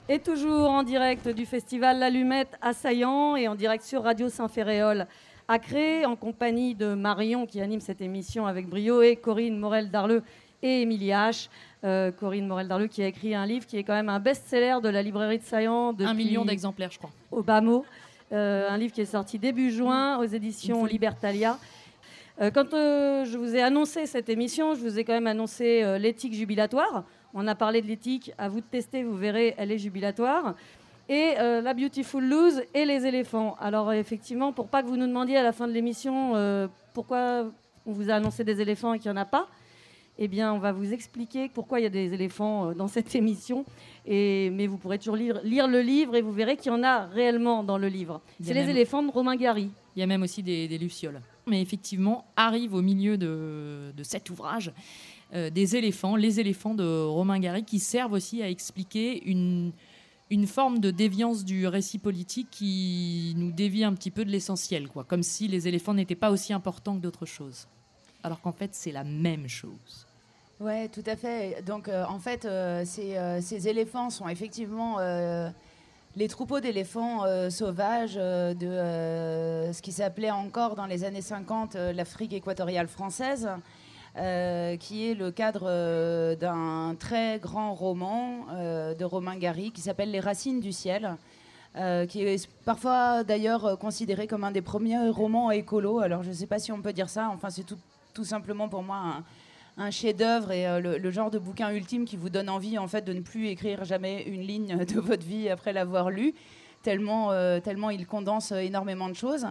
et 0.08 0.18
toujours 0.18 0.68
en 0.68 0.82
direct 0.82 1.28
du 1.28 1.46
festival 1.46 1.98
L'Allumette 1.98 2.58
à 2.60 2.74
Saillant 2.74 3.36
et 3.36 3.48
en 3.48 3.54
direct 3.54 3.82
sur 3.82 4.02
Radio 4.02 4.28
Saint-Ferréol 4.28 5.06
à 5.48 5.58
Cré, 5.58 6.04
en 6.04 6.16
compagnie 6.16 6.74
de 6.74 6.94
Marion 6.94 7.46
qui 7.46 7.60
anime 7.60 7.80
cette 7.80 8.00
émission 8.00 8.46
avec 8.46 8.68
brio 8.68 9.02
et 9.02 9.16
Corinne 9.16 9.58
Morel-Darleux 9.58 10.22
et 10.62 10.82
Émilie 10.82 11.08
H. 11.08 11.48
Euh, 11.84 12.10
Corinne 12.10 12.46
Morel-Darleux 12.46 12.88
qui 12.88 13.02
a 13.02 13.06
écrit 13.06 13.34
un 13.34 13.46
livre 13.46 13.66
qui 13.66 13.76
est 13.78 13.82
quand 13.82 13.94
même 13.94 14.08
un 14.08 14.20
best-seller 14.20 14.76
de 14.82 14.88
la 14.88 15.02
librairie 15.02 15.38
de 15.38 15.44
Saillant. 15.44 15.94
Un 15.98 16.14
million 16.14 16.44
d'exemplaires, 16.44 16.90
je 16.90 16.98
crois. 16.98 17.10
Au 17.30 17.42
bas 17.42 17.60
mot. 17.60 17.84
Euh, 18.32 18.68
un 18.68 18.78
livre 18.78 18.92
qui 18.92 19.02
est 19.02 19.06
sorti 19.06 19.38
début 19.38 19.70
juin 19.70 20.18
aux 20.18 20.24
éditions 20.24 20.84
Libertalia. 20.84 21.58
Euh, 22.40 22.50
quand 22.50 22.70
je 22.72 23.36
vous 23.36 23.54
ai 23.54 23.62
annoncé 23.62 24.06
cette 24.06 24.28
émission, 24.28 24.74
je 24.74 24.80
vous 24.80 24.98
ai 24.98 25.04
quand 25.04 25.12
même 25.12 25.26
annoncé 25.26 25.98
l'éthique 25.98 26.34
jubilatoire. 26.34 27.04
On 27.32 27.46
a 27.46 27.54
parlé 27.54 27.82
de 27.82 27.86
l'éthique, 27.86 28.32
à 28.38 28.48
vous 28.48 28.60
de 28.60 28.66
tester, 28.66 29.02
vous 29.02 29.16
verrez, 29.16 29.54
elle 29.58 29.72
est 29.72 29.78
jubilatoire. 29.78 30.54
Et 31.08 31.34
euh, 31.38 31.60
la 31.60 31.74
Beautiful 31.74 32.24
Lose 32.24 32.62
et 32.72 32.84
les 32.86 33.04
éléphants. 33.04 33.56
Alors 33.60 33.92
effectivement, 33.92 34.52
pour 34.52 34.68
pas 34.68 34.82
que 34.82 34.88
vous 34.88 34.96
nous 34.96 35.06
demandiez 35.06 35.36
à 35.36 35.42
la 35.42 35.52
fin 35.52 35.68
de 35.68 35.72
l'émission 35.72 36.34
euh, 36.34 36.66
pourquoi 36.94 37.50
on 37.84 37.92
vous 37.92 38.10
a 38.10 38.14
annoncé 38.14 38.42
des 38.44 38.60
éléphants 38.60 38.94
et 38.94 38.98
qu'il 38.98 39.10
n'y 39.10 39.18
en 39.18 39.20
a 39.20 39.26
pas, 39.26 39.48
eh 40.16 40.28
bien, 40.28 40.54
on 40.54 40.58
va 40.58 40.72
vous 40.72 40.94
expliquer 40.94 41.50
pourquoi 41.52 41.80
il 41.80 41.82
y 41.82 41.86
a 41.86 41.90
des 41.90 42.14
éléphants 42.14 42.70
euh, 42.70 42.74
dans 42.74 42.88
cette 42.88 43.14
émission. 43.14 43.66
Et, 44.06 44.48
mais 44.50 44.66
vous 44.66 44.78
pourrez 44.78 44.98
toujours 44.98 45.16
lire, 45.16 45.40
lire 45.42 45.68
le 45.68 45.80
livre 45.82 46.16
et 46.16 46.22
vous 46.22 46.32
verrez 46.32 46.56
qu'il 46.56 46.72
y 46.72 46.74
en 46.74 46.82
a 46.82 47.04
réellement 47.06 47.64
dans 47.64 47.76
le 47.76 47.88
livre. 47.88 48.22
C'est 48.40 48.54
les 48.54 48.70
éléphants 48.70 49.02
de 49.02 49.10
Romain 49.10 49.36
Gary. 49.36 49.70
Il 49.96 50.00
y 50.00 50.02
a 50.02 50.06
même 50.06 50.22
aussi 50.22 50.42
des, 50.42 50.78
lucioles. 50.78 51.20
Mais 51.46 51.60
effectivement, 51.60 52.24
arrive 52.36 52.74
au 52.74 52.82
milieu 52.82 53.18
de, 53.18 53.92
cet 54.02 54.30
ouvrage 54.30 54.72
euh, 55.34 55.50
des 55.50 55.76
éléphants, 55.76 56.16
les 56.16 56.40
éléphants 56.40 56.74
de 56.74 57.04
Romain 57.04 57.38
Gary, 57.38 57.64
qui 57.64 57.78
servent 57.78 58.12
aussi 58.12 58.42
à 58.42 58.48
expliquer 58.48 59.22
une, 59.28 59.72
une 60.30 60.46
forme 60.46 60.78
de 60.78 60.90
déviance 60.90 61.44
du 61.44 61.66
récit 61.66 61.98
politique 61.98 62.48
qui 62.50 63.34
nous 63.36 63.52
dévie 63.52 63.84
un 63.84 63.92
petit 63.94 64.10
peu 64.10 64.24
de 64.24 64.30
l'essentiel, 64.30 64.88
quoi. 64.88 65.04
Comme 65.04 65.22
si 65.22 65.48
les 65.48 65.68
éléphants 65.68 65.94
n'étaient 65.94 66.14
pas 66.14 66.30
aussi 66.30 66.52
importants 66.52 66.96
que 66.96 67.00
d'autres 67.02 67.26
choses. 67.26 67.68
Alors 68.22 68.40
qu'en 68.40 68.52
fait, 68.52 68.74
c'est 68.74 68.92
la 68.92 69.04
même 69.04 69.48
chose. 69.48 70.06
Ouais, 70.60 70.88
tout 70.88 71.02
à 71.06 71.16
fait. 71.16 71.62
Donc, 71.66 71.88
euh, 71.88 72.04
en 72.08 72.18
fait, 72.18 72.46
euh, 72.46 72.84
ces, 72.86 73.68
éléphants 73.68 74.08
sont 74.08 74.28
effectivement 74.28 74.98
les 76.16 76.28
troupeaux 76.28 76.60
d'éléphants 76.60 77.24
sauvages 77.50 78.14
de 78.14 78.52
ce 79.72 79.82
qui 79.82 79.92
s'appelait 79.92 80.30
encore 80.30 80.74
dans 80.74 80.86
les 80.86 81.04
années 81.04 81.22
50 81.22 81.74
l'Afrique 81.74 82.32
équatoriale 82.32 82.88
française. 82.88 83.48
Euh, 84.16 84.76
qui 84.76 85.10
est 85.10 85.14
le 85.14 85.32
cadre 85.32 85.64
euh, 85.66 86.36
d'un 86.36 86.94
très 86.94 87.40
grand 87.40 87.74
roman 87.74 88.46
euh, 88.52 88.94
de 88.94 89.04
Romain 89.04 89.36
Gary 89.36 89.72
qui 89.72 89.80
s'appelle 89.80 90.12
Les 90.12 90.20
Racines 90.20 90.60
du 90.60 90.70
ciel. 90.70 91.16
qui 92.08 92.22
est 92.22 92.48
parfois 92.64 93.24
d'ailleurs 93.24 93.76
considéré 93.80 94.28
comme 94.28 94.44
un 94.44 94.52
des 94.52 94.62
premiers 94.62 95.08
romans 95.08 95.50
écolo. 95.50 95.98
Alors 95.98 96.22
je 96.22 96.28
ne 96.28 96.34
sais 96.34 96.46
pas 96.46 96.60
si 96.60 96.70
on 96.70 96.80
peut 96.80 96.92
dire 96.92 97.08
ça, 97.08 97.28
enfin 97.34 97.50
c'est 97.50 97.64
tout, 97.64 98.24
simplement 98.24 98.68
pour 98.68 98.84
moi 98.84 99.24
chef-d'œuvre 99.90 100.52
et 100.52 100.80
le, 100.80 101.10
genre 101.10 101.30
de 101.30 101.38
bouquin 101.38 101.70
ultime 101.70 102.04
qui 102.04 102.16
vous 102.16 102.30
donne 102.30 102.48
envie 102.48 102.78
en 102.78 102.86
fait 102.86 103.04
de 103.04 103.12
ne 103.12 103.20
plus 103.20 103.48
écrire 103.48 103.84
jamais 103.84 104.22
une 104.22 104.42
ligne 104.42 104.84
de 104.84 105.00
votre 105.00 105.24
vie 105.24 105.48
après 105.48 105.72
l'avoir 105.72 106.10
lu, 106.10 106.34
tellement, 106.82 107.30
tellement 107.60 107.90
il 107.90 108.06
condense 108.06 108.52
énormément 108.52 109.08
de 109.08 109.14
choses. 109.14 109.46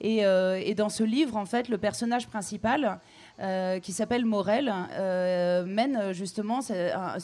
Et, 0.00 0.74
dans 0.74 0.88
ce 0.88 1.02
livre, 1.02 1.36
en 1.36 1.46
fait, 1.46 1.68
le 1.68 1.78
personnage 1.78 2.26
principal 2.28 2.98
euh, 3.40 3.80
qui 3.80 3.92
s'appelle 3.92 4.24
Morel, 4.24 4.72
euh, 4.92 5.64
mène 5.64 6.12
justement 6.12 6.60
un, 6.70 7.16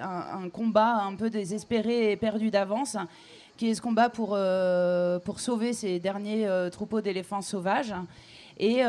un, 0.00 0.48
combat 0.48 1.02
un 1.02 1.14
peu 1.16 1.28
désespéré 1.28 2.12
et 2.12 2.16
perdu 2.16 2.50
d'avance, 2.50 2.96
qui 3.56 3.68
est 3.68 3.74
ce 3.74 3.82
combat 3.82 4.08
pour, 4.08 4.30
euh, 4.32 5.18
pour 5.18 5.40
sauver 5.40 5.72
ces 5.72 5.98
derniers 6.00 6.48
troupeaux 6.72 7.00
d'éléphants 7.00 7.42
sauvages. 7.42 7.94
Et, 8.58 8.82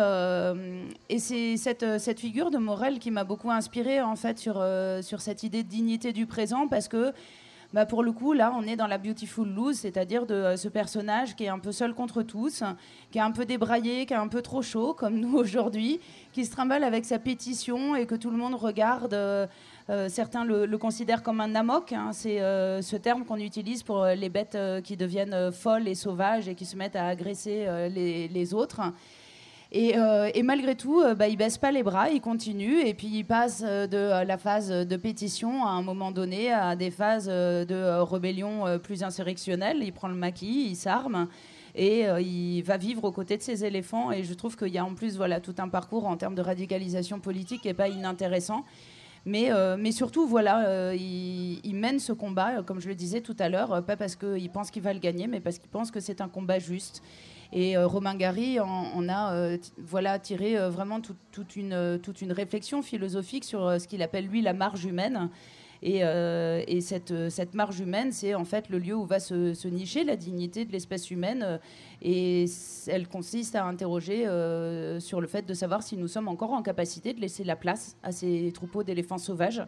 et 1.09 1.19
c'est 1.19 1.57
cette, 1.57 1.99
cette, 1.99 2.19
figure 2.19 2.51
de 2.51 2.57
Morel 2.57 2.99
qui 2.99 3.09
m'a 3.09 3.23
beaucoup 3.23 3.49
inspirée 3.49 3.99
en 4.01 4.15
fait 4.15 4.37
sur, 4.37 4.63
sur 5.01 5.21
cette 5.21 5.43
idée 5.43 5.63
de 5.63 5.67
dignité 5.67 6.13
du 6.13 6.27
présent 6.27 6.67
parce 6.67 6.87
que 6.87 7.13
bah 7.75 7.85
pour 7.85 8.03
le 8.03 8.13
coup, 8.13 8.31
là, 8.31 8.53
on 8.55 8.63
est 8.63 8.77
dans 8.77 8.87
la 8.87 8.97
Beautiful 8.97 9.49
Lose, 9.49 9.79
c'est-à-dire 9.79 10.25
de 10.25 10.55
ce 10.55 10.69
personnage 10.69 11.35
qui 11.35 11.43
est 11.43 11.49
un 11.49 11.59
peu 11.59 11.73
seul 11.73 11.93
contre 11.93 12.23
tous, 12.23 12.63
qui 13.11 13.17
est 13.17 13.21
un 13.21 13.31
peu 13.31 13.43
débraillé, 13.43 14.05
qui 14.05 14.13
est 14.13 14.15
un 14.15 14.29
peu 14.29 14.41
trop 14.41 14.61
chaud, 14.61 14.93
comme 14.97 15.19
nous 15.19 15.35
aujourd'hui, 15.35 15.99
qui 16.31 16.45
se 16.45 16.51
trimballe 16.51 16.85
avec 16.85 17.03
sa 17.03 17.19
pétition 17.19 17.93
et 17.93 18.05
que 18.05 18.15
tout 18.15 18.31
le 18.31 18.37
monde 18.37 18.55
regarde. 18.55 19.17
certains 20.07 20.45
le, 20.45 20.77
considèrent 20.77 21.21
comme 21.21 21.41
un 21.41 21.53
amok, 21.53 21.91
hein. 21.91 22.11
c'est 22.13 22.37
ce 22.39 22.95
terme 22.95 23.25
qu'on 23.25 23.39
utilise 23.39 23.83
pour 23.83 24.05
les 24.05 24.29
bêtes 24.29 24.57
qui 24.85 24.95
deviennent 24.95 25.51
folles 25.51 25.89
et 25.89 25.95
sauvages 25.95 26.47
et 26.47 26.55
qui 26.55 26.65
se 26.65 26.77
mettent 26.77 26.95
à 26.95 27.07
agresser 27.07 27.67
les, 27.89 28.53
autres. 28.53 28.81
Euh, 29.75 30.29
et, 30.33 30.43
malgré 30.43 30.75
tout, 30.75 31.01
euh, 31.01 31.15
bah, 31.15 31.27
il 31.27 31.35
baisse 31.35 31.57
pas 31.57 31.71
les 31.71 31.83
bras, 31.83 32.09
il 32.09 32.21
continue, 32.21 32.79
et 32.79 32.93
puis 32.93 33.07
il 33.07 33.25
passe 33.25 33.61
euh, 33.65 33.87
de 33.87 34.25
la 34.25 34.37
phase 34.37 34.69
de 34.69 34.95
pétition 34.95 35.65
à 35.65 35.71
un 35.71 35.81
moment 35.81 36.11
donné 36.11 36.51
à 36.51 36.75
des 36.75 36.91
phases 36.91 37.27
de 37.27 38.01
rébellion 38.01 38.79
plus 38.79 39.03
insurrectionnelle. 39.03 39.79
Il 39.81 39.91
prend 39.91 40.07
le 40.07 40.15
maquis, 40.15 40.67
il 40.69 40.75
s'arme. 40.75 41.27
Et 41.77 42.05
il 42.21 42.61
va 42.61 42.77
vivre 42.77 43.03
aux 43.03 43.11
côtés 43.11 43.35
de 43.35 43.41
ces 43.41 43.65
éléphants. 43.65 44.09
Et 44.09 44.23
je 44.23 44.33
trouve 44.33 44.55
qu'il 44.55 44.69
y 44.69 44.77
a 44.77 44.85
en 44.85 44.93
plus 44.93 45.17
voilà, 45.17 45.41
tout 45.41 45.55
un 45.57 45.67
parcours 45.67 46.07
en 46.07 46.15
termes 46.15 46.35
de 46.35 46.41
radicalisation 46.41 47.19
politique 47.19 47.63
qui 47.63 47.67
n'est 47.67 47.73
pas 47.73 47.89
inintéressant. 47.89 48.63
Mais, 49.25 49.51
surtout, 49.91 50.25
voilà, 50.25 50.93
il, 50.93 51.59
il, 51.65 51.75
mène 51.75 51.99
ce 51.99 52.13
combat, 52.13 52.63
comme 52.63 52.79
je 52.79 52.87
le 52.87 52.95
disais 52.95 53.19
tout 53.19 53.35
à 53.39 53.49
l'heure, 53.49 53.83
pas 53.83 53.97
parce 53.97 54.15
qu'il 54.15 54.49
pense 54.51 54.71
qu'il 54.71 54.83
va 54.83 54.93
le 54.93 54.99
gagner, 54.99 55.27
mais 55.27 55.41
parce 55.41 55.57
qu'il 55.57 55.69
pense 55.69 55.91
que 55.91 55.99
c'est 55.99 56.21
un 56.21 56.29
combat 56.29 56.59
juste. 56.59 57.03
Et 57.51 57.77
euh, 57.77 57.87
Romain 57.87 58.15
Gary 58.15 58.59
en, 58.59 59.09
a 59.09 59.33
euh, 59.33 59.57
voilà, 59.77 60.19
tiré 60.19 60.57
euh, 60.57 60.69
vraiment 60.69 60.99
une, 61.55 61.99
toute 62.01 62.21
une 62.21 62.31
réflexion 62.31 62.81
philosophique 62.81 63.43
sur 63.43 63.79
ce 63.79 63.87
qu'il 63.87 64.01
appelle, 64.01 64.27
lui, 64.27 64.41
la 64.41 64.53
marge 64.53 64.85
humaine. 64.85 65.29
Et, 65.87 65.99
et, 65.99 66.81
cette, 66.81 67.29
cette 67.29 67.53
marge 67.53 67.79
humaine, 67.79 68.11
c'est 68.11 68.33
en 68.33 68.43
fait 68.43 68.69
le 68.69 68.79
lieu 68.79 68.95
où 68.95 69.05
va 69.05 69.19
se, 69.19 69.67
nicher 69.67 70.03
la 70.03 70.15
dignité 70.15 70.65
de 70.65 70.71
l'espèce 70.71 71.11
humaine. 71.11 71.59
et 72.01 72.45
elle 72.87 73.07
consiste 73.07 73.55
à 73.55 73.65
interroger 73.65 74.23
sur 74.99 75.21
le 75.21 75.27
fait 75.27 75.45
de 75.45 75.53
savoir 75.53 75.83
si 75.83 75.95
nous 75.95 76.07
sommes 76.07 76.27
encore 76.27 76.53
en 76.53 76.63
capacité 76.63 77.13
de 77.13 77.21
laisser 77.21 77.43
la 77.43 77.55
place 77.55 77.97
à 78.01 78.11
ces 78.11 78.51
troupeaux 78.51 78.81
d'éléphants 78.81 79.19
sauvages 79.19 79.61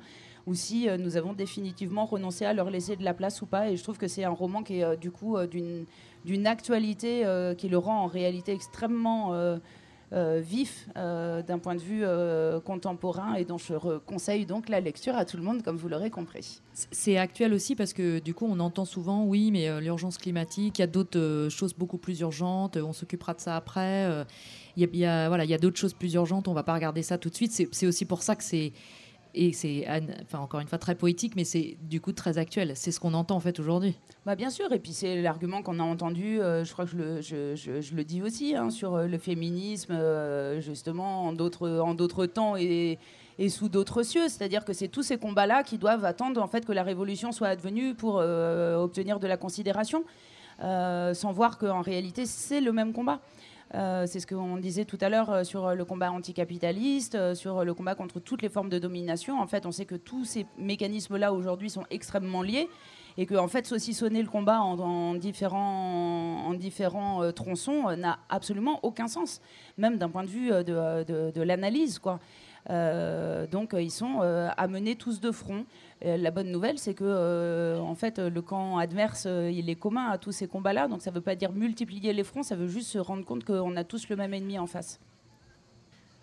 ou 0.48 0.56
si 0.56 0.88
nous 0.98 1.18
avons 1.18 1.34
définitivement 1.34 2.06
renoncé 2.06 2.46
à 2.46 2.54
leur 2.54 2.72
laisser 2.72 2.96
de 2.96 3.04
la 3.04 3.14
place 3.14 3.44
ou 3.44 3.46
pas. 3.46 3.70
Et 3.70 3.78
je 3.78 3.84
trouve 3.84 4.00
que 4.00 4.08
c'est 4.08 4.24
un 4.24 4.32
roman 4.32 4.64
qui 4.64 4.80
est 4.80 4.98
du 4.98 5.12
coup 5.12 5.38
d'une 5.46 6.48
actualité 6.48 7.26
euh, 7.26 7.56
qui 7.56 7.70
le 7.70 7.78
rend 7.78 8.04
en 8.04 8.08
réalité 8.08 8.52
extrêmement 8.52 9.34
euh, 10.14 10.18
euh, 10.18 10.42
vif 10.42 10.88
d'un 10.96 11.60
point 11.60 11.76
de 11.76 11.82
vue 11.82 12.04
contemporain 12.64 13.36
et 13.36 13.46
dont 13.46 13.58
je 13.58 13.98
conseille 14.00 14.46
donc 14.46 14.70
la 14.70 14.80
lecture 14.80 15.16
à 15.16 15.26
tout 15.26 15.38
le 15.38 15.44
monde, 15.44 15.64
comme 15.64 15.78
vous 15.78 15.88
l'aurez 15.88 16.10
compris. 16.10 16.62
C'est 16.74 17.18
actuel 17.18 17.54
aussi 17.54 17.76
parce 17.76 17.94
que 17.94 18.20
du 18.20 18.34
coup 18.34 18.46
on 18.50 18.60
entend 18.60 18.86
souvent 18.86 19.26
oui 19.26 19.52
mais 19.52 19.82
l'urgence 19.82 20.18
climatique, 20.18 20.80
il 20.80 20.82
y 20.82 20.84
a 20.84 20.88
d'autres 20.88 21.48
choses 21.50 21.74
beaucoup 21.74 21.98
plus 21.98 22.20
urgentes, 22.22 22.78
on 22.78 22.94
s'occupera 22.94 23.34
de 23.34 23.42
ça 23.42 23.56
après. 23.56 24.26
Il 24.76 24.96
y 24.96 25.06
a, 25.06 25.58
d'autres 25.58 25.78
choses 25.78 25.94
plus 25.94 26.14
urgentes, 26.14 26.48
on 26.48 26.54
va 26.54 26.64
pas 26.64 26.74
regarder 26.74 27.04
ça 27.04 27.18
tout 27.18 27.30
de 27.30 27.36
suite. 27.36 27.52
C'est 27.72 27.88
aussi 27.88 28.06
pour 28.06 28.24
ça 28.24 28.36
que 28.36 28.44
c'est 28.44 28.74
et 29.38 29.54
c'est 29.54 29.86
encore 30.34 30.60
une 30.60 30.68
fois 30.68 30.78
très 30.78 30.96
poétique, 30.96 31.36
mais 31.36 31.44
c'est 31.44 31.78
du 31.82 32.02
coup 32.02 32.12
très 32.12 32.38
actuel. 32.38 32.72
C'est 32.76 32.92
ce 32.92 33.00
qu'on 33.00 33.14
entend 33.14 33.36
en 33.36 33.40
fait 33.40 33.60
aujourd'hui. 33.60 33.96
Bah 34.26 34.36
bien 34.36 34.50
sûr, 34.50 34.72
et 34.74 34.80
puis 34.80 34.94
c'est 34.94 35.22
l'argument 35.22 35.62
qu'on 35.62 35.80
a 35.80 35.84
entendu. 35.84 36.42
Euh, 36.42 36.64
je 36.64 36.74
crois 36.74 36.86
que 36.86 37.22
je 37.22 37.96
le, 37.96 38.04
dis 38.04 38.22
aussi 38.22 38.56
hein, 38.56 38.70
sur 38.70 38.96
euh, 38.96 39.08
le 39.08 39.18
féminisme, 39.18 39.94
euh, 39.94 40.60
justement 40.60 41.26
en 41.26 41.34
d'autres 41.34 41.70
en 41.80 41.94
d'autres 41.94 42.26
temps 42.26 42.58
et, 42.58 42.98
et 43.38 43.50
sous 43.50 43.70
d'autres 43.70 44.04
cieux. 44.04 44.28
C'est-à-dire 44.28 44.66
que 44.66 44.74
c'est 44.74 44.88
tous 44.88 45.04
ces 45.04 45.18
combats-là 45.18 45.64
qui 45.64 45.78
doivent 45.78 46.06
attendre 46.06 46.42
en 46.42 46.48
fait 46.48 46.66
que 46.66 46.74
la 46.74 46.84
révolution 46.84 47.32
soit 47.32 47.48
advenue 47.48 47.94
pour 47.94 48.16
obtenir 48.16 49.20
de 49.20 49.28
la 49.28 49.38
considération, 49.38 50.04
sans 50.60 51.32
voir 51.32 51.58
qu'en 51.58 51.82
réalité 51.82 52.26
c'est 52.26 52.62
le 52.62 52.72
même 52.72 52.94
combat. 52.94 53.22
Euh, 53.76 54.06
c'est 54.08 54.20
ce 54.20 54.28
qu'on 54.28 54.58
disait 54.58 54.86
tout 54.86 54.98
à 55.02 55.10
l'heure 55.10 55.30
euh, 55.30 55.44
sur 55.44 55.76
le 55.76 55.86
combat 55.86 56.12
anticapitaliste, 56.12 57.16
euh, 57.16 57.36
sur 57.36 57.66
le 57.66 57.74
combat 57.74 57.96
contre 57.96 58.20
toutes 58.20 58.42
les 58.42 58.50
formes 58.50 58.70
de 58.70 58.80
domination. 58.80 59.40
En 59.42 59.48
fait, 59.48 59.66
on 59.66 59.72
sait 59.72 59.86
que 59.86 59.96
tous 59.96 60.24
ces 60.24 60.46
mécanismes-là 60.58 61.34
aujourd'hui 61.34 61.70
sont 61.70 61.84
extrêmement 61.90 62.42
liés 62.42 62.70
et 63.18 63.26
que 63.26 63.36
en 63.36 63.48
fait 63.48 63.66
saucissonner 63.66 64.22
le 64.22 64.30
combat 64.30 64.62
en, 64.62 65.16
différents, 65.16 66.46
en 66.46 66.54
différents 66.54 67.32
tronçons 67.32 67.96
n'a 67.98 68.20
absolument 68.30 68.80
aucun 68.84 69.08
sens, 69.08 69.42
même 69.76 69.98
d'un 69.98 70.10
point 70.10 70.24
de 70.24 70.30
vue 70.30 70.50
de, 70.50 71.42
l'analyse. 71.42 72.00
donc 73.52 73.74
ils 73.76 73.90
sont 73.90 74.20
amenés 74.56 74.96
tous 74.96 75.20
de 75.20 75.32
front. 75.32 75.66
La 76.02 76.32
bonne 76.32 76.52
nouvelle, 76.52 76.78
c'est 76.78 76.94
que 76.94 77.04
euh, 77.04 77.80
en 77.80 77.96
fait 77.96 78.20
le 78.20 78.42
camp 78.42 78.78
adverse, 78.78 79.26
il 79.26 79.70
est 79.70 79.76
commun 79.76 80.10
à 80.10 80.18
tous 80.18 80.32
ces 80.32 80.48
combats-là. 80.48 80.88
Donc 80.88 81.02
ça 81.02 81.12
ne 81.12 81.16
veut 81.16 81.22
pas 81.22 81.36
dire 81.36 81.52
multiplier 81.52 82.14
les 82.14 82.24
fronts, 82.24 82.44
ça 82.44 82.56
veut 82.56 82.68
juste 82.68 82.90
se 82.90 82.98
rendre 82.98 83.26
compte 83.26 83.44
qu'on 83.44 83.76
a 83.76 83.84
tous 83.84 84.10
le 84.10 84.16
même 84.16 84.34
ennemi 84.34 84.60
en 84.60 84.68
face. 84.68 85.00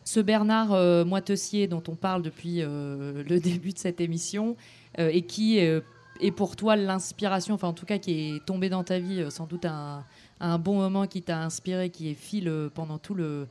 Ce 0.04 0.20
Bernard 0.20 1.04
Moitessier 1.06 1.66
dont 1.66 1.82
on 1.88 1.96
parle 1.96 2.22
depuis 2.22 2.58
le 2.62 3.38
début 3.38 3.72
de 3.72 3.78
cette 3.78 4.00
émission 4.00 4.56
et 4.98 5.22
qui 5.22 5.58
est 5.58 6.30
pour 6.36 6.56
toi 6.56 6.76
l'inspiration, 6.76 7.54
enfin 7.54 7.68
en 7.68 7.72
tout 7.72 7.86
cas 7.86 7.98
qui 7.98 8.36
est 8.36 8.44
tombé 8.44 8.68
dans 8.68 8.84
ta 8.84 8.98
vie 8.98 9.26
sans 9.30 9.46
doute 9.46 9.64
un, 9.64 10.04
un 10.40 10.58
bon 10.58 10.76
moment 10.76 11.06
qui 11.06 11.22
t'a 11.22 11.42
inspiré, 11.42 11.90
qui 11.90 12.10
est 12.10 12.14
fil 12.14 12.52
pendant 12.74 12.98
tout 12.98 13.14
le, 13.14 13.48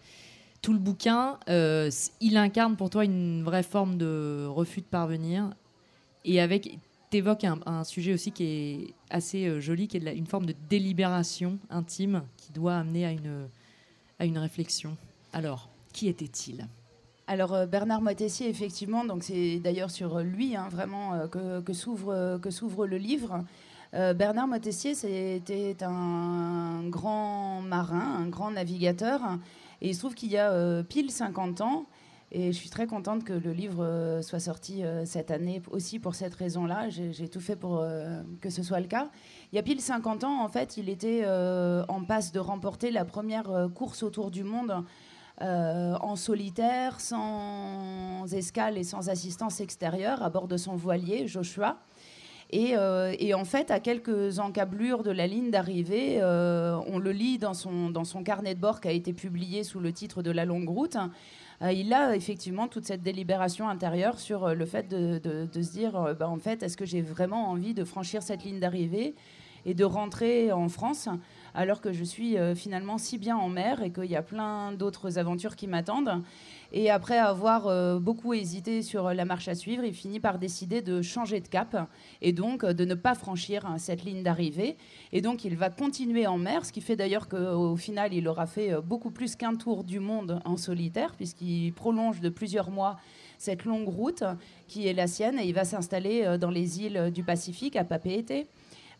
tout 0.63 0.73
le 0.73 0.79
bouquin, 0.79 1.37
euh, 1.49 1.91
il 2.21 2.37
incarne 2.37 2.75
pour 2.75 2.89
toi 2.89 3.03
une 3.03 3.43
vraie 3.43 3.63
forme 3.63 3.97
de 3.97 4.47
refus 4.47 4.79
de 4.79 4.85
parvenir. 4.85 5.49
Et 6.25 6.41
avec, 6.41 6.77
t'évoques 7.09 7.43
un, 7.43 7.59
un 7.65 7.83
sujet 7.83 8.13
aussi 8.13 8.31
qui 8.31 8.43
est 8.43 8.93
assez 9.09 9.47
euh, 9.47 9.59
joli, 9.59 9.87
qui 9.87 9.97
est 9.97 10.15
une 10.15 10.27
forme 10.27 10.45
de 10.45 10.55
délibération 10.69 11.59
intime 11.69 12.23
qui 12.37 12.51
doit 12.51 12.75
amener 12.75 13.05
à 13.05 13.11
une, 13.11 13.47
à 14.19 14.25
une 14.25 14.37
réflexion. 14.37 14.95
Alors, 15.33 15.69
qui 15.91 16.07
était-il? 16.07 16.67
Alors 17.27 17.53
euh, 17.53 17.65
Bernard 17.65 18.01
Moitessier, 18.01 18.49
effectivement, 18.49 19.05
donc 19.05 19.23
c'est 19.23 19.59
d'ailleurs 19.59 19.91
sur 19.91 20.19
lui 20.19 20.55
hein, 20.55 20.67
vraiment 20.69 21.27
que, 21.27 21.61
que 21.61 21.73
s'ouvre 21.73 22.85
le 22.85 22.97
livre. 22.97 23.43
Bernard 23.93 24.47
Moitessier, 24.47 24.95
c'était 24.95 25.75
un 25.83 26.81
grand 26.89 27.61
marin, 27.61 28.23
un 28.23 28.27
grand 28.27 28.49
navigateur 28.49 29.21
et 29.83 29.89
il 29.89 29.93
se 29.93 29.99
trouve 29.99 30.15
qu'il 30.15 30.31
y 30.31 30.37
a 30.37 30.49
euh, 30.51 30.81
pile 30.81 31.11
50 31.11 31.59
ans, 31.59 31.85
et 32.33 32.51
je 32.51 32.57
suis 32.57 32.69
très 32.69 32.87
contente 32.87 33.23
que 33.23 33.33
le 33.33 33.53
livre 33.53 33.83
euh, 33.83 34.21
soit 34.21 34.39
sorti 34.39 34.83
euh, 34.83 35.05
cette 35.05 35.31
année 35.31 35.61
aussi 35.71 35.99
pour 35.99 36.15
cette 36.15 36.33
raison-là. 36.33 36.89
J'ai 36.89 37.29
tout 37.29 37.39
fait 37.39 37.55
pour 37.55 37.85
que 38.41 38.49
ce 38.49 38.63
soit 38.63 38.79
le 38.79 38.87
cas. 38.87 39.09
Il 39.51 39.55
y 39.55 39.59
a 39.59 39.63
pile 39.63 39.79
50 39.79 40.23
ans, 40.23 40.43
en 40.43 40.49
fait, 40.49 40.77
il 40.77 40.89
était 40.89 41.25
en 41.25 42.03
passe 42.03 42.31
de 42.31 42.39
remporter 42.39 42.91
la 42.91 43.05
première 43.05 43.69
course 43.73 44.03
autour 44.03 44.31
du 44.31 44.43
monde 44.43 44.83
en 45.39 46.15
solitaire, 46.15 46.99
sans 46.99 48.25
escale 48.33 48.77
et 48.77 48.83
sans 48.83 49.09
assistance 49.09 49.61
extérieure, 49.61 50.23
à 50.23 50.29
bord 50.29 50.47
de 50.47 50.57
son 50.57 50.75
voilier, 50.75 51.27
Joshua. 51.27 51.77
Euh, 52.53 53.15
et, 53.19 53.33
en 53.33 53.45
fait, 53.45 53.71
à 53.71 53.79
quelques 53.79 54.39
encablures 54.39 55.03
de 55.03 55.11
la 55.11 55.27
ligne 55.27 55.49
d'arrivée, 55.49 56.19
euh, 56.21 56.79
on 56.87 56.99
le 56.99 57.11
lit 57.11 57.37
dans 57.37 57.53
son, 57.53 57.89
dans 57.89 58.03
son 58.03 58.23
carnet 58.23 58.53
de 58.55 58.59
bord 58.59 58.81
qui 58.81 58.87
a 58.87 58.91
été 58.91 59.13
publié 59.13 59.63
sous 59.63 59.79
le 59.79 59.91
titre 59.91 60.21
de 60.21 60.31
La 60.31 60.45
longue 60.45 60.69
route. 60.69 60.97
Euh, 61.63 61.71
il 61.71 61.93
a 61.93 62.15
effectivement 62.15 62.67
toute 62.67 62.85
cette 62.85 63.01
délibération 63.01 63.69
intérieure 63.69 64.19
sur 64.19 64.53
le 64.53 64.65
fait 64.65 64.87
de, 64.89 65.47
se 65.53 65.71
dire, 65.71 66.15
bah, 66.19 66.29
en 66.29 66.37
fait, 66.37 66.61
est-ce 66.63 66.77
que 66.77 66.85
j'ai 66.85 67.01
vraiment 67.01 67.49
envie 67.49 67.73
de 67.73 67.83
franchir 67.83 68.21
cette 68.21 68.43
ligne 68.43 68.59
d'arrivée 68.59 69.15
et 69.65 69.73
de 69.73 69.85
rentrer 69.85 70.51
en 70.51 70.67
France 70.67 71.07
alors 71.55 71.79
que 71.79 71.93
je 71.93 72.03
suis 72.03 72.35
finalement 72.55 72.97
si 72.97 73.17
bien 73.17 73.37
en 73.37 73.47
mer 73.47 73.81
et 73.81 73.91
qu'il 73.91 74.11
y 74.11 74.15
a 74.17 74.21
plein 74.21 74.73
d'autres 74.73 75.17
aventures 75.19 75.55
qui 75.55 75.67
m'attendent. 75.67 76.21
Et 76.75 76.89
après 76.89 77.19
avoir 77.19 77.67
euh, 77.67 77.99
beaucoup 77.99 78.33
hésité 78.33 78.81
sur 78.81 79.13
la 79.13 79.25
marche 79.25 79.47
à 79.47 79.53
suivre, 79.53 79.83
il 79.83 79.93
finit 79.93 80.19
par 80.19 80.39
décider 80.39 80.81
de 80.81 81.03
changer 81.03 81.39
de 81.39 81.47
cap 81.47 81.87
et 82.19 82.33
donc 82.33 82.63
euh, 82.63 82.73
de 82.73 82.83
ne 82.83 82.95
pas 82.95 83.13
franchir 83.13 83.63
hein, 83.67 83.77
cette 83.77 84.03
ligne 84.03 84.23
d'arrivée. 84.23 84.75
Et 85.11 85.21
donc 85.21 85.45
il 85.45 85.55
va 85.55 85.69
continuer 85.69 86.25
en 86.25 86.39
mer, 86.39 86.65
ce 86.65 86.73
qui 86.73 86.81
fait 86.81 86.95
d'ailleurs 86.95 87.29
qu'au 87.29 87.75
final 87.75 88.11
il 88.11 88.27
aura 88.27 88.47
fait 88.47 88.73
euh, 88.73 88.81
beaucoup 88.81 89.11
plus 89.11 89.35
qu'un 89.35 89.53
tour 89.53 89.83
du 89.83 89.99
monde 89.99 90.41
en 90.45 90.57
solitaire, 90.57 91.13
puisqu'il 91.15 91.73
prolonge 91.73 92.21
de 92.21 92.29
plusieurs 92.29 92.71
mois 92.71 92.97
cette 93.37 93.65
longue 93.65 93.89
route 93.89 94.23
qui 94.67 94.87
est 94.87 94.93
la 94.93 95.05
sienne 95.05 95.37
et 95.37 95.45
il 95.45 95.53
va 95.53 95.65
s'installer 95.65 96.37
dans 96.39 96.49
les 96.49 96.81
îles 96.81 97.11
du 97.13 97.23
Pacifique 97.23 97.75
à 97.75 97.83
Papeete. 97.83 98.47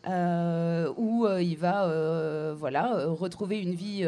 où 0.06 1.26
il 1.40 1.56
va 1.56 2.52
voilà, 2.52 3.06
retrouver 3.06 3.60
une 3.60 3.74
vie 3.74 4.06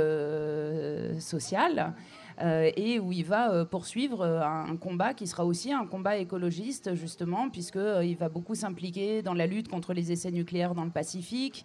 sociale 1.18 1.94
euh, 2.25 2.25
et 2.40 2.98
où 2.98 3.12
il 3.12 3.24
va 3.24 3.50
euh, 3.50 3.64
poursuivre 3.64 4.20
euh, 4.22 4.42
un 4.42 4.76
combat 4.76 5.14
qui 5.14 5.26
sera 5.26 5.44
aussi 5.44 5.72
un 5.72 5.86
combat 5.86 6.18
écologiste, 6.18 6.94
justement, 6.94 7.48
puisqu'il 7.48 8.16
va 8.16 8.28
beaucoup 8.28 8.54
s'impliquer 8.54 9.22
dans 9.22 9.34
la 9.34 9.46
lutte 9.46 9.68
contre 9.68 9.94
les 9.94 10.12
essais 10.12 10.30
nucléaires 10.30 10.74
dans 10.74 10.84
le 10.84 10.90
Pacifique. 10.90 11.64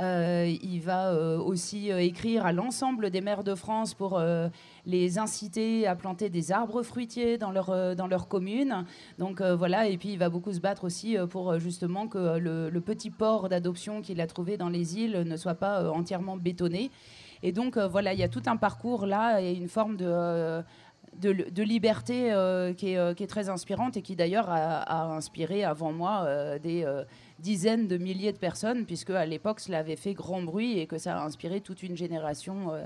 Euh, 0.00 0.54
il 0.62 0.80
va 0.80 1.10
euh, 1.12 1.38
aussi 1.38 1.90
euh, 1.90 1.98
écrire 1.98 2.46
à 2.46 2.52
l'ensemble 2.52 3.10
des 3.10 3.20
maires 3.20 3.42
de 3.42 3.54
France 3.54 3.94
pour 3.94 4.20
les 4.86 5.18
inciter 5.18 5.86
à 5.86 5.94
planter 5.96 6.30
des 6.30 6.52
arbres 6.52 6.82
fruitiers 6.82 7.38
dans 7.38 7.50
leur, 7.50 7.96
dans 7.96 8.06
leur 8.06 8.28
commune. 8.28 8.84
Donc 9.18 9.42
voilà, 9.42 9.88
et 9.88 9.96
puis 9.98 10.10
il 10.12 10.18
va 10.18 10.28
beaucoup 10.28 10.52
se 10.52 10.60
battre 10.60 10.84
aussi 10.84 11.16
pour 11.30 11.58
justement 11.58 12.08
que 12.08 12.38
le, 12.38 12.80
petit 12.80 13.10
port 13.10 13.48
d'adoption 13.48 14.00
qu'il 14.00 14.20
a 14.20 14.26
trouvé 14.26 14.56
dans 14.56 14.68
les 14.68 14.98
îles 14.98 15.24
ne 15.26 15.36
soit 15.36 15.54
pas 15.54 15.90
entièrement 15.90 16.36
bétonné. 16.36 16.90
Et 17.42 17.52
donc 17.52 17.78
voilà, 17.78 18.12
il 18.12 18.18
y 18.18 18.24
a 18.24 18.28
tout 18.28 18.42
un 18.46 18.56
parcours 18.56 19.06
là 19.06 19.40
et 19.40 19.52
une 19.52 19.68
forme 19.68 19.96
de... 19.96 20.62
De, 21.14 21.62
liberté 21.62 22.32
qui, 22.76 22.92
est, 22.92 23.14
qui, 23.16 23.24
est, 23.24 23.26
très 23.26 23.48
inspirante 23.48 23.96
et 23.96 24.02
qui 24.02 24.14
d'ailleurs 24.14 24.48
a, 24.48 25.04
inspiré 25.16 25.64
avant 25.64 25.90
moi 25.90 26.28
des, 26.62 26.84
dizaines 27.38 27.86
de 27.86 27.96
milliers 27.96 28.32
de 28.32 28.38
personnes, 28.38 28.84
puisque 28.84 29.10
à 29.10 29.26
l'époque, 29.26 29.60
cela 29.60 29.78
avait 29.78 29.96
fait 29.96 30.14
grand 30.14 30.42
bruit 30.42 30.78
et 30.78 30.86
que 30.86 30.98
ça 30.98 31.18
a 31.18 31.24
inspiré 31.24 31.60
toute 31.60 31.82
une 31.82 31.96
génération. 31.96 32.72
Euh, 32.72 32.84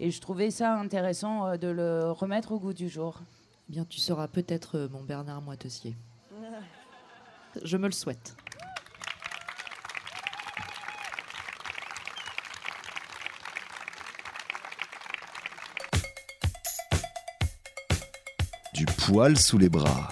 et 0.00 0.10
je 0.10 0.20
trouvais 0.20 0.50
ça 0.50 0.74
intéressant 0.74 1.46
euh, 1.46 1.56
de 1.56 1.68
le 1.68 2.10
remettre 2.10 2.52
au 2.52 2.58
goût 2.58 2.74
du 2.74 2.88
jour. 2.88 3.20
Eh 3.68 3.72
bien, 3.72 3.84
tu 3.84 3.98
seras 3.98 4.28
peut-être 4.28 4.76
euh, 4.76 4.88
mon 4.90 5.02
Bernard 5.02 5.42
Moitessier. 5.42 5.96
Je 7.64 7.76
me 7.76 7.86
le 7.86 7.92
souhaite. 7.92 8.36
Poil 19.06 19.38
sous 19.38 19.56
les 19.56 19.68
bras. 19.68 20.08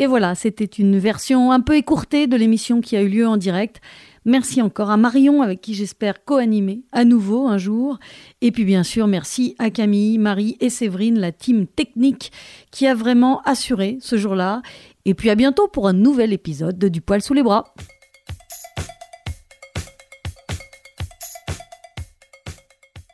Et 0.00 0.08
voilà, 0.08 0.34
c'était 0.34 0.64
une 0.64 0.98
version 0.98 1.52
un 1.52 1.60
peu 1.60 1.76
écourtée 1.76 2.26
de 2.26 2.36
l'émission 2.36 2.80
qui 2.80 2.96
a 2.96 3.02
eu 3.02 3.08
lieu 3.08 3.28
en 3.28 3.36
direct. 3.36 3.80
Merci 4.24 4.60
encore 4.60 4.90
à 4.90 4.96
Marion, 4.96 5.42
avec 5.42 5.60
qui 5.60 5.74
j'espère 5.74 6.24
co-animer 6.24 6.82
à 6.90 7.04
nouveau 7.04 7.46
un 7.46 7.58
jour. 7.58 8.00
Et 8.40 8.50
puis 8.50 8.64
bien 8.64 8.82
sûr, 8.82 9.06
merci 9.06 9.54
à 9.60 9.70
Camille, 9.70 10.18
Marie 10.18 10.56
et 10.58 10.68
Séverine, 10.68 11.20
la 11.20 11.30
team 11.30 11.68
technique 11.68 12.32
qui 12.72 12.88
a 12.88 12.94
vraiment 12.94 13.42
assuré 13.42 13.98
ce 14.00 14.16
jour-là. 14.16 14.62
Et 15.04 15.14
puis 15.14 15.30
à 15.30 15.36
bientôt 15.36 15.68
pour 15.68 15.86
un 15.86 15.92
nouvel 15.92 16.32
épisode 16.32 16.76
de 16.76 16.88
Du 16.88 17.00
poil 17.00 17.22
sous 17.22 17.34
les 17.34 17.44
bras. 17.44 17.72